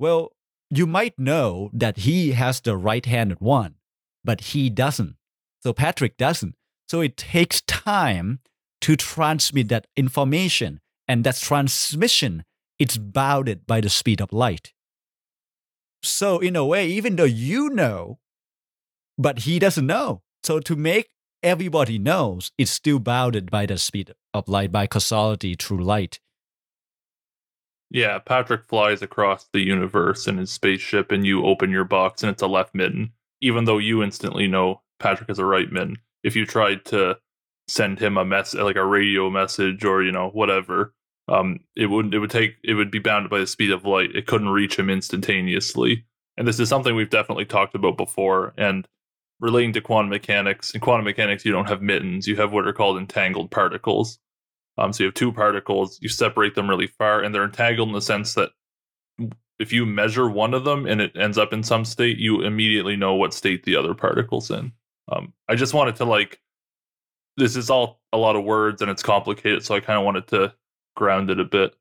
well, 0.00 0.33
you 0.76 0.86
might 0.86 1.18
know 1.18 1.70
that 1.72 1.98
he 1.98 2.32
has 2.32 2.60
the 2.60 2.76
right-handed 2.76 3.40
one, 3.40 3.74
but 4.24 4.40
he 4.40 4.70
doesn't. 4.70 5.16
So 5.62 5.72
Patrick 5.72 6.16
doesn't. 6.16 6.54
So 6.88 7.00
it 7.00 7.16
takes 7.16 7.60
time 7.62 8.40
to 8.82 8.96
transmit 8.96 9.68
that 9.68 9.86
information, 9.96 10.80
and 11.08 11.24
that 11.24 11.36
transmission 11.36 12.44
it's 12.78 12.96
bounded 12.96 13.66
by 13.66 13.80
the 13.80 13.88
speed 13.88 14.20
of 14.20 14.32
light. 14.32 14.72
So 16.02 16.38
in 16.38 16.56
a 16.56 16.66
way, 16.66 16.88
even 16.88 17.16
though 17.16 17.24
you 17.24 17.70
know, 17.70 18.18
but 19.16 19.40
he 19.40 19.58
doesn't 19.58 19.86
know. 19.86 20.22
So 20.42 20.60
to 20.60 20.76
make 20.76 21.10
everybody 21.42 21.98
knows, 21.98 22.50
it's 22.58 22.70
still 22.70 22.98
bounded 22.98 23.50
by 23.50 23.66
the 23.66 23.78
speed 23.78 24.12
of 24.34 24.48
light, 24.48 24.72
by 24.72 24.86
causality 24.86 25.54
through 25.54 25.84
light. 25.84 26.20
Yeah, 27.94 28.18
Patrick 28.18 28.64
flies 28.64 29.02
across 29.02 29.46
the 29.52 29.60
universe 29.60 30.26
in 30.26 30.36
his 30.38 30.50
spaceship, 30.50 31.12
and 31.12 31.24
you 31.24 31.46
open 31.46 31.70
your 31.70 31.84
box, 31.84 32.24
and 32.24 32.32
it's 32.32 32.42
a 32.42 32.48
left 32.48 32.74
mitten. 32.74 33.12
Even 33.40 33.66
though 33.66 33.78
you 33.78 34.02
instantly 34.02 34.48
know 34.48 34.82
Patrick 34.98 35.30
is 35.30 35.38
a 35.38 35.44
right 35.44 35.70
mitten, 35.70 35.98
if 36.24 36.34
you 36.34 36.44
tried 36.44 36.84
to 36.86 37.16
send 37.68 38.00
him 38.00 38.16
a 38.16 38.24
mess, 38.24 38.52
like 38.52 38.74
a 38.74 38.84
radio 38.84 39.30
message, 39.30 39.84
or 39.84 40.02
you 40.02 40.10
know 40.10 40.30
whatever, 40.30 40.92
um, 41.28 41.60
it 41.76 41.86
would 41.86 42.12
it 42.12 42.18
would 42.18 42.32
take 42.32 42.56
it 42.64 42.74
would 42.74 42.90
be 42.90 42.98
bounded 42.98 43.30
by 43.30 43.38
the 43.38 43.46
speed 43.46 43.70
of 43.70 43.84
light. 43.84 44.10
It 44.16 44.26
couldn't 44.26 44.48
reach 44.48 44.76
him 44.76 44.90
instantaneously, 44.90 46.04
and 46.36 46.48
this 46.48 46.58
is 46.58 46.68
something 46.68 46.96
we've 46.96 47.10
definitely 47.10 47.44
talked 47.44 47.76
about 47.76 47.96
before. 47.96 48.54
And 48.58 48.88
relating 49.38 49.72
to 49.74 49.80
quantum 49.80 50.10
mechanics, 50.10 50.72
in 50.72 50.80
quantum 50.80 51.04
mechanics, 51.04 51.44
you 51.44 51.52
don't 51.52 51.68
have 51.68 51.80
mittens; 51.80 52.26
you 52.26 52.34
have 52.38 52.52
what 52.52 52.66
are 52.66 52.72
called 52.72 52.98
entangled 52.98 53.52
particles. 53.52 54.18
Um, 54.76 54.92
so 54.92 55.04
you 55.04 55.08
have 55.08 55.14
two 55.14 55.32
particles, 55.32 55.98
you 56.00 56.08
separate 56.08 56.54
them 56.54 56.68
really 56.68 56.86
far, 56.86 57.22
and 57.22 57.34
they're 57.34 57.44
entangled 57.44 57.88
in 57.88 57.94
the 57.94 58.00
sense 58.00 58.34
that 58.34 58.50
if 59.58 59.72
you 59.72 59.86
measure 59.86 60.28
one 60.28 60.52
of 60.52 60.64
them 60.64 60.86
and 60.86 61.00
it 61.00 61.16
ends 61.16 61.38
up 61.38 61.52
in 61.52 61.62
some 61.62 61.84
state, 61.84 62.18
you 62.18 62.42
immediately 62.42 62.96
know 62.96 63.14
what 63.14 63.32
state 63.32 63.64
the 63.64 63.76
other 63.76 63.94
particle's 63.94 64.50
in. 64.50 64.72
Um, 65.10 65.32
I 65.48 65.54
just 65.54 65.74
wanted 65.74 65.96
to 65.96 66.04
like, 66.04 66.40
this 67.36 67.56
is 67.56 67.70
all 67.70 68.00
a 68.12 68.18
lot 68.18 68.36
of 68.36 68.44
words 68.44 68.82
and 68.82 68.90
it's 68.90 69.02
complicated, 69.02 69.64
so 69.64 69.74
I 69.74 69.80
kind 69.80 69.98
of 69.98 70.04
wanted 70.04 70.26
to 70.28 70.54
ground 70.96 71.30
it 71.30 71.38
a 71.38 71.44
bit. 71.44 71.74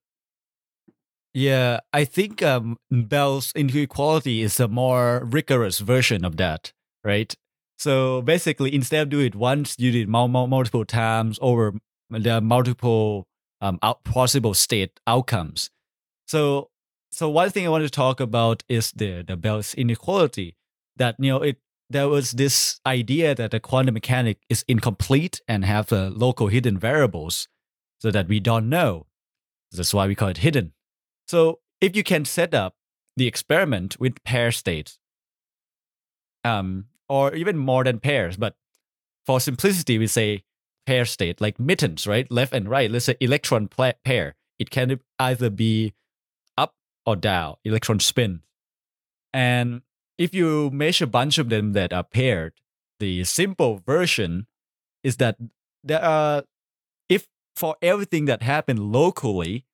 Yeah, 1.34 1.80
I 1.92 2.06
think 2.06 2.44
um, 2.44 2.78
Bell's 2.92 3.52
inequality 3.56 4.44
is 4.44 4.60
a 4.60 4.68
more 4.68 5.24
rigorous 5.26 5.80
version 5.80 6.24
of 6.24 6.38
that, 6.38 6.74
right? 7.04 7.34
So 7.80 8.22
basically, 8.22 8.74
instead 8.74 9.02
of 9.02 9.10
doing 9.10 9.26
it 9.26 9.36
once, 9.36 9.76
you 9.80 9.92
did 9.92 10.08
multiple 10.08 10.86
times 10.86 11.40
over 11.42 11.74
there 12.22 12.36
are 12.36 12.42
multiple 12.42 13.28
um, 13.62 13.80
out, 13.82 14.04
possible 14.04 14.54
state 14.54 15.00
outcomes. 15.08 15.70
So, 16.28 16.70
so 17.12 17.30
one 17.30 17.50
thing 17.50 17.66
I 17.66 17.70
want 17.70 17.84
to 17.84 17.90
talk 17.90 18.20
about 18.20 18.64
is 18.68 18.92
the 18.92 19.24
the 19.28 19.38
Bell's 19.38 19.74
inequality. 19.74 20.56
That 20.98 21.16
you 21.18 21.32
know, 21.32 21.42
it 21.42 21.58
there 21.90 22.08
was 22.08 22.32
this 22.32 22.80
idea 22.86 23.36
that 23.36 23.52
the 23.52 23.60
quantum 23.60 23.94
mechanic 23.94 24.40
is 24.50 24.66
incomplete 24.68 25.42
and 25.48 25.66
have 25.66 25.92
uh, 25.94 26.10
local 26.14 26.48
hidden 26.48 26.78
variables, 26.78 27.48
so 28.00 28.12
that 28.12 28.28
we 28.28 28.40
don't 28.40 28.70
know. 28.70 29.08
That's 29.72 29.94
why 29.94 30.08
we 30.08 30.16
call 30.16 30.30
it 30.30 30.38
hidden. 30.38 30.74
So, 31.28 31.60
if 31.82 31.96
you 31.96 32.04
can 32.04 32.26
set 32.26 32.54
up 32.54 32.76
the 33.16 33.28
experiment 33.28 34.00
with 34.00 34.24
pair 34.24 34.52
states, 34.52 35.00
um, 36.44 36.86
or 37.08 37.34
even 37.34 37.58
more 37.58 37.84
than 37.84 38.00
pairs, 38.00 38.38
but 38.38 38.56
for 39.26 39.40
simplicity, 39.40 39.98
we 39.98 40.08
say 40.08 40.44
pair 40.86 41.06
state, 41.06 41.42
like 41.42 41.60
mittens, 41.60 42.08
right? 42.08 42.30
Left 42.32 42.54
and 42.54 42.70
right. 42.70 42.90
Let's 42.90 43.06
say 43.06 43.16
electron 43.20 43.68
pair. 43.68 44.36
It 44.60 44.70
can 44.70 45.00
either 45.20 45.50
be 45.50 45.94
up 46.58 46.74
or 47.06 47.16
down, 47.16 47.56
electron 47.64 48.00
spin. 48.00 48.42
And 49.34 49.82
if 50.18 50.34
you 50.34 50.70
measure 50.70 51.06
a 51.06 51.08
bunch 51.08 51.38
of 51.38 51.50
them 51.50 51.74
that 51.74 51.92
are 51.92 52.04
paired, 52.04 52.54
the 53.00 53.24
simple 53.24 53.82
version 53.86 54.48
is 55.04 55.18
that 55.18 55.38
there 55.84 56.04
are, 56.04 56.44
if 57.10 57.28
for 57.56 57.76
everything 57.82 58.26
that 58.26 58.44
happened 58.44 58.80
locally, 58.80 59.66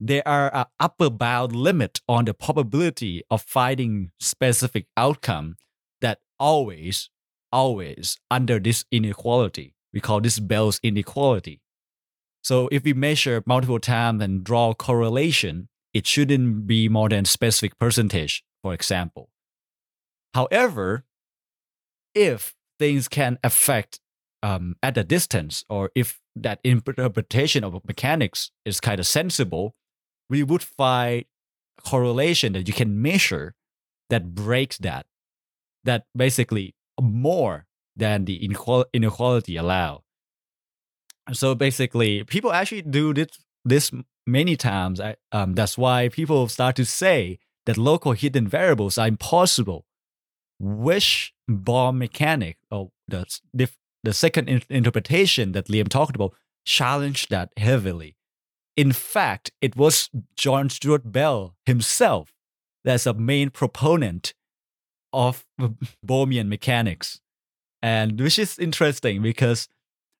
there 0.00 0.26
are 0.26 0.54
an 0.54 0.64
upper 0.80 1.10
bound 1.10 1.54
limit 1.54 2.00
on 2.08 2.24
the 2.24 2.34
probability 2.34 3.22
of 3.30 3.42
finding 3.42 4.10
specific 4.18 4.86
outcome 4.96 5.56
that 6.00 6.18
always, 6.38 7.10
always 7.52 8.18
under 8.30 8.58
this 8.58 8.84
inequality. 8.90 9.74
We 9.92 10.00
call 10.00 10.20
this 10.20 10.38
Bell's 10.38 10.80
inequality. 10.82 11.60
So 12.42 12.68
if 12.72 12.84
we 12.84 12.92
measure 12.92 13.42
multiple 13.46 13.80
times 13.80 14.22
and 14.22 14.44
draw 14.44 14.72
correlation, 14.74 15.68
it 15.92 16.06
shouldn't 16.06 16.66
be 16.66 16.88
more 16.88 17.08
than 17.08 17.24
specific 17.24 17.78
percentage, 17.78 18.44
for 18.62 18.72
example. 18.72 19.30
However, 20.34 21.04
if 22.14 22.54
things 22.78 23.08
can 23.08 23.38
affect 23.44 24.00
um, 24.42 24.76
at 24.82 24.96
a 24.96 25.04
distance, 25.04 25.64
or 25.68 25.90
if 25.94 26.20
that 26.34 26.60
interpretation 26.64 27.64
of 27.64 27.84
mechanics 27.86 28.50
is 28.64 28.80
kind 28.80 29.00
of 29.00 29.06
sensible, 29.06 29.74
we 30.30 30.42
would 30.42 30.62
find 30.62 31.24
correlation 31.84 32.52
that 32.52 32.68
you 32.68 32.74
can 32.74 33.02
measure 33.02 33.54
that 34.08 34.34
breaks 34.34 34.78
that, 34.78 35.06
that 35.84 36.04
basically 36.16 36.74
more 37.00 37.66
than 37.96 38.24
the 38.24 38.48
inequality 38.92 39.56
allow. 39.56 40.02
So 41.32 41.54
basically, 41.54 42.24
people 42.24 42.52
actually 42.52 42.82
do 42.82 43.14
this 43.14 43.28
this 43.64 43.92
many 44.26 44.56
times. 44.56 45.00
Um, 45.32 45.54
that's 45.54 45.76
why 45.76 46.08
people 46.08 46.48
start 46.48 46.76
to 46.76 46.84
say 46.84 47.38
that 47.66 47.76
local 47.76 48.12
hidden 48.12 48.48
variables 48.48 48.98
are 48.98 49.08
impossible. 49.08 49.84
Wishbone 50.58 51.98
mechanic, 51.98 52.58
or 52.70 52.90
the 53.08 53.26
the 54.02 54.12
second 54.12 54.64
interpretation 54.70 55.52
that 55.52 55.66
Liam 55.66 55.88
talked 55.88 56.16
about, 56.16 56.34
challenged 56.64 57.30
that 57.30 57.52
heavily. 57.56 58.16
In 58.76 58.92
fact, 58.92 59.50
it 59.60 59.76
was 59.76 60.08
John 60.36 60.70
Stewart 60.70 61.12
Bell 61.12 61.54
himself 61.66 62.32
that's 62.84 63.06
a 63.06 63.14
main 63.14 63.50
proponent 63.50 64.34
of 65.12 65.44
Bohmian 66.06 66.48
mechanics 66.48 67.19
and 67.82 68.20
which 68.20 68.38
is 68.38 68.58
interesting 68.58 69.22
because 69.22 69.68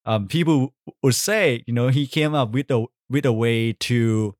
um, 0.04 0.28
people 0.28 0.74
would 1.02 1.14
say, 1.14 1.62
you 1.66 1.74
know, 1.74 1.88
he 1.88 2.06
came 2.06 2.34
up 2.34 2.50
with 2.52 2.70
a 2.70 2.86
with 3.08 3.26
a 3.26 3.32
way 3.32 3.72
to 3.72 4.34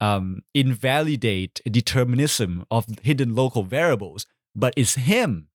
um, 0.00 0.42
invalidate 0.54 1.60
determinism 1.70 2.66
of 2.70 2.86
hidden 3.02 3.34
local 3.34 3.62
variables, 3.62 4.26
but 4.54 4.74
it's 4.76 4.94
him 4.94 5.48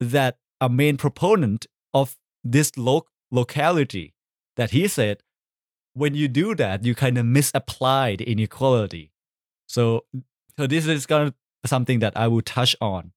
that 0.00 0.38
a 0.60 0.68
main 0.68 0.96
proponent 0.96 1.66
of 1.92 2.16
this 2.42 2.76
lo- 2.76 3.06
locality 3.30 4.14
that 4.56 4.70
he 4.70 4.88
said 4.88 5.22
when 5.92 6.14
you 6.14 6.28
do 6.28 6.54
that 6.54 6.84
you 6.84 6.94
kind 6.94 7.18
of 7.18 7.26
misapply 7.26 8.16
the 8.16 8.24
inequality. 8.24 9.12
So 9.66 10.04
so 10.58 10.66
this 10.66 10.86
is 10.86 11.06
kind 11.06 11.28
of 11.28 11.34
something 11.68 11.98
that 11.98 12.16
i 12.16 12.28
will 12.28 12.42
touch 12.42 12.76
on 12.80 13.12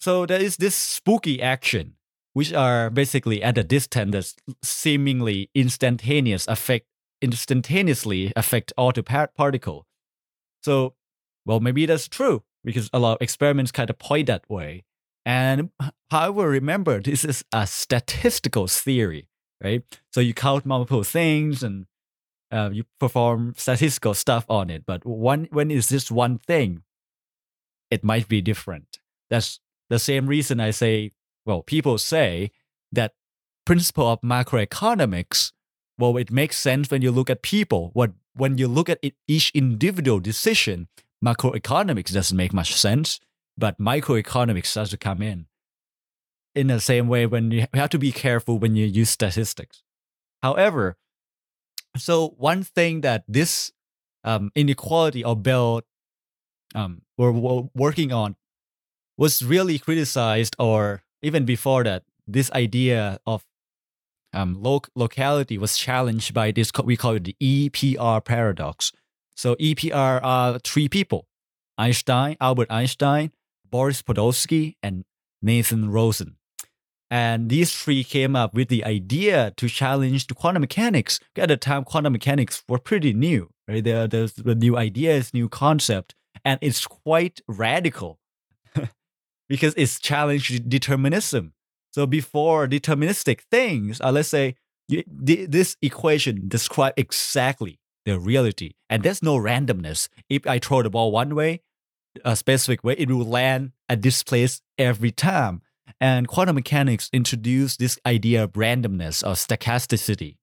so 0.00 0.24
there 0.26 0.40
is 0.40 0.56
this 0.56 0.74
spooky 0.74 1.42
action, 1.42 1.94
which 2.32 2.52
are 2.52 2.88
basically 2.90 3.42
at 3.42 3.58
a 3.58 3.62
distance 3.62 4.12
that 4.12 4.56
seemingly 4.62 5.50
instantaneous 5.54 6.48
affect 6.48 6.86
instantaneously 7.22 8.32
affect 8.34 8.72
all 8.78 8.92
the 8.92 9.02
particle. 9.02 9.86
So, 10.62 10.94
well, 11.44 11.60
maybe 11.60 11.84
that's 11.84 12.08
true 12.08 12.42
because 12.64 12.88
a 12.94 12.98
lot 12.98 13.12
of 13.12 13.22
experiments 13.22 13.72
kind 13.72 13.90
of 13.90 13.98
point 13.98 14.26
that 14.28 14.48
way. 14.48 14.84
And 15.26 15.70
however, 16.10 16.48
remember 16.48 17.00
this 17.00 17.24
is 17.24 17.44
a 17.52 17.66
statistical 17.66 18.66
theory, 18.68 19.28
right? 19.62 19.82
So 20.12 20.20
you 20.20 20.32
count 20.32 20.64
multiple 20.64 21.04
things 21.04 21.62
and 21.62 21.84
uh, 22.50 22.70
you 22.72 22.84
perform 22.98 23.54
statistical 23.56 24.14
stuff 24.14 24.46
on 24.48 24.70
it. 24.70 24.84
But 24.86 25.04
one, 25.04 25.46
when 25.50 25.70
is 25.70 25.90
this 25.90 26.10
one 26.10 26.38
thing? 26.38 26.84
It 27.90 28.02
might 28.02 28.28
be 28.28 28.40
different. 28.40 28.98
That's 29.28 29.60
the 29.90 29.98
same 29.98 30.26
reason 30.26 30.60
I 30.60 30.70
say, 30.70 31.12
well, 31.44 31.62
people 31.62 31.98
say 31.98 32.50
that 32.92 33.12
principle 33.66 34.08
of 34.08 34.20
macroeconomics, 34.22 35.52
well, 35.98 36.16
it 36.16 36.30
makes 36.30 36.58
sense 36.58 36.90
when 36.90 37.02
you 37.02 37.10
look 37.10 37.28
at 37.28 37.42
people. 37.42 37.90
What 37.92 38.12
when 38.34 38.56
you 38.56 38.68
look 38.68 38.88
at 38.88 38.98
it, 39.02 39.14
each 39.28 39.50
individual 39.54 40.20
decision, 40.20 40.88
macroeconomics 41.22 42.12
doesn't 42.12 42.36
make 42.36 42.54
much 42.54 42.74
sense 42.74 43.20
but 43.60 43.78
microeconomics 43.78 44.66
starts 44.66 44.90
to 44.90 44.96
come 44.96 45.22
in. 45.22 45.46
In 46.54 46.66
the 46.66 46.80
same 46.80 47.06
way, 47.06 47.26
when 47.26 47.52
you 47.52 47.66
have 47.74 47.90
to 47.90 47.98
be 47.98 48.10
careful 48.10 48.58
when 48.58 48.74
you 48.74 48.86
use 48.86 49.10
statistics. 49.10 49.84
However, 50.42 50.96
so 51.96 52.34
one 52.38 52.64
thing 52.64 53.02
that 53.02 53.22
this 53.28 53.70
um, 54.24 54.50
inequality 54.56 55.22
or 55.22 55.36
Bell 55.36 55.82
um, 56.74 57.02
were, 57.16 57.30
were 57.30 57.68
working 57.74 58.12
on 58.12 58.34
was 59.20 59.44
really 59.44 59.78
criticized, 59.78 60.56
or 60.58 61.02
even 61.22 61.44
before 61.44 61.84
that, 61.84 62.04
this 62.26 62.50
idea 62.52 63.20
of 63.26 63.44
um, 64.32 64.56
lo- 64.62 64.80
locality 64.96 65.58
was 65.58 65.76
challenged 65.76 66.32
by 66.32 66.50
this 66.50 66.72
we 66.82 66.96
call 66.96 67.16
it 67.16 67.24
the 67.24 67.36
EPR 67.40 68.24
paradox. 68.24 68.92
So 69.36 69.56
EPR 69.56 70.20
are 70.22 70.58
three 70.60 70.88
people: 70.88 71.26
Einstein, 71.76 72.38
Albert 72.40 72.68
Einstein, 72.70 73.32
Boris 73.70 74.00
Podolsky, 74.00 74.76
and 74.82 75.04
Nathan 75.42 75.90
Rosen. 75.90 76.36
And 77.10 77.50
these 77.50 77.74
three 77.74 78.04
came 78.04 78.34
up 78.34 78.54
with 78.54 78.68
the 78.68 78.84
idea 78.84 79.52
to 79.56 79.68
challenge 79.68 80.28
the 80.28 80.34
quantum 80.34 80.60
mechanics. 80.62 81.20
At 81.36 81.48
the 81.48 81.56
time, 81.56 81.84
quantum 81.84 82.12
mechanics 82.12 82.62
were 82.68 82.78
pretty 82.78 83.12
new, 83.12 83.50
right? 83.68 83.82
There, 83.82 84.06
there's 84.06 84.34
the 84.34 84.54
new 84.54 84.78
ideas, 84.78 85.34
new 85.34 85.48
concept, 85.48 86.14
and 86.44 86.58
it's 86.62 86.86
quite 86.86 87.40
radical 87.48 88.19
because 89.50 89.74
it's 89.76 89.98
challenged 89.98 90.70
determinism. 90.70 91.52
So 91.92 92.06
before 92.06 92.68
deterministic 92.68 93.40
things, 93.50 94.00
uh, 94.00 94.12
let's 94.12 94.28
say 94.28 94.54
you, 94.88 95.02
this 95.06 95.76
equation 95.82 96.48
describe 96.48 96.94
exactly 96.96 97.80
the 98.06 98.18
reality, 98.18 98.72
and 98.88 99.02
there's 99.02 99.22
no 99.22 99.36
randomness. 99.36 100.08
If 100.30 100.46
I 100.46 100.58
throw 100.60 100.82
the 100.82 100.88
ball 100.88 101.12
one 101.12 101.34
way, 101.34 101.62
a 102.24 102.36
specific 102.36 102.82
way, 102.82 102.94
it 102.96 103.10
will 103.10 103.24
land 103.24 103.72
at 103.88 104.02
this 104.02 104.22
place 104.22 104.62
every 104.78 105.10
time. 105.10 105.62
And 106.00 106.28
quantum 106.28 106.54
mechanics 106.54 107.10
introduced 107.12 107.80
this 107.80 107.98
idea 108.06 108.44
of 108.44 108.52
randomness 108.52 109.26
or 109.26 109.32
stochasticity. 109.32 110.36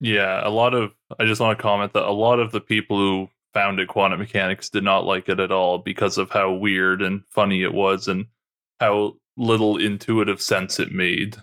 Yeah, 0.00 0.46
a 0.46 0.50
lot 0.50 0.74
of 0.74 0.92
I 1.18 1.24
just 1.24 1.40
want 1.40 1.58
to 1.58 1.62
comment 1.62 1.94
that 1.94 2.04
a 2.04 2.12
lot 2.12 2.38
of 2.38 2.52
the 2.52 2.60
people 2.60 2.98
who 2.98 3.30
founded 3.52 3.88
quantum 3.88 4.20
mechanics 4.20 4.70
did 4.70 4.84
not 4.84 5.04
like 5.04 5.28
it 5.28 5.40
at 5.40 5.52
all 5.52 5.78
because 5.78 6.18
of 6.18 6.30
how 6.30 6.52
weird 6.52 7.02
and 7.02 7.22
funny 7.28 7.62
it 7.62 7.74
was 7.74 8.08
and 8.08 8.26
how 8.78 9.14
little 9.36 9.76
intuitive 9.76 10.40
sense 10.40 10.78
it 10.78 10.92
made. 10.92 11.36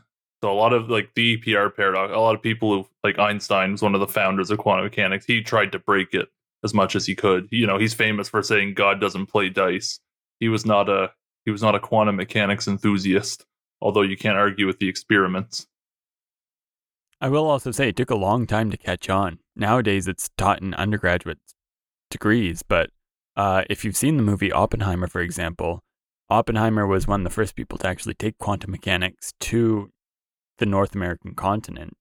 So 0.43 0.51
a 0.51 0.53
lot 0.53 0.73
of 0.73 0.89
like 0.89 1.09
the 1.15 1.37
EPR 1.37 1.75
paradox, 1.75 2.13
a 2.13 2.19
lot 2.19 2.35
of 2.35 2.41
people 2.41 2.71
who 2.71 2.87
like 3.03 3.17
Einstein 3.17 3.71
was 3.71 3.81
one 3.81 3.95
of 3.95 3.99
the 3.99 4.07
founders 4.07 4.51
of 4.51 4.59
quantum 4.59 4.85
mechanics. 4.85 5.25
He 5.25 5.41
tried 5.41 5.71
to 5.71 5.79
break 5.79 6.13
it 6.13 6.29
as 6.63 6.73
much 6.73 6.95
as 6.95 7.05
he 7.05 7.15
could. 7.15 7.47
You 7.51 7.65
know, 7.65 7.77
he's 7.77 7.93
famous 7.93 8.29
for 8.29 8.43
saying 8.43 8.75
God 8.75 9.01
doesn't 9.01 9.27
play 9.27 9.49
dice. 9.49 9.99
He 10.39 10.49
was 10.49 10.65
not 10.65 10.89
a 10.89 11.11
he 11.45 11.51
was 11.51 11.61
not 11.61 11.75
a 11.75 11.79
quantum 11.79 12.17
mechanics 12.17 12.67
enthusiast, 12.67 13.45
although 13.81 14.01
you 14.01 14.17
can't 14.17 14.37
argue 14.37 14.67
with 14.67 14.79
the 14.79 14.89
experiments. 14.89 15.65
I 17.19 17.29
will 17.29 17.49
also 17.49 17.71
say 17.71 17.89
it 17.89 17.95
took 17.95 18.11
a 18.11 18.15
long 18.15 18.45
time 18.45 18.69
to 18.69 18.77
catch 18.77 19.09
on. 19.09 19.39
Nowadays 19.55 20.07
it's 20.07 20.29
taught 20.37 20.61
in 20.61 20.75
undergraduate 20.75 21.39
degrees, 22.09 22.63
but 22.63 22.89
uh, 23.35 23.63
if 23.69 23.85
you've 23.85 23.97
seen 23.97 24.17
the 24.17 24.23
movie 24.23 24.51
Oppenheimer, 24.51 25.07
for 25.07 25.21
example, 25.21 25.83
Oppenheimer 26.29 26.85
was 26.87 27.07
one 27.07 27.21
of 27.21 27.23
the 27.23 27.29
first 27.29 27.55
people 27.55 27.77
to 27.79 27.87
actually 27.87 28.15
take 28.15 28.37
quantum 28.37 28.71
mechanics 28.71 29.33
to 29.39 29.91
the 30.57 30.65
North 30.65 30.95
American 30.95 31.35
continent. 31.35 31.95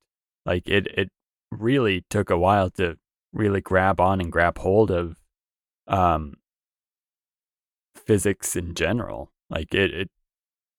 Like 0.44 0.68
it, 0.68 0.86
it 0.96 1.10
really 1.50 2.04
took 2.08 2.30
a 2.30 2.38
while 2.38 2.70
to 2.70 2.96
really 3.32 3.60
grab 3.60 4.00
on 4.00 4.20
and 4.20 4.32
grab 4.32 4.58
hold 4.58 4.90
of 4.90 5.18
um, 5.86 6.34
physics 7.94 8.56
in 8.56 8.74
general. 8.74 9.30
Like 9.50 9.74
it, 9.74 9.92
it, 9.92 10.10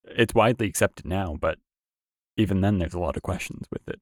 it's 0.03 0.33
widely 0.33 0.67
accepted 0.67 1.05
now, 1.05 1.37
but 1.39 1.59
even 2.37 2.61
then, 2.61 2.77
there's 2.77 2.93
a 2.93 2.99
lot 2.99 3.17
of 3.17 3.23
questions 3.23 3.67
with 3.71 3.87
it. 3.87 4.01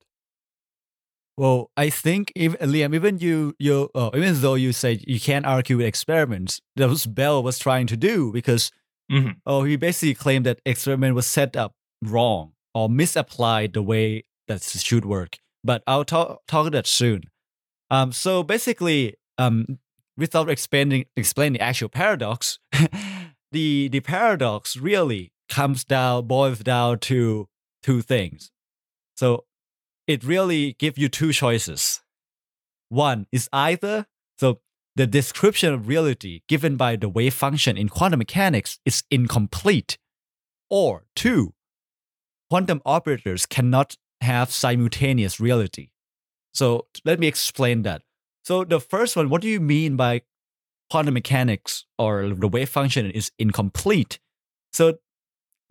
Well, 1.38 1.70
I 1.76 1.90
think 1.90 2.32
if 2.36 2.58
Liam, 2.60 2.96
even 2.96 3.20
you, 3.20 3.56
you, 3.60 3.90
oh, 3.94 4.12
even 4.16 4.40
though 4.40 4.56
you 4.56 4.72
say 4.72 5.00
you 5.06 5.20
can't 5.20 5.46
argue 5.46 5.78
with 5.78 5.86
experiments, 5.86 6.62
that 6.78 6.88
was 6.88 7.06
Bell 7.06 7.44
was 7.44 7.60
trying 7.60 7.88
to 7.88 7.98
do 7.98 8.32
because 8.32 8.72
Mm-hmm. 9.12 9.30
Oh, 9.46 9.64
he 9.64 9.76
basically 9.76 10.16
claimed 10.16 10.46
that 10.46 10.62
experiment 10.66 11.16
was 11.16 11.28
set 11.28 11.56
up 11.56 11.74
wrong 12.02 12.54
or 12.74 12.90
misapplied 12.90 13.74
the 13.74 13.82
way 13.82 14.24
that 14.48 14.62
should 14.64 15.06
work. 15.06 15.38
But 15.64 15.84
I'll 15.88 16.06
talk 16.06 16.42
talk 16.48 16.72
that 16.72 16.88
soon. 16.88 17.24
Um, 17.92 18.12
so 18.12 18.44
basically, 18.44 19.16
um, 19.38 19.80
without 20.18 20.50
explaining 20.50 21.06
explain 21.16 21.54
the 21.54 21.62
actual 21.62 21.90
paradox, 21.90 22.60
the 23.52 23.88
the 23.90 24.00
paradox 24.00 24.76
really 24.76 25.32
comes 25.50 25.84
down 25.84 26.26
boils 26.28 26.60
down 26.60 27.00
to 27.00 27.48
two 27.84 28.02
things. 28.02 28.52
So 29.16 29.46
it 30.08 30.24
really 30.24 30.74
gives 30.74 30.98
you 30.98 31.10
two 31.10 31.34
choices. 31.34 32.02
One 32.90 33.28
is 33.32 33.50
either 33.52 34.06
so 34.38 34.60
the 34.96 35.08
description 35.08 35.74
of 35.74 35.88
reality 35.88 36.42
given 36.48 36.78
by 36.78 36.96
the 36.96 37.10
wave 37.10 37.34
function 37.34 37.78
in 37.78 37.90
quantum 37.90 38.20
mechanics 38.20 38.80
is 38.86 39.04
incomplete. 39.12 39.98
Or 40.70 41.06
two, 41.16 41.54
quantum 42.50 42.82
operators 42.86 43.46
cannot 43.46 43.98
have 44.22 44.52
simultaneous 44.52 45.40
reality. 45.40 45.90
So 46.54 46.88
let 47.04 47.20
me 47.20 47.28
explain 47.28 47.84
that. 47.84 48.02
So 48.44 48.64
the 48.64 48.80
first 48.80 49.16
one, 49.16 49.30
what 49.30 49.42
do 49.42 49.48
you 49.48 49.60
mean 49.60 49.96
by 49.96 50.22
quantum 50.90 51.14
mechanics 51.14 51.86
or 52.00 52.30
the 52.30 52.48
wave 52.48 52.70
function 52.70 53.12
is 53.12 53.32
incomplete? 53.38 54.20
So 54.72 55.00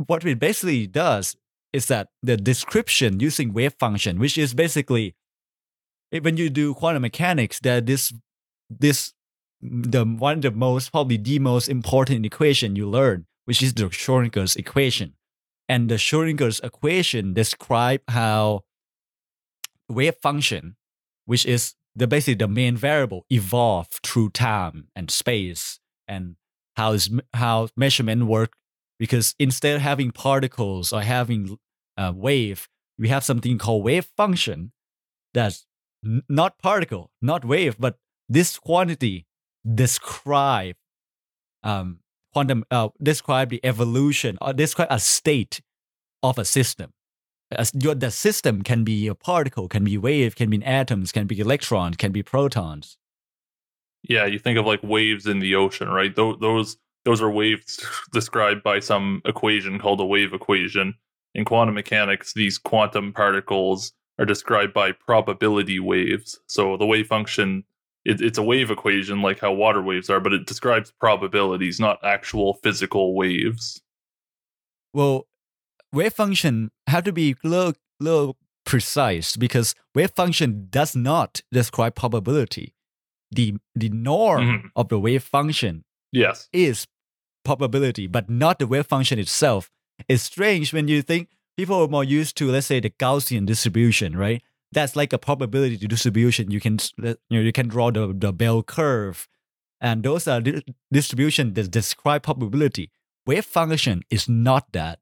what 0.07 0.25
it 0.25 0.39
basically 0.39 0.87
does 0.87 1.37
is 1.75 1.87
that 1.87 2.09
the 2.23 2.37
description 2.37 3.19
using 3.19 3.53
wave 3.53 3.75
function, 3.81 4.19
which 4.21 4.39
is 4.39 4.55
basically 4.55 5.17
eh, 6.13 6.21
when 6.23 6.37
you 6.37 6.49
do 6.49 6.73
quantum 6.73 7.03
mechanics, 7.03 7.59
that 7.61 7.87
this 7.87 8.15
this 8.71 9.13
the 9.61 10.05
one 10.05 10.37
of 10.37 10.43
the 10.43 10.51
most 10.53 10.93
probably 10.93 11.17
the 11.17 11.41
most 11.41 11.69
important 11.69 12.25
equation 12.25 12.77
you 12.77 12.89
learn, 12.89 13.27
which 13.45 13.61
is 13.61 13.75
the 13.75 13.85
Schrodinger's 13.91 14.55
equation. 14.55 15.15
And 15.69 15.91
the 15.91 15.97
Schrodinger's 15.97 16.61
equation 16.61 17.35
describe 17.35 18.03
how 18.09 18.61
wave 19.89 20.17
function, 20.23 20.77
which 21.25 21.45
is 21.45 21.75
the 21.97 22.07
basically 22.07 22.35
the 22.35 22.49
main 22.49 22.77
variable, 22.77 23.27
evolve 23.31 23.89
through 24.05 24.31
time 24.31 24.89
and 24.95 25.11
space, 25.11 25.81
and 26.07 26.37
how 26.77 26.93
is 26.93 27.11
how 27.33 27.69
measurement 27.77 28.27
work. 28.27 28.53
Because 28.97 29.35
instead 29.41 29.75
of 29.75 29.83
having 29.83 30.13
particles 30.13 30.93
or 30.93 31.01
having 31.03 31.59
a 31.97 32.13
wave, 32.13 32.69
we 32.99 33.09
have 33.09 33.25
something 33.25 33.59
called 33.59 33.85
wave 33.85 34.07
function 34.17 34.73
that's 35.33 35.67
not 36.29 36.59
particle, 36.59 37.11
not 37.21 37.45
wave, 37.45 37.77
but 37.79 37.97
this 38.29 38.59
quantity 38.59 39.27
describe 39.75 40.77
um, 41.63 42.01
quantum 42.33 42.65
uh, 42.71 42.89
describe 43.03 43.49
the 43.51 43.61
evolution 43.65 44.37
or 44.41 44.53
describe 44.53 44.89
a 44.91 45.01
state 45.01 45.61
of 46.23 46.39
a 46.39 46.45
system. 46.45 46.91
As 47.51 47.73
your, 47.75 47.95
the 47.95 48.11
system 48.11 48.63
can 48.63 48.85
be 48.85 49.07
a 49.07 49.15
particle, 49.15 49.69
can 49.69 49.85
be 49.85 49.97
wave, 49.97 50.35
can 50.35 50.51
be 50.51 50.63
atoms, 50.65 51.13
can 51.13 51.27
be 51.27 51.39
electrons, 51.39 51.97
can 51.97 52.11
be 52.11 52.23
protons. 52.23 52.97
Yeah, 54.03 54.27
you 54.27 54.39
think 54.39 54.59
of 54.59 54.67
like 54.67 54.83
waves 54.83 55.27
in 55.27 55.39
the 55.39 55.55
ocean, 55.55 55.89
right? 55.89 56.15
Those 56.15 56.39
those 56.41 56.77
those 57.05 57.23
are 57.23 57.31
waves 57.31 57.85
described 58.13 58.63
by 58.63 58.81
some 58.81 59.23
equation 59.25 59.79
called 59.79 60.01
a 60.01 60.05
wave 60.05 60.35
equation. 60.35 60.95
In 61.35 61.45
quantum 61.45 61.75
mechanics, 61.75 62.33
these 62.35 62.59
quantum 62.59 63.13
particles 63.13 63.93
are 64.19 64.25
described 64.25 64.73
by 64.73 64.93
probability 64.93 65.81
waves. 65.81 66.39
So 66.47 66.77
the 66.77 66.87
wave 66.87 67.07
function 67.07 67.65
it, 68.05 68.21
it's 68.21 68.39
a 68.39 68.43
wave 68.43 68.71
equation 68.71 69.23
like 69.23 69.41
how 69.41 69.53
water 69.53 69.83
waves 69.83 70.11
are, 70.11 70.21
but 70.21 70.33
it 70.33 70.47
describes 70.47 70.93
probabilities, 71.01 71.81
not 71.81 71.99
actual 72.05 72.55
physical 72.63 73.15
waves. 73.15 73.81
Well, 74.93 75.27
wave 75.93 76.13
function 76.13 76.71
have 76.87 77.05
to 77.05 77.13
be 77.13 77.37
little, 77.43 77.75
little 77.99 78.37
precise 78.65 79.37
because 79.37 79.75
wave 79.95 80.11
function 80.11 80.67
does 80.71 80.95
not 80.95 81.43
describe 81.51 81.95
probability. 81.95 82.75
The 83.31 83.55
the 83.75 83.89
norm 83.89 84.47
mm-hmm. 84.47 84.67
of 84.77 84.89
the 84.89 85.01
wave 85.01 85.25
function 85.25 85.85
yes 86.13 86.49
is 86.53 86.87
probability, 87.45 88.07
but 88.07 88.31
not 88.31 88.59
the 88.59 88.67
wave 88.67 88.87
function 88.87 89.19
itself. 89.19 89.71
It's 90.09 90.23
strange 90.23 90.73
when 90.73 90.89
you 90.89 91.03
think 91.03 91.29
people 91.57 91.83
are 91.83 91.89
more 91.89 92.05
used 92.05 92.37
to, 92.39 92.51
let's 92.51 92.67
say, 92.67 92.81
the 92.81 92.91
Gaussian 92.91 93.47
distribution, 93.47 94.17
right? 94.17 94.43
that's 94.75 94.97
like 94.97 95.13
a 95.13 95.19
probability 95.19 95.77
distribution. 95.87 96.51
You 96.51 96.61
can 96.61 96.79
you 96.99 97.17
know 97.31 97.41
you 97.41 97.53
can 97.53 97.69
draw 97.69 97.91
the, 97.93 98.13
the 98.13 98.33
bell 98.33 98.63
curve, 98.63 99.29
and 99.81 100.03
those 100.03 100.27
are 100.29 100.41
di- 100.41 100.65
distribution 100.93 101.55
that 101.55 101.71
describe 101.71 102.25
probability. 102.25 102.91
Wave 103.25 103.45
function 103.45 104.03
is 104.11 104.29
not 104.29 104.73
that. 104.73 104.99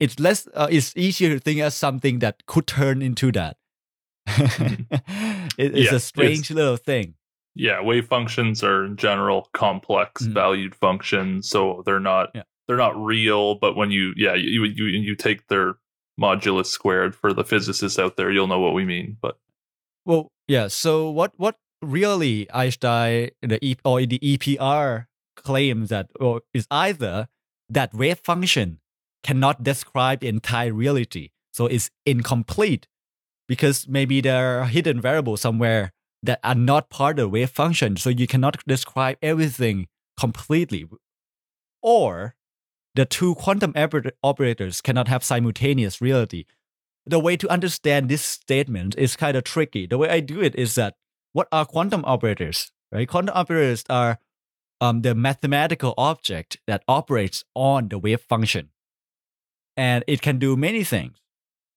It's 0.00 0.18
less. 0.18 0.48
Uh, 0.52 0.66
it's 0.70 0.96
easier 0.96 1.30
to 1.32 1.38
think 1.38 1.60
as 1.60 1.74
something 1.74 2.18
that 2.18 2.44
could 2.46 2.66
turn 2.66 3.00
into 3.02 3.30
that. 3.32 3.56
it, 4.26 4.86
it's 5.58 5.90
yeah, 5.90 5.94
a 5.94 6.00
strange 6.00 6.40
it's, 6.40 6.50
little 6.50 6.76
thing. 6.76 7.14
Yeah, 7.54 7.80
wave 7.82 8.08
functions 8.08 8.64
are 8.64 8.84
in 8.84 8.96
general 8.96 9.48
complex 9.52 10.22
Mhm. 10.26 10.32
valued 10.34 10.74
functions, 10.74 11.48
so 11.48 11.82
they're 11.86 12.00
not 12.00 12.30
Yeah. 12.34 12.42
They're 12.66 12.76
not 12.76 12.96
real. 12.96 13.54
But 13.56 13.76
when 13.76 13.90
you 13.90 14.12
yeah 14.16 14.34
you 14.34 14.64
you 14.64 14.86
you 14.86 15.14
take 15.16 15.48
their 15.48 15.76
modulus 16.20 16.66
squared 16.66 17.14
for 17.14 17.32
the 17.32 17.44
physicists 17.44 17.98
out 17.98 18.16
there, 18.16 18.30
you'll 18.30 18.46
know 18.46 18.60
what 18.60 18.74
we 18.74 18.84
mean. 18.84 19.16
But 19.20 19.38
Well, 20.04 20.28
yeah. 20.48 20.68
So 20.68 21.10
what 21.10 21.32
what 21.36 21.56
really 21.82 22.50
Einstein 22.52 23.30
the 23.42 23.64
e, 23.64 23.76
or 23.84 24.00
the 24.06 24.18
EPR 24.18 25.06
claims 25.36 25.88
that 25.90 26.08
or 26.18 26.42
is 26.52 26.66
either 26.70 27.28
that 27.68 27.94
wave 27.94 28.18
function 28.18 28.80
cannot 29.22 29.62
describe 29.62 30.20
the 30.20 30.28
entire 30.28 30.72
reality, 30.72 31.30
so 31.52 31.66
it's 31.66 31.90
incomplete 32.04 32.86
because 33.48 33.88
maybe 33.88 34.20
there 34.20 34.60
are 34.60 34.66
hidden 34.66 35.00
variables 35.00 35.40
somewhere 35.40 35.92
that 36.22 36.40
are 36.42 36.54
not 36.54 36.88
part 36.88 37.18
of 37.18 37.24
the 37.24 37.28
wave 37.28 37.50
function, 37.50 37.96
so 37.96 38.10
you 38.10 38.26
cannot 38.26 38.62
describe 38.66 39.16
everything 39.22 39.86
completely, 40.18 40.86
or 41.82 42.34
the 42.94 43.04
two 43.04 43.34
quantum 43.34 43.74
operators 44.22 44.80
cannot 44.80 45.08
have 45.08 45.24
simultaneous 45.24 46.00
reality 46.00 46.44
the 47.06 47.18
way 47.18 47.36
to 47.36 47.48
understand 47.48 48.08
this 48.08 48.22
statement 48.22 48.94
is 48.96 49.16
kind 49.16 49.36
of 49.36 49.44
tricky. 49.44 49.86
The 49.86 49.98
way 49.98 50.08
I 50.08 50.20
do 50.20 50.40
it 50.40 50.54
is 50.54 50.74
that 50.76 50.96
what 51.32 51.48
are 51.52 51.66
quantum 51.66 52.04
operators? 52.06 52.72
Right? 52.90 53.08
Quantum 53.08 53.36
operators 53.36 53.84
are 53.90 54.18
um, 54.80 55.02
the 55.02 55.14
mathematical 55.14 55.94
object 55.98 56.58
that 56.66 56.82
operates 56.88 57.44
on 57.54 57.88
the 57.88 57.98
wave 57.98 58.20
function, 58.20 58.70
and 59.76 60.04
it 60.06 60.22
can 60.22 60.38
do 60.38 60.56
many 60.56 60.84
things. 60.84 61.18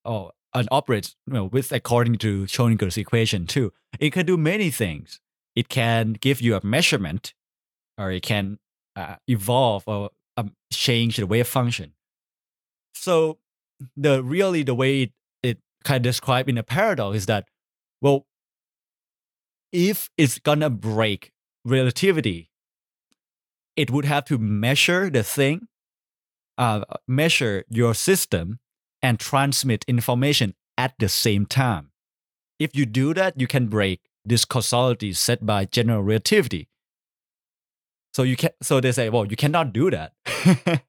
Oh, 0.06 0.32
and 0.54 0.68
operates 0.72 1.16
you 1.28 1.34
know, 1.34 1.46
with 1.46 1.72
according 1.72 2.16
to 2.20 2.46
Schrodinger's 2.46 2.98
equation 2.98 3.46
too. 3.46 3.74
It 4.00 4.12
can 4.12 4.26
do 4.26 4.38
many 4.38 4.72
things. 4.72 5.20
It 5.56 5.70
can 5.70 6.14
give 6.14 6.42
you 6.42 6.56
a 6.56 6.66
measurement, 6.66 7.34
or 7.98 8.12
it 8.12 8.24
can 8.24 8.60
uh, 8.96 9.16
evolve 9.28 9.84
or 9.88 10.12
um, 10.38 10.54
change 10.72 11.18
the 11.18 11.28
wave 11.28 11.48
function. 11.48 11.94
So 12.94 13.40
the 13.96 14.24
really 14.24 14.64
the 14.64 14.76
way 14.76 15.04
it, 15.04 15.12
it 15.44 15.58
kind 15.84 15.98
of 15.98 16.04
described 16.04 16.50
in 16.50 16.58
a 16.58 16.64
paradox 16.64 17.18
is 17.18 17.26
that 17.28 17.46
well 18.02 18.26
if 19.72 20.10
it's 20.18 20.40
gonna 20.40 20.70
break 20.70 21.32
relativity 21.66 22.50
it 23.76 23.92
would 23.92 24.06
have 24.06 24.26
to 24.26 24.38
measure 24.38 25.10
the 25.10 25.24
thing 25.24 25.68
uh, 26.58 26.82
measure 27.08 27.64
your 27.70 27.94
system 27.94 28.60
and 29.04 29.20
transmit 29.20 29.86
information 29.88 30.56
at 30.78 30.94
the 30.98 31.10
same 31.10 31.46
time 31.46 31.92
if 32.58 32.76
you 32.76 32.86
do 32.86 33.14
that 33.14 33.40
you 33.40 33.48
can 33.48 33.68
break 33.68 34.02
this 34.26 34.44
causality 34.44 35.14
set 35.14 35.46
by 35.46 35.66
general 35.66 36.02
relativity 36.02 36.68
so 38.18 38.24
you 38.24 38.36
can 38.36 38.50
so 38.62 38.80
they 38.82 38.92
say 38.92 39.10
well 39.10 39.26
you 39.26 39.36
cannot 39.36 39.74
do 39.74 39.92
that. 39.92 40.14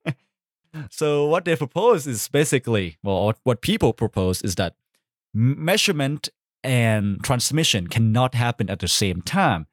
So 0.90 1.26
what 1.26 1.44
they 1.44 1.56
propose 1.56 2.06
is 2.06 2.28
basically 2.28 2.98
well 3.02 3.24
what, 3.26 3.38
what 3.42 3.62
people 3.62 3.92
propose 3.92 4.42
is 4.42 4.54
that 4.56 4.74
measurement 5.34 6.28
and 6.62 7.24
transmission 7.24 7.86
cannot 7.86 8.34
happen 8.34 8.68
at 8.70 8.78
the 8.80 8.86
same 8.86 9.22
time. 9.22 9.66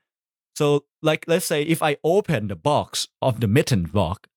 So 0.55 0.85
like 1.01 1.25
let's 1.27 1.45
say 1.45 1.61
if 1.63 1.83
i 1.83 1.97
open 2.03 2.47
the 2.47 2.55
box 2.55 3.09
of 3.21 3.39
the 3.39 3.47
mitten 3.47 3.83
box 3.83 4.29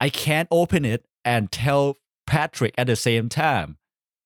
i 0.00 0.08
can't 0.08 0.48
open 0.50 0.84
it 0.84 1.04
and 1.24 1.52
tell 1.52 1.96
patrick 2.26 2.74
at 2.78 2.86
the 2.86 2.96
same 2.96 3.28
time 3.28 3.76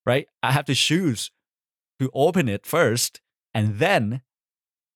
right? 0.07 0.27
I 0.43 0.53
have 0.53 0.65
to 0.67 0.75
choose 0.75 1.31
to 2.01 2.11
open 2.15 2.49
it 2.49 2.67
first 2.67 3.21
and 3.53 3.79
then 3.79 4.23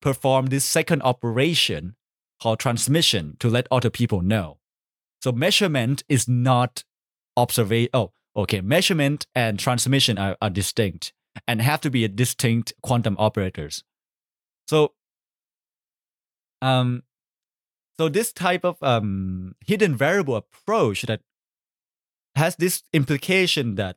perform 0.00 0.46
this 0.46 0.64
second 0.64 1.02
operation 1.02 1.96
called 2.44 2.60
transmission 2.60 3.36
to 3.40 3.48
let 3.48 3.66
other 3.70 3.90
people 3.90 4.20
know 4.20 4.58
so 5.24 5.32
measurement 5.32 6.04
is 6.06 6.28
not 6.28 6.84
observation. 7.34 7.88
Oh, 7.94 8.12
okay. 8.36 8.60
Measurement 8.60 9.26
and 9.34 9.58
transmission 9.58 10.18
are, 10.18 10.36
are 10.42 10.50
distinct 10.50 11.14
and 11.48 11.62
have 11.62 11.80
to 11.80 11.90
be 11.90 12.06
distinct 12.08 12.74
quantum 12.82 13.16
operators. 13.18 13.82
So, 14.68 14.92
um, 16.60 17.04
so 17.96 18.10
this 18.10 18.34
type 18.34 18.66
of 18.66 18.76
um, 18.82 19.54
hidden 19.66 19.96
variable 19.96 20.36
approach 20.36 21.04
that 21.04 21.22
has 22.36 22.56
this 22.56 22.82
implication 22.92 23.76
that 23.76 23.96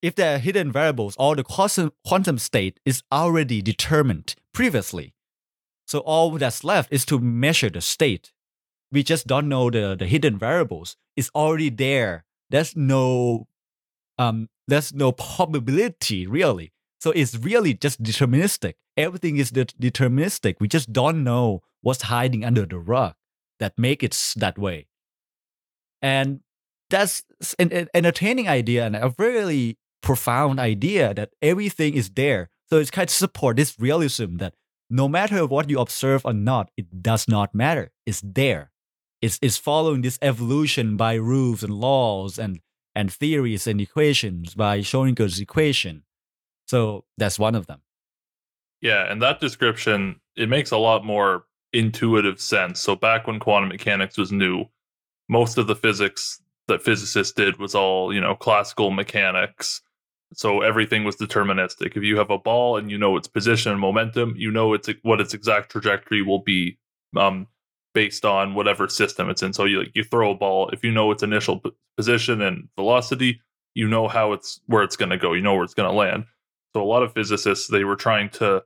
if 0.00 0.14
there 0.14 0.36
are 0.36 0.38
hidden 0.38 0.70
variables, 0.70 1.16
all 1.16 1.34
the 1.34 1.90
quantum 2.04 2.38
state 2.38 2.78
is 2.86 3.02
already 3.10 3.62
determined 3.62 4.36
previously. 4.54 5.12
So 5.90 5.98
all 6.00 6.30
that's 6.38 6.62
left 6.62 6.92
is 6.92 7.04
to 7.06 7.18
measure 7.18 7.70
the 7.70 7.80
state 7.80 8.32
we 8.92 9.02
just 9.02 9.26
don't 9.26 9.48
know 9.48 9.70
the, 9.70 9.96
the 9.98 10.06
hidden 10.06 10.38
variables. 10.38 10.96
It's 11.16 11.30
already 11.34 11.70
there. 11.70 12.24
There's 12.50 12.76
no 12.76 13.46
um 14.18 14.48
there's 14.66 14.92
no 14.92 15.12
probability 15.12 16.26
really. 16.26 16.72
So 17.00 17.10
it's 17.12 17.36
really 17.36 17.74
just 17.74 18.02
deterministic. 18.02 18.74
Everything 18.96 19.36
is 19.36 19.50
de- 19.50 19.64
deterministic. 19.64 20.56
We 20.60 20.68
just 20.68 20.92
don't 20.92 21.24
know 21.24 21.62
what's 21.80 22.02
hiding 22.02 22.44
under 22.44 22.66
the 22.66 22.78
rug 22.78 23.14
that 23.58 23.78
make 23.78 24.02
it 24.02 24.34
that 24.36 24.58
way. 24.58 24.88
And 26.02 26.40
that's 26.90 27.22
an, 27.58 27.72
an 27.72 27.88
entertaining 27.94 28.48
idea 28.48 28.84
and 28.84 28.96
a 28.96 29.14
really 29.18 29.78
profound 30.02 30.58
idea 30.58 31.14
that 31.14 31.30
everything 31.40 31.94
is 31.94 32.10
there. 32.10 32.50
So 32.68 32.78
it's 32.78 32.90
kind 32.90 33.08
of 33.08 33.14
support 33.14 33.56
this 33.56 33.78
realism 33.78 34.36
that 34.36 34.54
no 34.90 35.08
matter 35.08 35.46
what 35.46 35.70
you 35.70 35.80
observe 35.80 36.22
or 36.26 36.34
not, 36.34 36.70
it 36.76 37.02
does 37.02 37.28
not 37.28 37.54
matter. 37.54 37.92
It's 38.06 38.22
there. 38.22 38.72
It's, 39.22 39.38
it's 39.42 39.56
following 39.58 40.02
this 40.02 40.18
evolution 40.22 40.96
by 40.96 41.14
rules 41.14 41.62
and 41.62 41.74
laws 41.74 42.38
and, 42.38 42.60
and 42.94 43.12
theories 43.12 43.66
and 43.66 43.80
equations 43.80 44.54
by 44.54 44.80
Schrodinger's 44.80 45.40
equation. 45.40 46.04
So 46.66 47.04
that's 47.18 47.38
one 47.38 47.54
of 47.54 47.66
them. 47.66 47.82
yeah, 48.80 49.10
and 49.10 49.20
that 49.22 49.40
description 49.40 50.20
it 50.36 50.48
makes 50.48 50.70
a 50.70 50.78
lot 50.78 51.04
more 51.04 51.44
intuitive 51.72 52.40
sense. 52.40 52.80
So 52.80 52.96
back 52.96 53.26
when 53.26 53.38
quantum 53.40 53.68
mechanics 53.70 54.16
was 54.18 54.32
new, 54.32 54.66
most 55.28 55.58
of 55.58 55.66
the 55.66 55.76
physics 55.76 56.40
that 56.68 56.82
physicists 56.82 57.34
did 57.34 57.58
was 57.58 57.74
all 57.74 58.12
you 58.14 58.20
know 58.20 58.34
classical 58.34 58.90
mechanics. 58.90 59.82
So 60.32 60.60
everything 60.60 61.04
was 61.04 61.16
deterministic. 61.16 61.96
If 61.96 62.02
you 62.02 62.16
have 62.18 62.30
a 62.30 62.38
ball 62.38 62.76
and 62.76 62.90
you 62.90 62.98
know 62.98 63.16
its 63.16 63.28
position 63.28 63.72
and 63.72 63.80
momentum, 63.80 64.34
you 64.36 64.50
know 64.50 64.74
its 64.74 64.88
what 65.02 65.20
its 65.20 65.34
exact 65.34 65.72
trajectory 65.72 66.22
will 66.22 66.42
be 66.42 66.78
um, 67.16 67.46
based 67.94 68.24
on 68.24 68.54
whatever 68.54 68.88
system 68.88 69.28
it's 69.28 69.42
in. 69.42 69.52
So 69.52 69.64
you 69.64 69.80
like 69.80 69.90
you 69.94 70.04
throw 70.04 70.30
a 70.30 70.36
ball, 70.36 70.70
if 70.70 70.84
you 70.84 70.92
know 70.92 71.10
its 71.10 71.22
initial 71.22 71.58
p- 71.58 71.72
position 71.96 72.40
and 72.42 72.68
velocity, 72.76 73.40
you 73.74 73.88
know 73.88 74.06
how 74.08 74.32
it's 74.32 74.60
where 74.66 74.82
it's 74.82 74.96
going 74.96 75.10
to 75.10 75.18
go. 75.18 75.32
You 75.32 75.42
know 75.42 75.54
where 75.54 75.64
it's 75.64 75.74
going 75.74 75.90
to 75.90 75.96
land. 75.96 76.24
So 76.74 76.82
a 76.82 76.84
lot 76.84 77.02
of 77.02 77.12
physicists 77.12 77.68
they 77.68 77.84
were 77.84 77.96
trying 77.96 78.30
to 78.30 78.62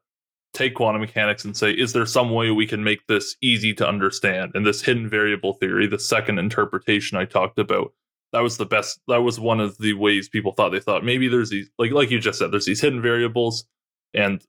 take 0.53 0.75
quantum 0.75 1.01
mechanics 1.01 1.45
and 1.45 1.57
say, 1.57 1.73
is 1.73 1.93
there 1.93 2.07
some 2.07 2.31
way 2.31 2.51
we 2.51 2.67
can 2.67 2.85
make 2.85 3.07
this 3.09 3.37
easy 3.43 3.75
to 3.75 3.87
understand? 3.87 4.53
And 4.55 4.65
this 4.65 4.83
hidden 4.83 5.09
variable 5.09 5.55
theory, 5.55 5.87
the 5.87 5.99
second 5.99 6.39
interpretation 6.39 7.19
I 7.19 7.25
talked 7.25 7.59
about, 7.59 7.93
that 8.35 8.43
was 8.43 8.57
the 8.57 8.67
best. 8.67 9.01
That 9.07 9.23
was 9.23 9.39
one 9.39 9.61
of 9.61 9.79
the 9.79 9.93
ways 9.93 10.29
people 10.29 10.53
thought 10.53 10.71
they 10.71 10.81
thought 10.81 11.05
maybe 11.05 11.29
there's 11.29 11.51
these 11.51 11.71
like 11.79 11.93
like 11.93 12.11
you 12.11 12.19
just 12.19 12.41
said, 12.41 12.51
there's 12.51 12.67
these 12.67 12.81
hidden 12.81 13.01
variables, 13.01 13.65
and 14.13 14.45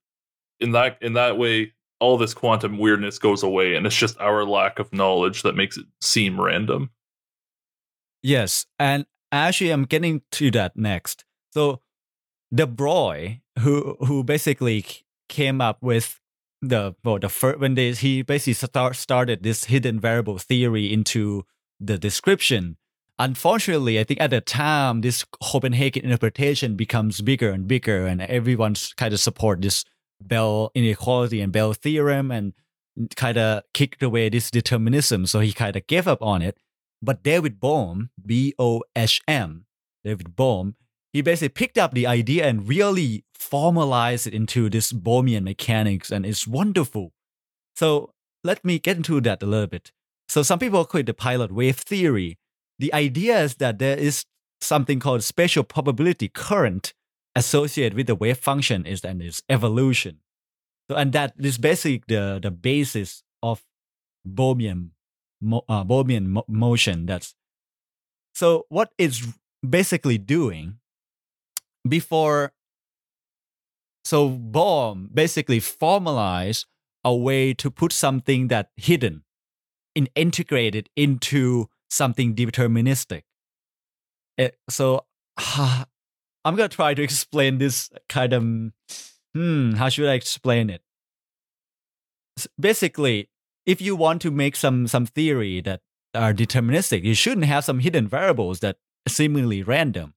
in 0.60 0.72
that 0.72 0.98
in 1.02 1.14
that 1.14 1.38
way, 1.38 1.74
all 2.00 2.18
this 2.18 2.34
quantum 2.34 2.80
weirdness 2.80 3.20
goes 3.20 3.44
away, 3.44 3.76
and 3.76 3.86
it's 3.86 3.96
just 3.96 4.20
our 4.20 4.44
lack 4.44 4.80
of 4.80 4.92
knowledge 4.92 5.44
that 5.44 5.56
makes 5.56 5.78
it 5.78 5.86
seem 6.02 6.42
random. 6.42 6.90
Yes, 8.24 8.66
and 8.80 9.06
actually, 9.32 9.70
I'm 9.70 9.86
getting 9.86 10.24
to 10.32 10.50
that 10.52 10.76
next. 10.76 11.24
So, 11.54 11.82
de 12.52 12.66
Broglie, 12.66 13.44
who 13.60 13.98
who 14.00 14.24
basically 14.24 14.84
came 15.30 15.62
up 15.62 15.78
with 15.82 16.20
the 16.60 16.96
well, 17.04 17.20
the 17.20 17.30
first 17.30 17.60
when 17.60 17.76
they 17.76 17.92
he 17.92 18.24
basically 18.24 18.54
start, 18.54 18.96
started 18.96 19.44
this 19.44 19.66
hidden 19.66 20.00
variable 20.00 20.40
theory 20.40 20.92
into 20.92 21.46
the 21.80 22.00
description. 22.00 22.78
Unfortunately, 23.18 24.00
I 24.00 24.04
think 24.04 24.20
at 24.20 24.32
the 24.32 24.42
time 24.42 25.02
this 25.02 25.24
Copenhagen 25.42 26.04
interpretation 26.04 26.76
becomes 26.76 27.22
bigger 27.22 27.52
and 27.52 27.68
bigger, 27.68 28.06
and 28.06 28.22
everyone's 28.22 28.94
kind 28.94 29.14
of 29.14 29.20
support 29.20 29.62
this 29.62 29.86
Bell 30.22 30.72
inequality 30.76 31.42
and 31.42 31.52
Bell 31.52 31.74
theorem, 31.74 32.32
and 32.32 32.54
kind 33.16 33.38
of 33.38 33.64
kicked 33.74 34.04
away 34.04 34.30
this 34.30 34.52
determinism. 34.52 35.26
So 35.26 35.40
he 35.40 35.54
kind 35.54 35.76
of 35.76 35.88
gave 35.88 36.08
up 36.08 36.22
on 36.22 36.42
it. 36.42 36.58
But 37.02 37.24
David 37.24 37.60
Bohm, 37.60 38.10
B 38.26 38.54
O 38.58 38.84
H 38.96 39.22
M, 39.28 39.66
David 40.04 40.36
Bohm, 40.36 40.76
he 41.14 41.22
basically 41.22 41.50
picked 41.50 41.78
up 41.78 41.94
the 41.94 42.08
idea 42.08 42.46
and 42.46 42.68
really 42.68 43.24
formalized 43.34 44.28
it 44.28 44.34
into 44.34 44.70
this 44.70 44.92
Bohmian 44.92 45.44
mechanics, 45.44 46.12
and 46.12 46.26
it's 46.26 46.48
wonderful. 46.48 47.14
So 47.76 48.12
let 48.44 48.66
me 48.66 48.80
get 48.80 48.98
into 48.98 49.22
that 49.22 49.44
a 49.44 49.46
little 49.46 49.68
bit. 49.68 49.92
So 50.28 50.44
some 50.44 50.60
people 50.60 50.84
call 50.86 51.00
it 51.00 51.06
the 51.06 51.14
pilot 51.14 51.52
wave 51.52 51.78
theory. 51.78 52.38
The 52.80 52.94
idea 52.94 53.42
is 53.42 53.56
that 53.56 53.80
there 53.80 53.98
is 53.98 54.26
something 54.62 55.00
called 55.00 55.24
spatial 55.24 55.64
probability 55.64 56.28
current 56.28 56.94
associated 57.36 57.96
with 57.96 58.08
the 58.08 58.16
wave 58.16 58.38
function 58.38 58.86
is 58.86 59.04
and 59.04 59.22
its 59.22 59.42
evolution. 59.50 60.20
So 60.90 60.96
and 60.96 61.14
that 61.14 61.34
is 61.40 61.58
basically 61.58 62.04
the 62.08 62.40
the 62.42 62.52
basis 62.52 63.24
of 63.42 63.64
Bohmian 64.28 64.92
uh, 65.44 65.84
Bohmian 65.84 66.28
mo- 66.28 66.46
motion. 66.48 67.06
That's 67.06 67.36
so 68.34 68.66
what 68.70 68.92
it's 68.98 69.26
basically 69.68 70.18
doing 70.18 70.78
before. 71.88 72.54
So 74.04 74.30
Bohm 74.30 75.10
basically 75.14 75.60
formalized 75.60 76.68
a 77.04 77.16
way 77.16 77.54
to 77.56 77.72
put 77.72 77.92
something 77.92 78.50
that 78.50 78.70
hidden 78.76 79.24
and 79.96 80.10
integrate 80.16 80.76
it 80.76 80.90
into 80.96 81.70
something 81.90 82.36
deterministic. 82.36 83.24
Eh, 84.38 84.50
so 84.70 85.06
I'm 85.38 86.56
gonna 86.56 86.70
try 86.70 86.94
to 86.94 87.02
explain 87.02 87.58
this 87.58 87.90
kind 88.10 88.34
of 88.34 88.44
hmm, 89.34 89.74
how 89.74 89.90
should 89.90 90.08
I 90.08 90.14
explain 90.14 90.70
it? 90.70 90.82
S- 92.38 92.48
Basically, 92.60 93.30
if 93.66 93.82
you 93.82 93.96
want 93.96 94.22
to 94.24 94.32
make 94.32 94.56
some 94.56 94.88
some 94.88 95.06
theory 95.06 95.62
that 95.62 95.82
are 96.14 96.34
deterministic, 96.34 97.04
you 97.04 97.14
shouldn't 97.16 97.46
have 97.46 97.64
some 97.64 97.80
hidden 97.80 98.08
variables 98.08 98.60
that 98.62 98.78
seemingly 99.08 99.64
random. 99.64 100.14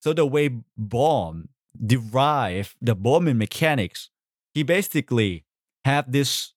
So 0.00 0.12
the 0.12 0.26
way 0.26 0.50
Bohm 0.76 1.48
derive 1.84 2.74
the 2.80 2.96
Bohmian 2.96 3.36
mechanics, 3.36 4.10
he 4.54 4.62
basically 4.62 5.44
have 5.84 6.10
this 6.12 6.54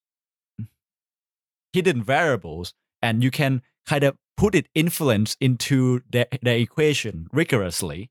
hidden 1.72 2.02
variables, 2.02 2.74
and 3.02 3.22
you 3.22 3.30
can 3.30 3.62
kind 3.86 4.04
of 4.04 4.16
put 4.36 4.54
it 4.54 4.68
influence 4.74 5.36
into 5.40 6.02
the, 6.10 6.26
the 6.42 6.56
equation 6.56 7.28
rigorously, 7.32 8.10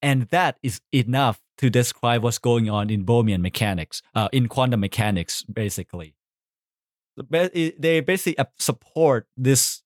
and 0.00 0.22
that 0.30 0.58
is 0.62 0.80
enough 0.92 1.40
to 1.58 1.70
describe 1.70 2.22
what's 2.22 2.38
going 2.38 2.68
on 2.68 2.90
in 2.90 3.04
Bohmian 3.04 3.40
mechanics, 3.40 4.02
uh, 4.14 4.28
in 4.32 4.48
quantum 4.48 4.80
mechanics, 4.80 5.42
basically. 5.44 6.14
They 7.30 8.00
basically 8.00 8.42
support 8.58 9.26
this. 9.36 9.82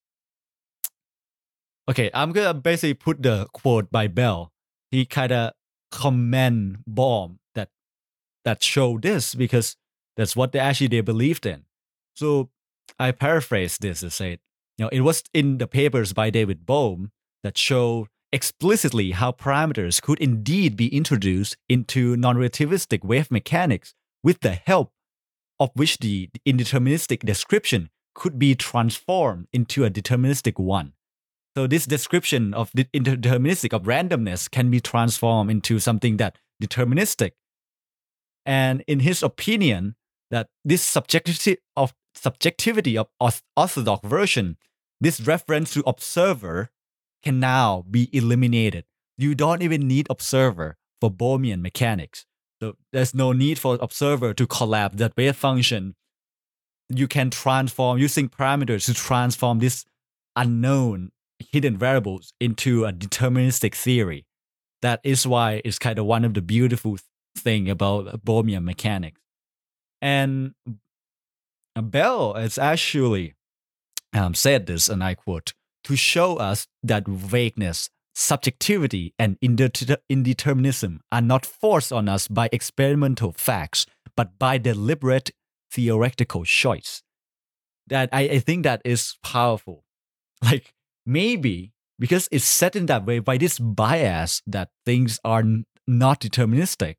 Okay, 1.89 2.09
I'm 2.13 2.31
gonna 2.31 2.53
basically 2.53 2.93
put 2.93 3.21
the 3.21 3.47
quote 3.53 3.91
by 3.91 4.07
Bell. 4.07 4.51
He 4.91 5.05
kind 5.05 5.31
of 5.31 5.51
commend 5.91 6.79
Bohm 6.87 7.39
that 7.53 7.69
that 8.45 8.63
show 8.63 8.97
this 8.97 9.35
because 9.35 9.75
that's 10.15 10.35
what 10.35 10.51
they 10.51 10.59
actually 10.59 10.87
they 10.87 11.01
believed 11.01 11.45
in. 11.45 11.65
So 12.15 12.49
I 12.97 13.11
paraphrase 13.11 13.77
this 13.77 13.99
to 13.99 14.09
say, 14.09 14.39
you 14.77 14.85
know, 14.85 14.89
it 14.89 15.01
was 15.01 15.23
in 15.33 15.57
the 15.57 15.67
papers 15.67 16.13
by 16.13 16.29
David 16.29 16.65
Bohm 16.65 17.11
that 17.43 17.57
show 17.57 18.07
explicitly 18.31 19.11
how 19.11 19.31
parameters 19.31 20.01
could 20.01 20.19
indeed 20.19 20.75
be 20.75 20.95
introduced 20.95 21.57
into 21.69 22.15
non-relativistic 22.17 23.03
wave 23.03 23.31
mechanics 23.31 23.93
with 24.23 24.41
the 24.41 24.51
help 24.51 24.91
of 25.59 25.71
which 25.73 25.97
the 25.99 26.29
indeterministic 26.45 27.21
description 27.21 27.89
could 28.13 28.37
be 28.37 28.53
transformed 28.53 29.47
into 29.53 29.85
a 29.85 29.89
deterministic 29.89 30.59
one. 30.59 30.93
So 31.55 31.65
this 31.65 31.85
description 31.85 32.53
of 32.53 32.69
the 32.73 32.83
indeterministic 32.93 33.73
of 33.73 33.83
randomness 33.83 34.49
can 34.51 34.69
be 34.69 34.79
transformed 34.79 35.49
into 35.49 35.79
something 35.79 36.17
that 36.17 36.37
deterministic. 36.61 37.31
And 38.45 38.83
in 38.87 38.99
his 38.99 39.23
opinion, 39.23 39.95
that 40.29 40.49
this 40.63 40.83
subjectivity 40.83 41.57
of 41.75 41.93
subjectivity 42.13 42.97
of 42.97 43.07
orthodox 43.55 44.07
version, 44.07 44.57
this 44.99 45.21
reference 45.21 45.73
to 45.73 45.83
observer 45.85 46.69
can 47.23 47.39
now 47.39 47.83
be 47.89 48.09
eliminated. 48.11 48.85
You 49.17 49.35
don't 49.35 49.61
even 49.61 49.87
need 49.87 50.07
observer 50.09 50.77
for 51.01 51.11
Bohmian 51.11 51.61
mechanics. 51.61 52.25
So 52.61 52.75
there's 52.91 53.13
no 53.13 53.31
need 53.33 53.59
for 53.59 53.77
observer 53.81 54.33
to 54.33 54.47
collapse 54.47 54.95
that 54.97 55.13
wave 55.15 55.35
function. 55.35 55.95
You 56.89 57.07
can 57.07 57.29
transform 57.29 57.99
using 57.99 58.29
parameters 58.29 58.85
to 58.85 58.93
transform 58.93 59.59
this 59.59 59.85
unknown 60.35 61.11
hidden 61.51 61.77
variables 61.77 62.33
into 62.39 62.85
a 62.85 62.93
deterministic 62.93 63.75
theory. 63.75 64.25
That 64.81 65.01
is 65.03 65.27
why 65.27 65.61
it's 65.65 65.79
kind 65.79 65.99
of 65.99 66.05
one 66.05 66.23
of 66.25 66.33
the 66.33 66.41
beautiful 66.41 66.97
thing 67.35 67.69
about 67.69 68.25
Bohmian 68.25 68.63
mechanics. 68.63 69.21
And 70.01 70.53
Bell 71.75 72.33
has 72.33 72.57
actually 72.57 73.35
um, 74.17 74.33
said 74.33 74.65
this, 74.65 74.89
and 74.89 75.03
I 75.03 75.15
quote, 75.15 75.53
to 75.83 75.95
show 75.95 76.37
us 76.37 76.67
that 76.83 77.07
vagueness, 77.07 77.89
subjectivity, 78.15 79.13
and 79.17 79.37
indeter- 79.41 79.97
indeterminism 80.11 80.99
are 81.11 81.21
not 81.21 81.45
forced 81.45 81.93
on 81.93 82.09
us 82.09 82.27
by 82.27 82.49
experimental 82.51 83.31
facts, 83.31 83.85
but 84.15 84.37
by 84.39 84.57
deliberate 84.57 85.31
theoretical 85.71 86.43
choice. 86.43 87.03
That 87.87 88.09
I, 88.11 88.21
I 88.21 88.39
think 88.39 88.63
that 88.63 88.81
is 88.83 89.15
powerful. 89.23 89.83
Like 90.43 90.73
maybe 91.03 91.71
because 91.99 92.27
it's 92.31 92.45
set 92.45 92.75
in 92.75 92.85
that 92.87 93.05
way 93.05 93.19
by 93.19 93.37
this 93.37 93.57
bias 93.59 94.41
that 94.45 94.69
things 94.85 95.19
are 95.23 95.39
n- 95.39 95.65
not 95.87 96.21
deterministic, 96.21 96.95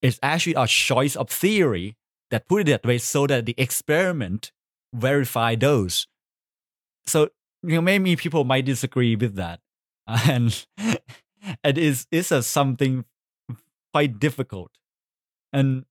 it's 0.00 0.18
actually 0.22 0.54
a 0.54 0.66
choice 0.66 1.16
of 1.16 1.28
theory 1.28 1.96
that 2.30 2.48
put 2.48 2.62
it 2.62 2.66
that 2.68 2.86
way 2.86 2.98
so 2.98 3.26
that 3.26 3.44
the 3.44 3.54
experiment 3.58 4.52
verify 4.94 5.54
those. 5.54 6.06
So 7.06 7.30
you 7.62 7.74
know 7.74 7.80
maybe 7.80 8.16
people 8.16 8.44
might 8.44 8.64
disagree 8.64 9.16
with 9.16 9.34
that, 9.36 9.60
and 10.06 10.66
it 11.64 11.78
is 11.78 12.06
is 12.10 12.32
a 12.32 12.42
something 12.42 13.04
quite 13.92 14.18
difficult, 14.18 14.70
and 15.52 15.84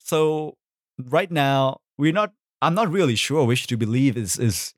so 0.00 0.56
right 0.98 1.30
now 1.30 1.80
we're 1.98 2.12
not. 2.12 2.32
I'm 2.62 2.74
not 2.74 2.90
really 2.90 3.16
sure 3.16 3.44
which 3.44 3.66
to 3.66 3.76
believe 3.76 4.16
is 4.16 4.38
is 4.38 4.74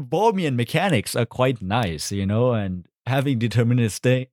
Bohmian 0.00 0.54
mechanics 0.54 1.16
are 1.16 1.26
quite 1.26 1.60
nice, 1.60 2.12
you 2.12 2.24
know, 2.24 2.52
and 2.52 2.86
having 3.06 3.38
deterministic 3.38 4.28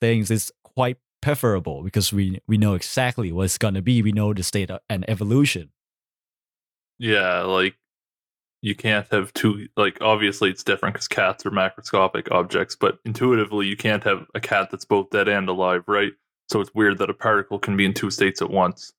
things 0.00 0.30
is 0.30 0.52
quite 0.62 0.98
preferable 1.20 1.82
because 1.82 2.12
we 2.12 2.40
we 2.46 2.56
know 2.56 2.74
exactly 2.74 3.32
what's 3.32 3.58
gonna 3.58 3.82
be. 3.82 4.02
We 4.02 4.12
know 4.12 4.32
the 4.32 4.42
state 4.42 4.70
and 4.88 5.08
evolution. 5.08 5.70
Yeah, 6.98 7.42
like 7.42 7.76
you 8.62 8.74
can't 8.74 9.06
have 9.10 9.32
two. 9.32 9.68
Like 9.76 9.98
obviously, 10.00 10.50
it's 10.50 10.64
different 10.64 10.94
because 10.94 11.08
cats 11.08 11.46
are 11.46 11.50
macroscopic 11.50 12.30
objects, 12.30 12.76
but 12.76 12.98
intuitively, 13.04 13.66
you 13.66 13.76
can't 13.76 14.04
have 14.04 14.26
a 14.34 14.40
cat 14.40 14.68
that's 14.70 14.84
both 14.84 15.10
dead 15.10 15.28
and 15.28 15.48
alive, 15.48 15.84
right? 15.86 16.12
So 16.48 16.60
it's 16.60 16.74
weird 16.74 16.98
that 16.98 17.10
a 17.10 17.14
particle 17.14 17.58
can 17.58 17.76
be 17.76 17.84
in 17.84 17.94
two 17.94 18.10
states 18.10 18.42
at 18.42 18.50
once. 18.50 18.92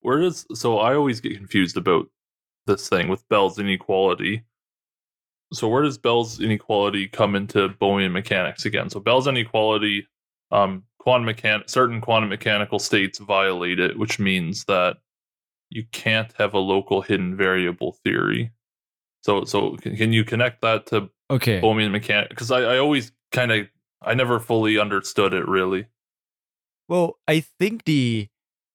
Where 0.00 0.18
does 0.18 0.46
so 0.54 0.78
I 0.78 0.94
always 0.94 1.20
get 1.20 1.36
confused 1.36 1.76
about 1.76 2.06
this 2.66 2.88
thing 2.88 3.08
with 3.08 3.28
Bell's 3.28 3.58
inequality. 3.58 4.44
So 5.52 5.68
where 5.68 5.82
does 5.82 5.98
Bell's 5.98 6.40
inequality 6.40 7.08
come 7.08 7.34
into 7.34 7.68
Bohmian 7.68 8.12
mechanics 8.12 8.64
again? 8.64 8.88
So 8.88 9.00
Bell's 9.00 9.26
inequality, 9.26 10.06
um, 10.52 10.84
quantum 10.98 11.28
mechan- 11.28 11.68
certain 11.68 12.00
quantum 12.00 12.28
mechanical 12.28 12.78
states 12.78 13.18
violate 13.18 13.80
it, 13.80 13.98
which 13.98 14.18
means 14.18 14.64
that 14.66 14.98
you 15.68 15.84
can't 15.92 16.32
have 16.34 16.54
a 16.54 16.58
local 16.58 17.02
hidden 17.02 17.36
variable 17.36 17.92
theory. 18.04 18.52
So 19.22 19.44
so 19.44 19.76
can, 19.76 19.96
can 19.96 20.12
you 20.12 20.24
connect 20.24 20.62
that 20.62 20.86
to 20.86 21.10
Okay. 21.30 21.60
Bohmian 21.60 21.92
Mechanic? 21.92 22.30
Because 22.30 22.50
I, 22.50 22.60
I 22.60 22.78
always 22.78 23.12
kind 23.32 23.52
of 23.52 23.66
I 24.02 24.14
never 24.14 24.40
fully 24.40 24.78
understood 24.78 25.34
it 25.34 25.46
really. 25.46 25.86
Well, 26.88 27.18
I 27.28 27.40
think 27.40 27.84
the 27.84 28.28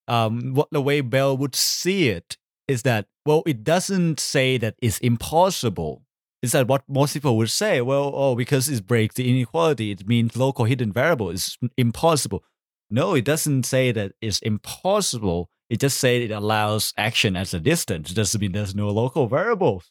um 0.08 0.54
what 0.54 0.68
the 0.70 0.80
way 0.80 1.00
Bell 1.00 1.36
would 1.36 1.54
see 1.54 2.08
it 2.08 2.36
is 2.68 2.82
that 2.82 3.06
well, 3.24 3.42
it 3.44 3.64
doesn't 3.64 4.20
say 4.20 4.56
that 4.58 4.76
it's 4.80 4.98
impossible. 4.98 6.02
It's 6.42 6.52
that 6.52 6.68
what 6.68 6.84
most 6.88 7.14
people 7.14 7.36
would 7.38 7.50
say. 7.50 7.80
Well, 7.80 8.12
oh, 8.14 8.36
because 8.36 8.68
it 8.68 8.86
breaks 8.86 9.16
the 9.16 9.28
inequality, 9.28 9.90
it 9.90 10.06
means 10.06 10.36
local 10.36 10.64
hidden 10.64 10.92
variable 10.92 11.30
is 11.30 11.58
impossible. 11.76 12.44
No, 12.88 13.14
it 13.14 13.24
doesn't 13.24 13.64
say 13.64 13.90
that 13.92 14.12
it's 14.20 14.38
impossible. 14.40 15.50
It 15.68 15.80
just 15.80 15.98
says 15.98 16.22
it 16.22 16.30
allows 16.30 16.92
action 16.96 17.34
at 17.34 17.52
a 17.52 17.58
distance. 17.58 18.12
It 18.12 18.14
doesn't 18.14 18.40
mean 18.40 18.52
there's 18.52 18.76
no 18.76 18.88
local 18.90 19.26
variables. 19.26 19.90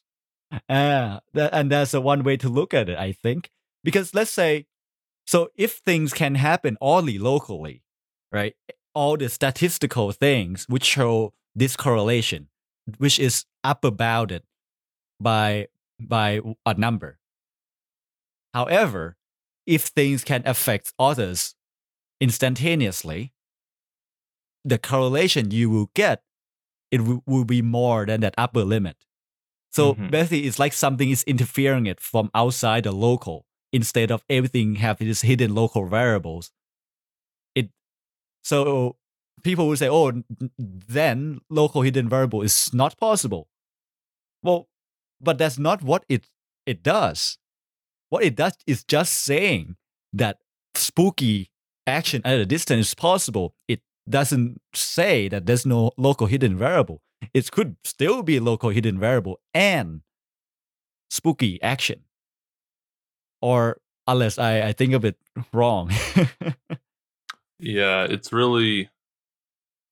Uh, 0.70 1.20
that, 1.34 1.54
and 1.54 1.72
that's 1.72 1.92
the 1.92 2.02
one 2.02 2.24
way 2.24 2.38
to 2.38 2.50
look 2.50 2.74
at 2.74 2.90
it, 2.90 2.98
I 2.98 3.12
think. 3.12 3.50
Because 3.84 4.14
let's 4.14 4.32
say, 4.32 4.66
so 5.26 5.50
if 5.56 5.74
things 5.74 6.14
can 6.14 6.36
happen 6.36 6.78
only 6.82 7.18
locally, 7.18 7.84
right? 8.32 8.56
All 8.94 9.18
the 9.18 9.30
statistical 9.30 10.12
things 10.12 10.66
which 10.70 10.84
show 10.84 11.34
this 11.54 11.76
correlation, 11.76 12.48
which 12.98 13.20
is 13.20 13.46
upper 13.64 13.92
bounded 13.92 14.44
by 15.20 15.68
by 16.00 16.42
a 16.66 16.74
number. 16.74 17.20
However, 18.54 19.18
if 19.66 19.84
things 19.84 20.24
can 20.24 20.44
affect 20.46 20.94
others 21.00 21.56
instantaneously, 22.22 23.34
the 24.64 24.78
correlation 24.78 25.52
you 25.52 25.70
will 25.70 25.90
get 25.94 26.24
it 26.92 27.02
will, 27.02 27.24
will 27.26 27.46
be 27.46 27.62
more 27.62 28.06
than 28.06 28.22
that 28.22 28.34
upper 28.38 28.64
limit. 28.64 28.98
So 29.76 29.96
Mhm. 29.96 30.12
basically, 30.12 30.46
it's 30.48 30.60
like 30.60 30.74
something 30.74 31.10
is 31.12 31.24
interfering 31.24 31.86
it 31.88 32.00
from 32.00 32.32
outside 32.34 32.84
the 32.86 32.94
local 32.94 33.46
instead 33.74 34.12
of 34.12 34.24
everything 34.30 34.76
have 34.78 35.00
these 35.00 35.22
hidden 35.22 35.54
local 35.54 35.88
variables. 35.88 36.52
It 37.56 37.70
so 38.44 38.98
people 39.44 39.68
will 39.68 39.78
say, 39.78 39.90
"Oh, 39.90 40.24
then 40.58 41.42
local 41.50 41.82
hidden 41.84 42.10
variable 42.10 42.42
is 42.44 42.74
not 42.74 42.98
possible." 42.98 43.50
Well, 44.44 44.70
but 45.22 45.38
that's 45.38 45.60
not 45.60 45.84
what 45.84 46.06
it 46.10 46.30
it 46.66 46.84
does. 46.84 47.40
What 48.10 48.24
it 48.24 48.36
does 48.36 48.54
is 48.68 48.84
just 48.86 49.14
saying 49.14 49.78
that 50.14 50.40
spooky 50.76 51.52
action 51.88 52.22
at 52.26 52.40
a 52.40 52.46
distance 52.46 52.90
is 52.90 52.96
possible. 52.96 53.56
It 53.68 53.82
doesn't 54.10 54.62
say 54.76 55.30
that 55.30 55.48
there's 55.48 55.66
no 55.66 55.92
local 55.98 56.28
hidden 56.28 56.58
variable. 56.58 57.02
It 57.34 57.52
could 57.52 57.78
still 57.84 58.24
be 58.24 58.40
local 58.40 58.70
hidden 58.70 59.00
variable 59.00 59.40
and 59.54 60.02
spooky 61.10 61.62
action. 61.62 62.02
Or 63.42 63.78
unless 64.08 64.38
I, 64.40 64.62
I 64.62 64.74
think 64.74 64.94
of 64.94 65.06
it 65.06 65.18
wrong. 65.54 65.92
Yeah, 67.60 68.04
it's 68.04 68.34
really. 68.34 68.90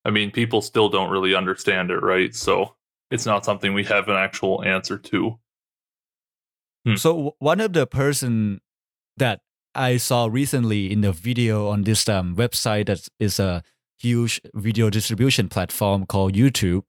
I 0.06 0.12
mean, 0.12 0.32
people 0.32 0.62
still 0.62 0.90
don't 0.90 1.10
really 1.10 1.34
understand 1.34 1.90
it, 1.90 2.02
right? 2.02 2.36
So 2.36 2.76
it's 3.10 3.26
not 3.26 3.46
something 3.46 3.74
we 3.74 3.86
have 3.86 4.10
an 4.10 4.18
actual 4.18 4.64
answer 4.64 4.98
to. 4.98 5.40
Hmm. 6.86 6.96
So 6.96 7.36
one 7.40 7.62
of 7.62 7.72
the 7.72 7.88
person 7.88 8.60
that 9.16 9.42
I 9.74 9.96
saw 9.98 10.26
recently 10.26 10.92
in 10.92 11.02
the 11.02 11.14
video 11.14 11.70
on 11.70 11.84
this 11.84 12.08
um, 12.10 12.36
website 12.36 12.88
that 12.88 13.08
is 13.18 13.40
a 13.40 13.64
huge 13.98 14.42
video 14.54 14.90
distribution 14.90 15.48
platform 15.48 16.06
called 16.06 16.34
YouTube. 16.34 16.84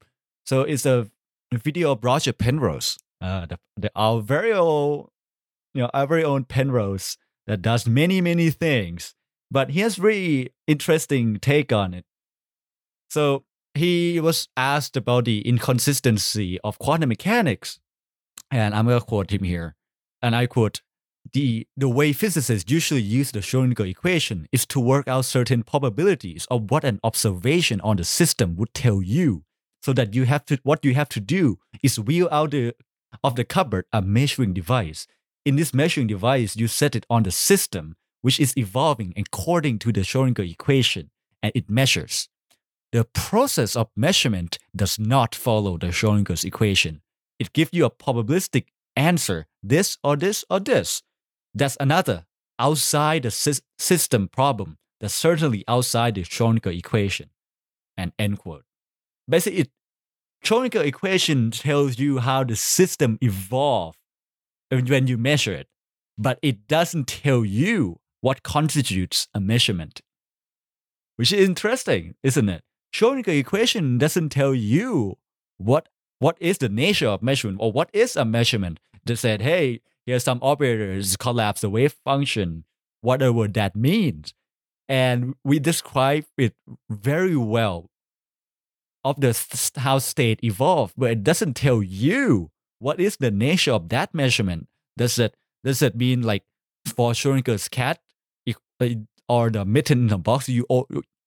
So 0.45 0.61
it's 0.61 0.85
a 0.85 1.09
video 1.51 1.91
of 1.91 2.03
Roger 2.03 2.33
Penrose, 2.33 2.97
uh, 3.21 3.45
the, 3.45 3.59
the, 3.75 3.91
our 3.95 4.21
very 4.21 4.53
own, 4.53 5.07
you 5.73 5.83
know, 5.83 5.89
our 5.93 6.07
very 6.07 6.23
own 6.23 6.45
Penrose 6.45 7.17
that 7.47 7.61
does 7.61 7.87
many 7.87 8.21
many 8.21 8.49
things, 8.49 9.15
but 9.49 9.71
he 9.71 9.79
has 9.81 9.99
really 9.99 10.51
interesting 10.67 11.39
take 11.39 11.71
on 11.71 11.93
it. 11.93 12.05
So 13.09 13.43
he 13.73 14.19
was 14.19 14.47
asked 14.55 14.95
about 14.95 15.25
the 15.25 15.41
inconsistency 15.47 16.59
of 16.61 16.79
quantum 16.79 17.09
mechanics, 17.09 17.79
and 18.51 18.73
I'm 18.75 18.87
gonna 18.87 19.01
quote 19.01 19.31
him 19.31 19.43
here 19.43 19.75
and 20.25 20.35
I 20.35 20.47
quote, 20.47 20.81
the, 21.33 21.67
the 21.77 21.87
way 21.87 22.13
physicists 22.13 22.71
usually 22.71 23.01
use 23.01 23.31
the 23.31 23.39
Schrodinger 23.39 23.87
equation 23.87 24.47
is 24.51 24.65
to 24.67 24.79
work 24.79 25.07
out 25.07 25.25
certain 25.25 25.61
probabilities 25.63 26.47
of 26.49 26.71
what 26.71 26.83
an 26.83 26.99
observation 27.03 27.79
on 27.81 27.97
the 27.97 28.03
system 28.03 28.55
would 28.55 28.73
tell 28.73 29.01
you. 29.01 29.43
So 29.85 29.93
that 29.93 30.15
you 30.15 30.25
have 30.25 30.45
to 30.45 30.57
what 30.63 30.83
you 30.83 30.95
have 30.95 31.09
to 31.09 31.19
do 31.19 31.59
is 31.83 31.99
wheel 31.99 32.27
out 32.31 32.49
the, 32.49 32.73
of 33.23 33.35
the 33.35 33.45
cupboard 33.45 33.85
a 33.93 34.01
measuring 34.01 34.51
device. 34.51 35.05
In 35.45 35.57
this 35.57 35.75
measuring 35.75 36.07
device, 36.07 36.55
you 36.55 36.67
set 36.67 36.95
it 36.95 37.05
on 37.07 37.21
the 37.21 37.29
system, 37.29 37.95
which 38.23 38.39
is 38.39 38.57
evolving 38.57 39.13
according 39.15 39.77
to 39.77 39.91
the 39.91 40.01
Schrodinger 40.01 40.49
equation, 40.49 41.11
and 41.43 41.51
it 41.53 41.69
measures. 41.69 42.29
The 42.93 43.03
process 43.03 43.75
of 43.75 43.89
measurement 43.95 44.57
does 44.75 44.97
not 44.97 45.35
follow 45.35 45.77
the 45.77 45.91
Schrodinger's 45.91 46.43
equation. 46.43 47.03
It 47.37 47.53
gives 47.53 47.69
you 47.71 47.85
a 47.85 47.91
probabilistic 47.91 48.69
answer 48.95 49.45
this 49.61 49.99
or 50.03 50.15
this 50.15 50.43
or 50.49 50.61
this. 50.61 51.03
That's 51.53 51.77
another 51.79 52.25
outside 52.57 53.21
the 53.21 53.29
sys- 53.29 53.61
system 53.77 54.29
problem. 54.29 54.79
That's 54.99 55.13
certainly 55.13 55.63
outside 55.67 56.15
the 56.15 56.23
Schrodinger 56.23 56.75
equation. 56.75 57.29
And 57.95 58.13
end 58.17 58.39
quote. 58.39 58.64
Basically, 59.27 59.61
it, 59.61 59.69
Schrodinger 60.43 60.85
equation 60.85 61.51
tells 61.51 61.97
you 61.97 62.19
how 62.19 62.43
the 62.43 62.55
system 62.55 63.17
evolved 63.21 63.97
when 64.69 65.07
you 65.07 65.17
measure 65.17 65.53
it, 65.53 65.67
but 66.17 66.37
it 66.41 66.67
doesn't 66.67 67.07
tell 67.07 67.43
you 67.43 67.99
what 68.21 68.43
constitutes 68.43 69.27
a 69.33 69.39
measurement. 69.39 70.01
Which 71.15 71.31
is 71.31 71.47
interesting, 71.47 72.15
isn't 72.23 72.49
it? 72.49 72.63
Schrodinger 72.93 73.39
equation 73.39 73.97
doesn't 73.97 74.29
tell 74.29 74.53
you 74.53 75.17
what 75.57 75.89
what 76.19 76.37
is 76.39 76.59
the 76.59 76.69
nature 76.69 77.07
of 77.07 77.21
measurement 77.21 77.59
or 77.61 77.71
what 77.71 77.89
is 77.93 78.15
a 78.15 78.23
measurement. 78.23 78.79
They 79.05 79.15
said, 79.15 79.41
hey, 79.41 79.81
here's 80.05 80.23
some 80.23 80.39
operators 80.41 81.17
collapse 81.17 81.61
the 81.61 81.69
wave 81.69 81.95
function, 82.05 82.63
whatever 83.01 83.47
that 83.47 83.75
means. 83.75 84.33
And 84.87 85.35
we 85.43 85.59
describe 85.59 86.25
it 86.37 86.55
very 86.89 87.35
well 87.35 87.89
of 89.05 89.21
the 89.21 89.71
how 89.77 89.99
state 89.99 90.39
evolved, 90.43 90.95
but 90.97 91.11
it 91.11 91.23
doesn't 91.23 91.53
tell 91.53 91.81
you 91.81 92.51
what 92.79 92.99
is 92.99 93.17
the 93.17 93.31
nature 93.31 93.71
of 93.71 93.87
that 93.89 94.13
measurement. 94.13 94.67
Does 94.97 95.17
it 95.19 95.35
does 95.63 95.81
it 95.81 95.95
mean 95.95 96.23
like 96.23 96.43
for 96.87 97.11
Schrodinger's 97.11 97.69
cat 97.69 97.99
or 99.29 99.49
the 99.49 99.63
mitten 99.63 99.99
in 99.99 100.07
the 100.07 100.17
box? 100.17 100.49
You 100.49 100.65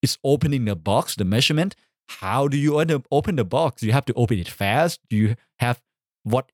it's 0.02 0.18
opening 0.22 0.66
the 0.66 0.76
box, 0.76 1.14
the 1.14 1.24
measurement. 1.24 1.74
How 2.08 2.48
do 2.48 2.56
you 2.56 2.80
open 3.10 3.36
the 3.36 3.44
box? 3.44 3.82
You 3.82 3.92
have 3.92 4.06
to 4.06 4.14
open 4.14 4.38
it 4.38 4.48
fast. 4.48 5.00
You 5.08 5.36
have 5.60 5.80
what 6.24 6.50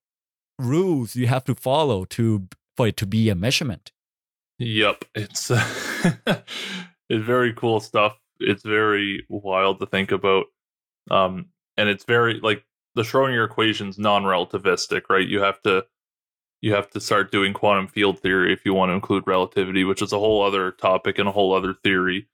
rules 0.58 1.16
you 1.16 1.26
have 1.26 1.44
to 1.44 1.54
follow 1.54 2.04
to 2.04 2.48
for 2.76 2.88
it 2.88 2.96
to 2.98 3.06
be 3.06 3.30
a 3.30 3.34
measurement? 3.34 3.92
Yep, 4.58 5.04
it's 5.14 5.50
it's 7.08 7.24
very 7.24 7.52
cool 7.54 7.80
stuff. 7.80 8.18
It's 8.40 8.62
very 8.62 9.24
wild 9.28 9.80
to 9.80 9.86
think 9.86 10.12
about, 10.12 10.46
um, 11.11 11.46
and 11.76 11.88
it's 11.88 12.05
very 12.05 12.40
like 12.40 12.64
the 12.94 13.02
Schrodinger 13.02 13.44
equation's 13.44 13.98
non-relativistic, 13.98 15.02
right? 15.09 15.26
You 15.26 15.40
have 15.40 15.61
to 15.62 15.84
you 16.61 16.72
have 16.72 16.88
to 16.90 17.00
start 17.00 17.30
doing 17.30 17.52
quantum 17.52 17.88
field 17.88 18.18
theory 18.20 18.52
if 18.52 18.64
you 18.64 18.72
want 18.72 18.88
to 18.88 18.94
include 18.94 19.26
relativity, 19.26 19.84
which 19.84 20.00
is 20.00 20.12
a 20.12 20.18
whole 20.18 20.42
other 20.42 20.70
topic 20.72 21.18
and 21.18 21.28
a 21.28 21.32
whole 21.32 21.55
other 21.55 21.74
theory. 21.74 22.26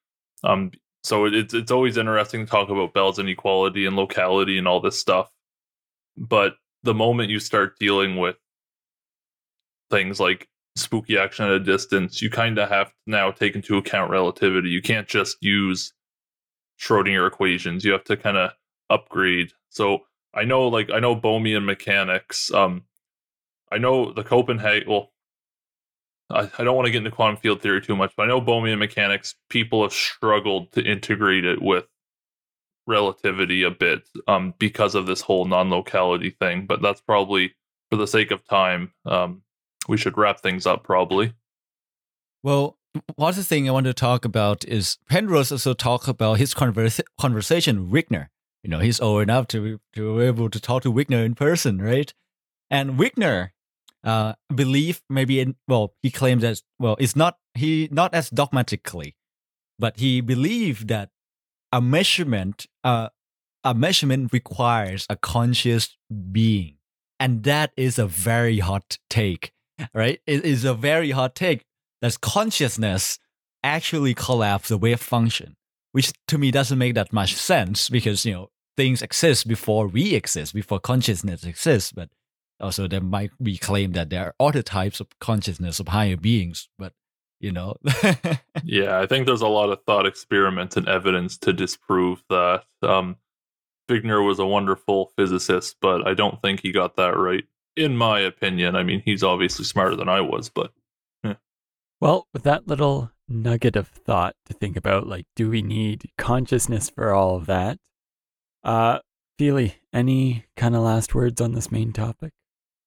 Um, 0.44 0.70
so 1.02 1.24
it's 1.24 1.54
it's 1.54 1.70
always 1.72 1.96
interesting 1.96 2.44
to 2.44 2.50
talk 2.50 2.68
about 2.68 2.94
Bell's 2.94 3.18
inequality 3.18 3.86
and 3.86 3.96
locality 3.96 4.58
and 4.58 4.68
all 4.68 4.80
this 4.80 4.98
stuff, 5.00 5.30
but 6.16 6.54
the 6.82 6.94
moment 6.94 7.30
you 7.30 7.40
start 7.40 7.78
dealing 7.78 8.16
with 8.16 8.36
things 9.90 10.20
like 10.20 10.48
spooky 10.76 11.18
action 11.18 11.46
at 11.46 11.52
a 11.52 11.60
distance, 11.60 12.22
you 12.22 12.30
kind 12.30 12.58
of 12.58 12.68
have 12.68 12.88
to 12.88 12.94
now 13.06 13.30
take 13.30 13.54
into 13.54 13.76
account 13.76 14.10
relativity. 14.10 14.70
You 14.70 14.82
can't 14.82 15.08
just 15.08 15.36
use 15.40 15.92
Schrodinger 16.80 17.26
equations. 17.26 17.84
You 17.84 17.92
have 17.92 18.04
to 18.04 18.16
kind 18.16 18.36
of 18.36 18.52
upgrade. 18.90 19.52
So 19.70 20.00
I 20.34 20.44
know, 20.44 20.68
like, 20.68 20.90
I 20.90 21.00
know 21.00 21.16
Bohmian 21.16 21.64
mechanics. 21.64 22.52
Um, 22.52 22.84
I 23.72 23.78
know 23.78 24.12
the 24.12 24.24
Copenhagen. 24.24 24.90
Well, 24.90 25.12
I, 26.28 26.50
I 26.58 26.64
don't 26.64 26.76
want 26.76 26.86
to 26.86 26.92
get 26.92 26.98
into 26.98 27.10
quantum 27.10 27.36
field 27.36 27.62
theory 27.62 27.80
too 27.80 27.96
much, 27.96 28.12
but 28.16 28.24
I 28.24 28.26
know 28.26 28.40
Bohmian 28.40 28.78
mechanics. 28.78 29.34
People 29.48 29.82
have 29.82 29.92
struggled 29.92 30.72
to 30.72 30.82
integrate 30.82 31.44
it 31.44 31.62
with 31.62 31.86
relativity 32.86 33.62
a 33.62 33.70
bit 33.70 34.08
um, 34.26 34.54
because 34.58 34.94
of 34.94 35.06
this 35.06 35.20
whole 35.20 35.44
non-locality 35.44 36.30
thing. 36.30 36.66
But 36.66 36.82
that's 36.82 37.00
probably 37.00 37.54
for 37.90 37.96
the 37.96 38.06
sake 38.06 38.30
of 38.30 38.44
time. 38.44 38.92
Um, 39.06 39.42
we 39.88 39.96
should 39.96 40.18
wrap 40.18 40.40
things 40.40 40.66
up 40.66 40.84
probably. 40.84 41.32
Well, 42.42 42.78
one 43.14 43.28
other 43.28 43.42
thing 43.42 43.68
I 43.68 43.72
want 43.72 43.86
to 43.86 43.94
talk 43.94 44.24
about 44.24 44.64
is 44.64 44.98
Penrose 45.08 45.52
also 45.52 45.74
talk 45.74 46.08
about 46.08 46.38
his 46.38 46.54
conversa- 46.54 47.04
conversation 47.18 47.90
with 47.90 48.08
Wigner. 48.08 48.28
You 48.62 48.70
know, 48.70 48.80
he's 48.80 49.00
old 49.00 49.22
enough 49.22 49.48
to 49.48 49.80
to 49.94 50.18
be 50.18 50.24
able 50.24 50.50
to 50.50 50.60
talk 50.60 50.82
to 50.82 50.92
Wigner 50.92 51.24
in 51.24 51.34
person, 51.34 51.80
right? 51.80 52.12
And 52.70 52.98
Wigner 52.98 53.50
uh, 54.04 54.34
believe 54.54 55.02
maybe 55.08 55.40
in 55.40 55.56
well, 55.68 55.94
he 56.02 56.10
claims 56.10 56.42
that 56.42 56.62
well, 56.78 56.96
it's 56.98 57.16
not 57.16 57.38
he 57.54 57.88
not 57.90 58.14
as 58.14 58.30
dogmatically, 58.30 59.16
but 59.78 59.98
he 59.98 60.20
believed 60.20 60.88
that 60.88 61.10
a 61.72 61.80
measurement 61.80 62.66
uh, 62.84 63.08
a 63.64 63.74
measurement 63.74 64.32
requires 64.32 65.06
a 65.10 65.16
conscious 65.16 65.96
being, 66.32 66.76
and 67.18 67.42
that 67.44 67.72
is 67.76 67.98
a 67.98 68.06
very 68.06 68.58
hot 68.58 68.98
take, 69.08 69.52
right? 69.94 70.20
It 70.26 70.44
is 70.44 70.64
a 70.64 70.74
very 70.74 71.10
hot 71.10 71.34
take 71.34 71.64
that 72.00 72.20
consciousness 72.20 73.18
actually 73.62 74.14
collapse 74.14 74.68
the 74.68 74.78
wave 74.78 75.00
function, 75.00 75.56
which 75.92 76.12
to 76.28 76.38
me 76.38 76.50
doesn't 76.50 76.78
make 76.78 76.94
that 76.94 77.12
much 77.12 77.34
sense 77.34 77.88
because 77.88 78.24
you 78.24 78.32
know 78.32 78.50
things 78.76 79.02
exist 79.02 79.48
before 79.48 79.86
we 79.86 80.14
exist, 80.14 80.54
before 80.54 80.80
consciousness 80.80 81.44
exists. 81.44 81.92
But 81.92 82.10
also 82.60 82.88
there 82.88 83.00
might 83.00 83.30
be 83.42 83.58
claim 83.58 83.92
that 83.92 84.10
there 84.10 84.26
are 84.26 84.34
other 84.48 84.62
types 84.62 85.00
of 85.00 85.08
consciousness 85.20 85.80
of 85.80 85.88
higher 85.88 86.16
beings, 86.16 86.68
but 86.78 86.92
you 87.40 87.52
know. 87.52 87.76
yeah, 88.64 89.00
I 89.00 89.06
think 89.06 89.26
there's 89.26 89.40
a 89.40 89.48
lot 89.48 89.70
of 89.70 89.82
thought 89.84 90.06
experiments 90.06 90.76
and 90.76 90.88
evidence 90.88 91.38
to 91.38 91.52
disprove 91.52 92.22
that. 92.28 92.64
Um, 92.82 93.16
Wigner 93.88 94.24
was 94.24 94.38
a 94.38 94.46
wonderful 94.46 95.12
physicist, 95.16 95.76
but 95.80 96.06
I 96.06 96.14
don't 96.14 96.40
think 96.42 96.60
he 96.60 96.70
got 96.70 96.96
that 96.96 97.16
right. 97.16 97.44
In 97.76 97.96
my 97.96 98.20
opinion, 98.20 98.76
I 98.76 98.82
mean, 98.82 99.02
he's 99.04 99.24
obviously 99.24 99.64
smarter 99.64 99.96
than 99.96 100.08
I 100.08 100.20
was, 100.20 100.48
but 100.48 100.72
Well, 102.00 102.28
with 102.32 102.44
that 102.44 102.66
little 102.66 103.10
nugget 103.30 103.76
of 103.76 103.88
thought 103.88 104.34
to 104.46 104.52
think 104.54 104.76
about, 104.76 105.06
like, 105.06 105.26
do 105.36 105.48
we 105.48 105.62
need 105.62 106.10
consciousness 106.18 106.90
for 106.90 107.14
all 107.14 107.36
of 107.36 107.46
that? 107.46 107.78
Uh, 108.62 108.98
Feely, 109.38 109.76
any 109.90 110.44
kind 110.54 110.76
of 110.76 110.82
last 110.82 111.14
words 111.14 111.40
on 111.40 111.52
this 111.52 111.72
main 111.72 111.92
topic? 111.92 112.32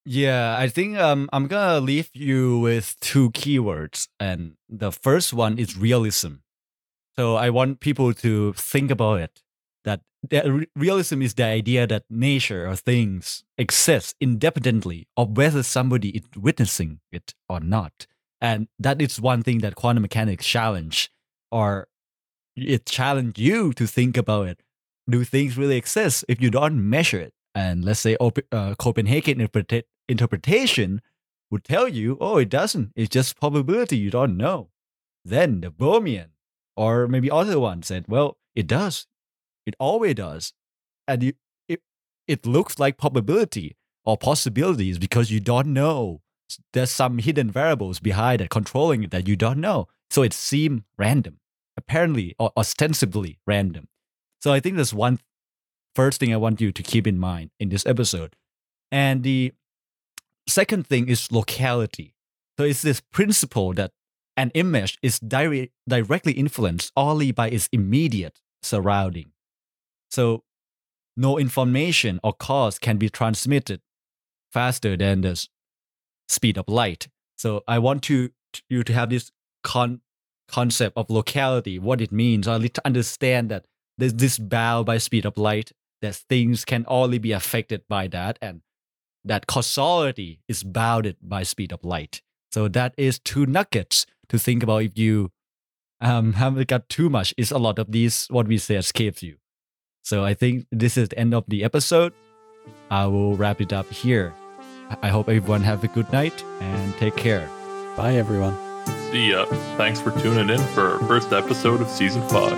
Yeah, 0.05 0.55
I 0.55 0.67
think 0.67 0.97
um, 0.97 1.27
I'm 1.33 1.47
gonna 1.47 1.79
leave 1.79 2.09
you 2.13 2.59
with 2.59 2.95
two 2.99 3.31
keywords, 3.31 4.07
and 4.19 4.53
the 4.69 4.91
first 4.91 5.33
one 5.33 5.57
is 5.57 5.75
realism. 5.77 6.43
So 7.15 7.35
I 7.35 7.49
want 7.49 7.79
people 7.79 8.13
to 8.13 8.53
think 8.53 8.91
about 8.91 9.21
it. 9.21 9.41
that 10.29 10.47
re- 10.47 10.67
realism 10.75 11.21
is 11.21 11.33
the 11.33 11.43
idea 11.43 11.85
that 11.87 12.03
nature 12.09 12.67
or 12.67 12.75
things 12.75 13.43
exist 13.57 14.15
independently 14.21 15.07
of 15.17 15.35
whether 15.37 15.63
somebody 15.63 16.09
is 16.09 16.23
witnessing 16.37 16.99
it 17.11 17.33
or 17.49 17.59
not. 17.59 18.07
And 18.43 18.67
that 18.77 19.01
is 19.01 19.21
one 19.21 19.41
thing 19.41 19.59
that 19.59 19.75
quantum 19.75 20.01
mechanics 20.01 20.45
challenge, 20.45 21.09
or 21.49 21.87
it 22.57 22.85
challenge 22.85 23.39
you 23.39 23.71
to 23.73 23.87
think 23.87 24.17
about 24.17 24.47
it. 24.49 24.59
Do 25.09 25.23
things 25.23 25.57
really 25.57 25.77
exist 25.77 26.25
if 26.27 26.41
you 26.41 26.51
don't 26.51 26.89
measure 26.89 27.19
it? 27.19 27.33
And 27.55 27.85
let's 27.85 28.01
say 28.01 28.17
uh, 28.19 28.75
Copenhagen 28.77 29.39
interpreta- 29.39 29.83
interpretation 30.09 31.01
would 31.49 31.63
tell 31.63 31.87
you, 31.87 32.17
oh, 32.19 32.37
it 32.37 32.49
doesn't. 32.49 32.91
It's 32.95 33.09
just 33.09 33.39
probability. 33.39 33.97
You 33.97 34.11
don't 34.11 34.35
know. 34.35 34.71
Then 35.23 35.61
the 35.61 35.71
Bohmian 35.71 36.29
or 36.75 37.07
maybe 37.07 37.31
other 37.31 37.59
one 37.59 37.81
said, 37.83 38.05
well, 38.09 38.37
it 38.55 38.67
does. 38.67 39.07
It 39.65 39.75
always 39.79 40.15
does. 40.15 40.53
And 41.07 41.23
you, 41.23 41.33
it, 41.69 41.81
it 42.27 42.45
looks 42.45 42.77
like 42.77 42.97
probability 42.97 43.77
or 44.03 44.17
possibilities 44.17 44.99
because 44.99 45.31
you 45.31 45.39
don't 45.39 45.67
know. 45.67 46.22
There's 46.73 46.91
some 46.91 47.17
hidden 47.19 47.51
variables 47.51 47.99
behind 47.99 48.41
it 48.41 48.49
controlling 48.49 49.03
it 49.03 49.11
that 49.11 49.27
you 49.27 49.35
don't 49.35 49.59
know. 49.59 49.87
So 50.09 50.21
it 50.21 50.33
seems 50.33 50.81
random, 50.97 51.39
apparently 51.77 52.35
or 52.39 52.51
ostensibly 52.57 53.39
random. 53.45 53.87
So 54.41 54.51
I 54.51 54.59
think 54.59 54.77
that's 54.77 54.93
one 54.93 55.19
first 55.95 56.19
thing 56.19 56.33
I 56.33 56.37
want 56.37 56.61
you 56.61 56.71
to 56.71 56.83
keep 56.83 57.07
in 57.07 57.17
mind 57.17 57.51
in 57.59 57.69
this 57.69 57.85
episode. 57.85 58.35
And 58.91 59.23
the 59.23 59.53
second 60.47 60.87
thing 60.87 61.07
is 61.07 61.31
locality. 61.31 62.15
So 62.57 62.65
it's 62.65 62.81
this 62.81 63.01
principle 63.01 63.73
that 63.73 63.91
an 64.35 64.51
image 64.53 64.97
is 65.01 65.19
dire- 65.19 65.67
directly 65.87 66.33
influenced 66.33 66.91
only 66.95 67.31
by 67.31 67.49
its 67.49 67.69
immediate 67.71 68.39
surrounding. 68.61 69.31
So 70.09 70.43
no 71.15 71.37
information 71.37 72.19
or 72.23 72.33
cause 72.33 72.79
can 72.79 72.97
be 72.97 73.09
transmitted 73.09 73.81
faster 74.51 74.97
than 74.97 75.21
the 75.21 75.47
speed 76.33 76.57
of 76.57 76.65
light. 76.67 77.07
So 77.37 77.63
I 77.67 77.79
want 77.79 78.03
to 78.03 78.29
you 78.69 78.83
to 78.83 78.93
have 78.93 79.09
this 79.09 79.31
con- 79.63 80.01
concept 80.47 80.97
of 80.97 81.09
locality, 81.09 81.79
what 81.79 82.01
it 82.01 82.11
means, 82.11 82.47
at 82.47 82.61
least 82.61 82.75
to 82.75 82.85
understand 82.85 83.49
that 83.49 83.65
there's 83.97 84.13
this 84.13 84.37
bound 84.37 84.85
by 84.85 84.97
speed 84.97 85.25
of 85.25 85.37
light, 85.37 85.71
that 86.01 86.15
things 86.15 86.65
can 86.65 86.85
only 86.87 87.17
be 87.17 87.31
affected 87.31 87.81
by 87.87 88.07
that, 88.07 88.37
and 88.41 88.61
that 89.23 89.47
causality 89.47 90.41
is 90.47 90.63
bounded 90.63 91.17
by 91.21 91.43
speed 91.43 91.71
of 91.71 91.83
light. 91.83 92.21
So 92.51 92.67
that 92.67 92.93
is 92.97 93.19
two 93.19 93.45
nuggets 93.45 94.05
to 94.29 94.37
think 94.37 94.63
about 94.63 94.83
if 94.83 94.97
you 94.97 95.31
um, 96.01 96.33
haven't 96.33 96.67
got 96.67 96.89
too 96.89 97.09
much. 97.09 97.33
Is 97.37 97.51
a 97.51 97.57
lot 97.57 97.79
of 97.79 97.91
these 97.91 98.27
what 98.29 98.47
we 98.47 98.57
say 98.57 98.75
escapes 98.75 99.23
you. 99.23 99.37
So 100.03 100.23
I 100.23 100.33
think 100.33 100.67
this 100.71 100.97
is 100.97 101.09
the 101.09 101.19
end 101.19 101.33
of 101.33 101.45
the 101.47 101.63
episode. 101.63 102.13
I 102.91 103.07
will 103.07 103.35
wrap 103.35 103.61
it 103.61 103.73
up 103.73 103.89
here. 103.91 104.33
I 105.01 105.09
hope 105.09 105.29
everyone 105.29 105.61
have 105.61 105.83
a 105.83 105.87
good 105.87 106.11
night 106.11 106.43
and 106.61 106.95
take 106.97 107.15
care. 107.15 107.49
Bye, 107.95 108.15
everyone. 108.15 108.57
See 109.11 109.31
ya. 109.31 109.45
Thanks 109.77 109.99
for 110.01 110.11
tuning 110.19 110.49
in 110.49 110.59
for 110.73 110.93
our 110.93 110.99
first 111.07 111.31
episode 111.31 111.81
of 111.81 111.89
season 111.89 112.21
five. 112.29 112.57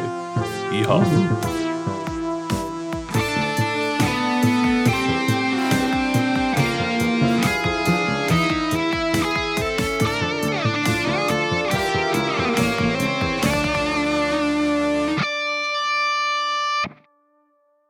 Yeehaw. 0.71 1.64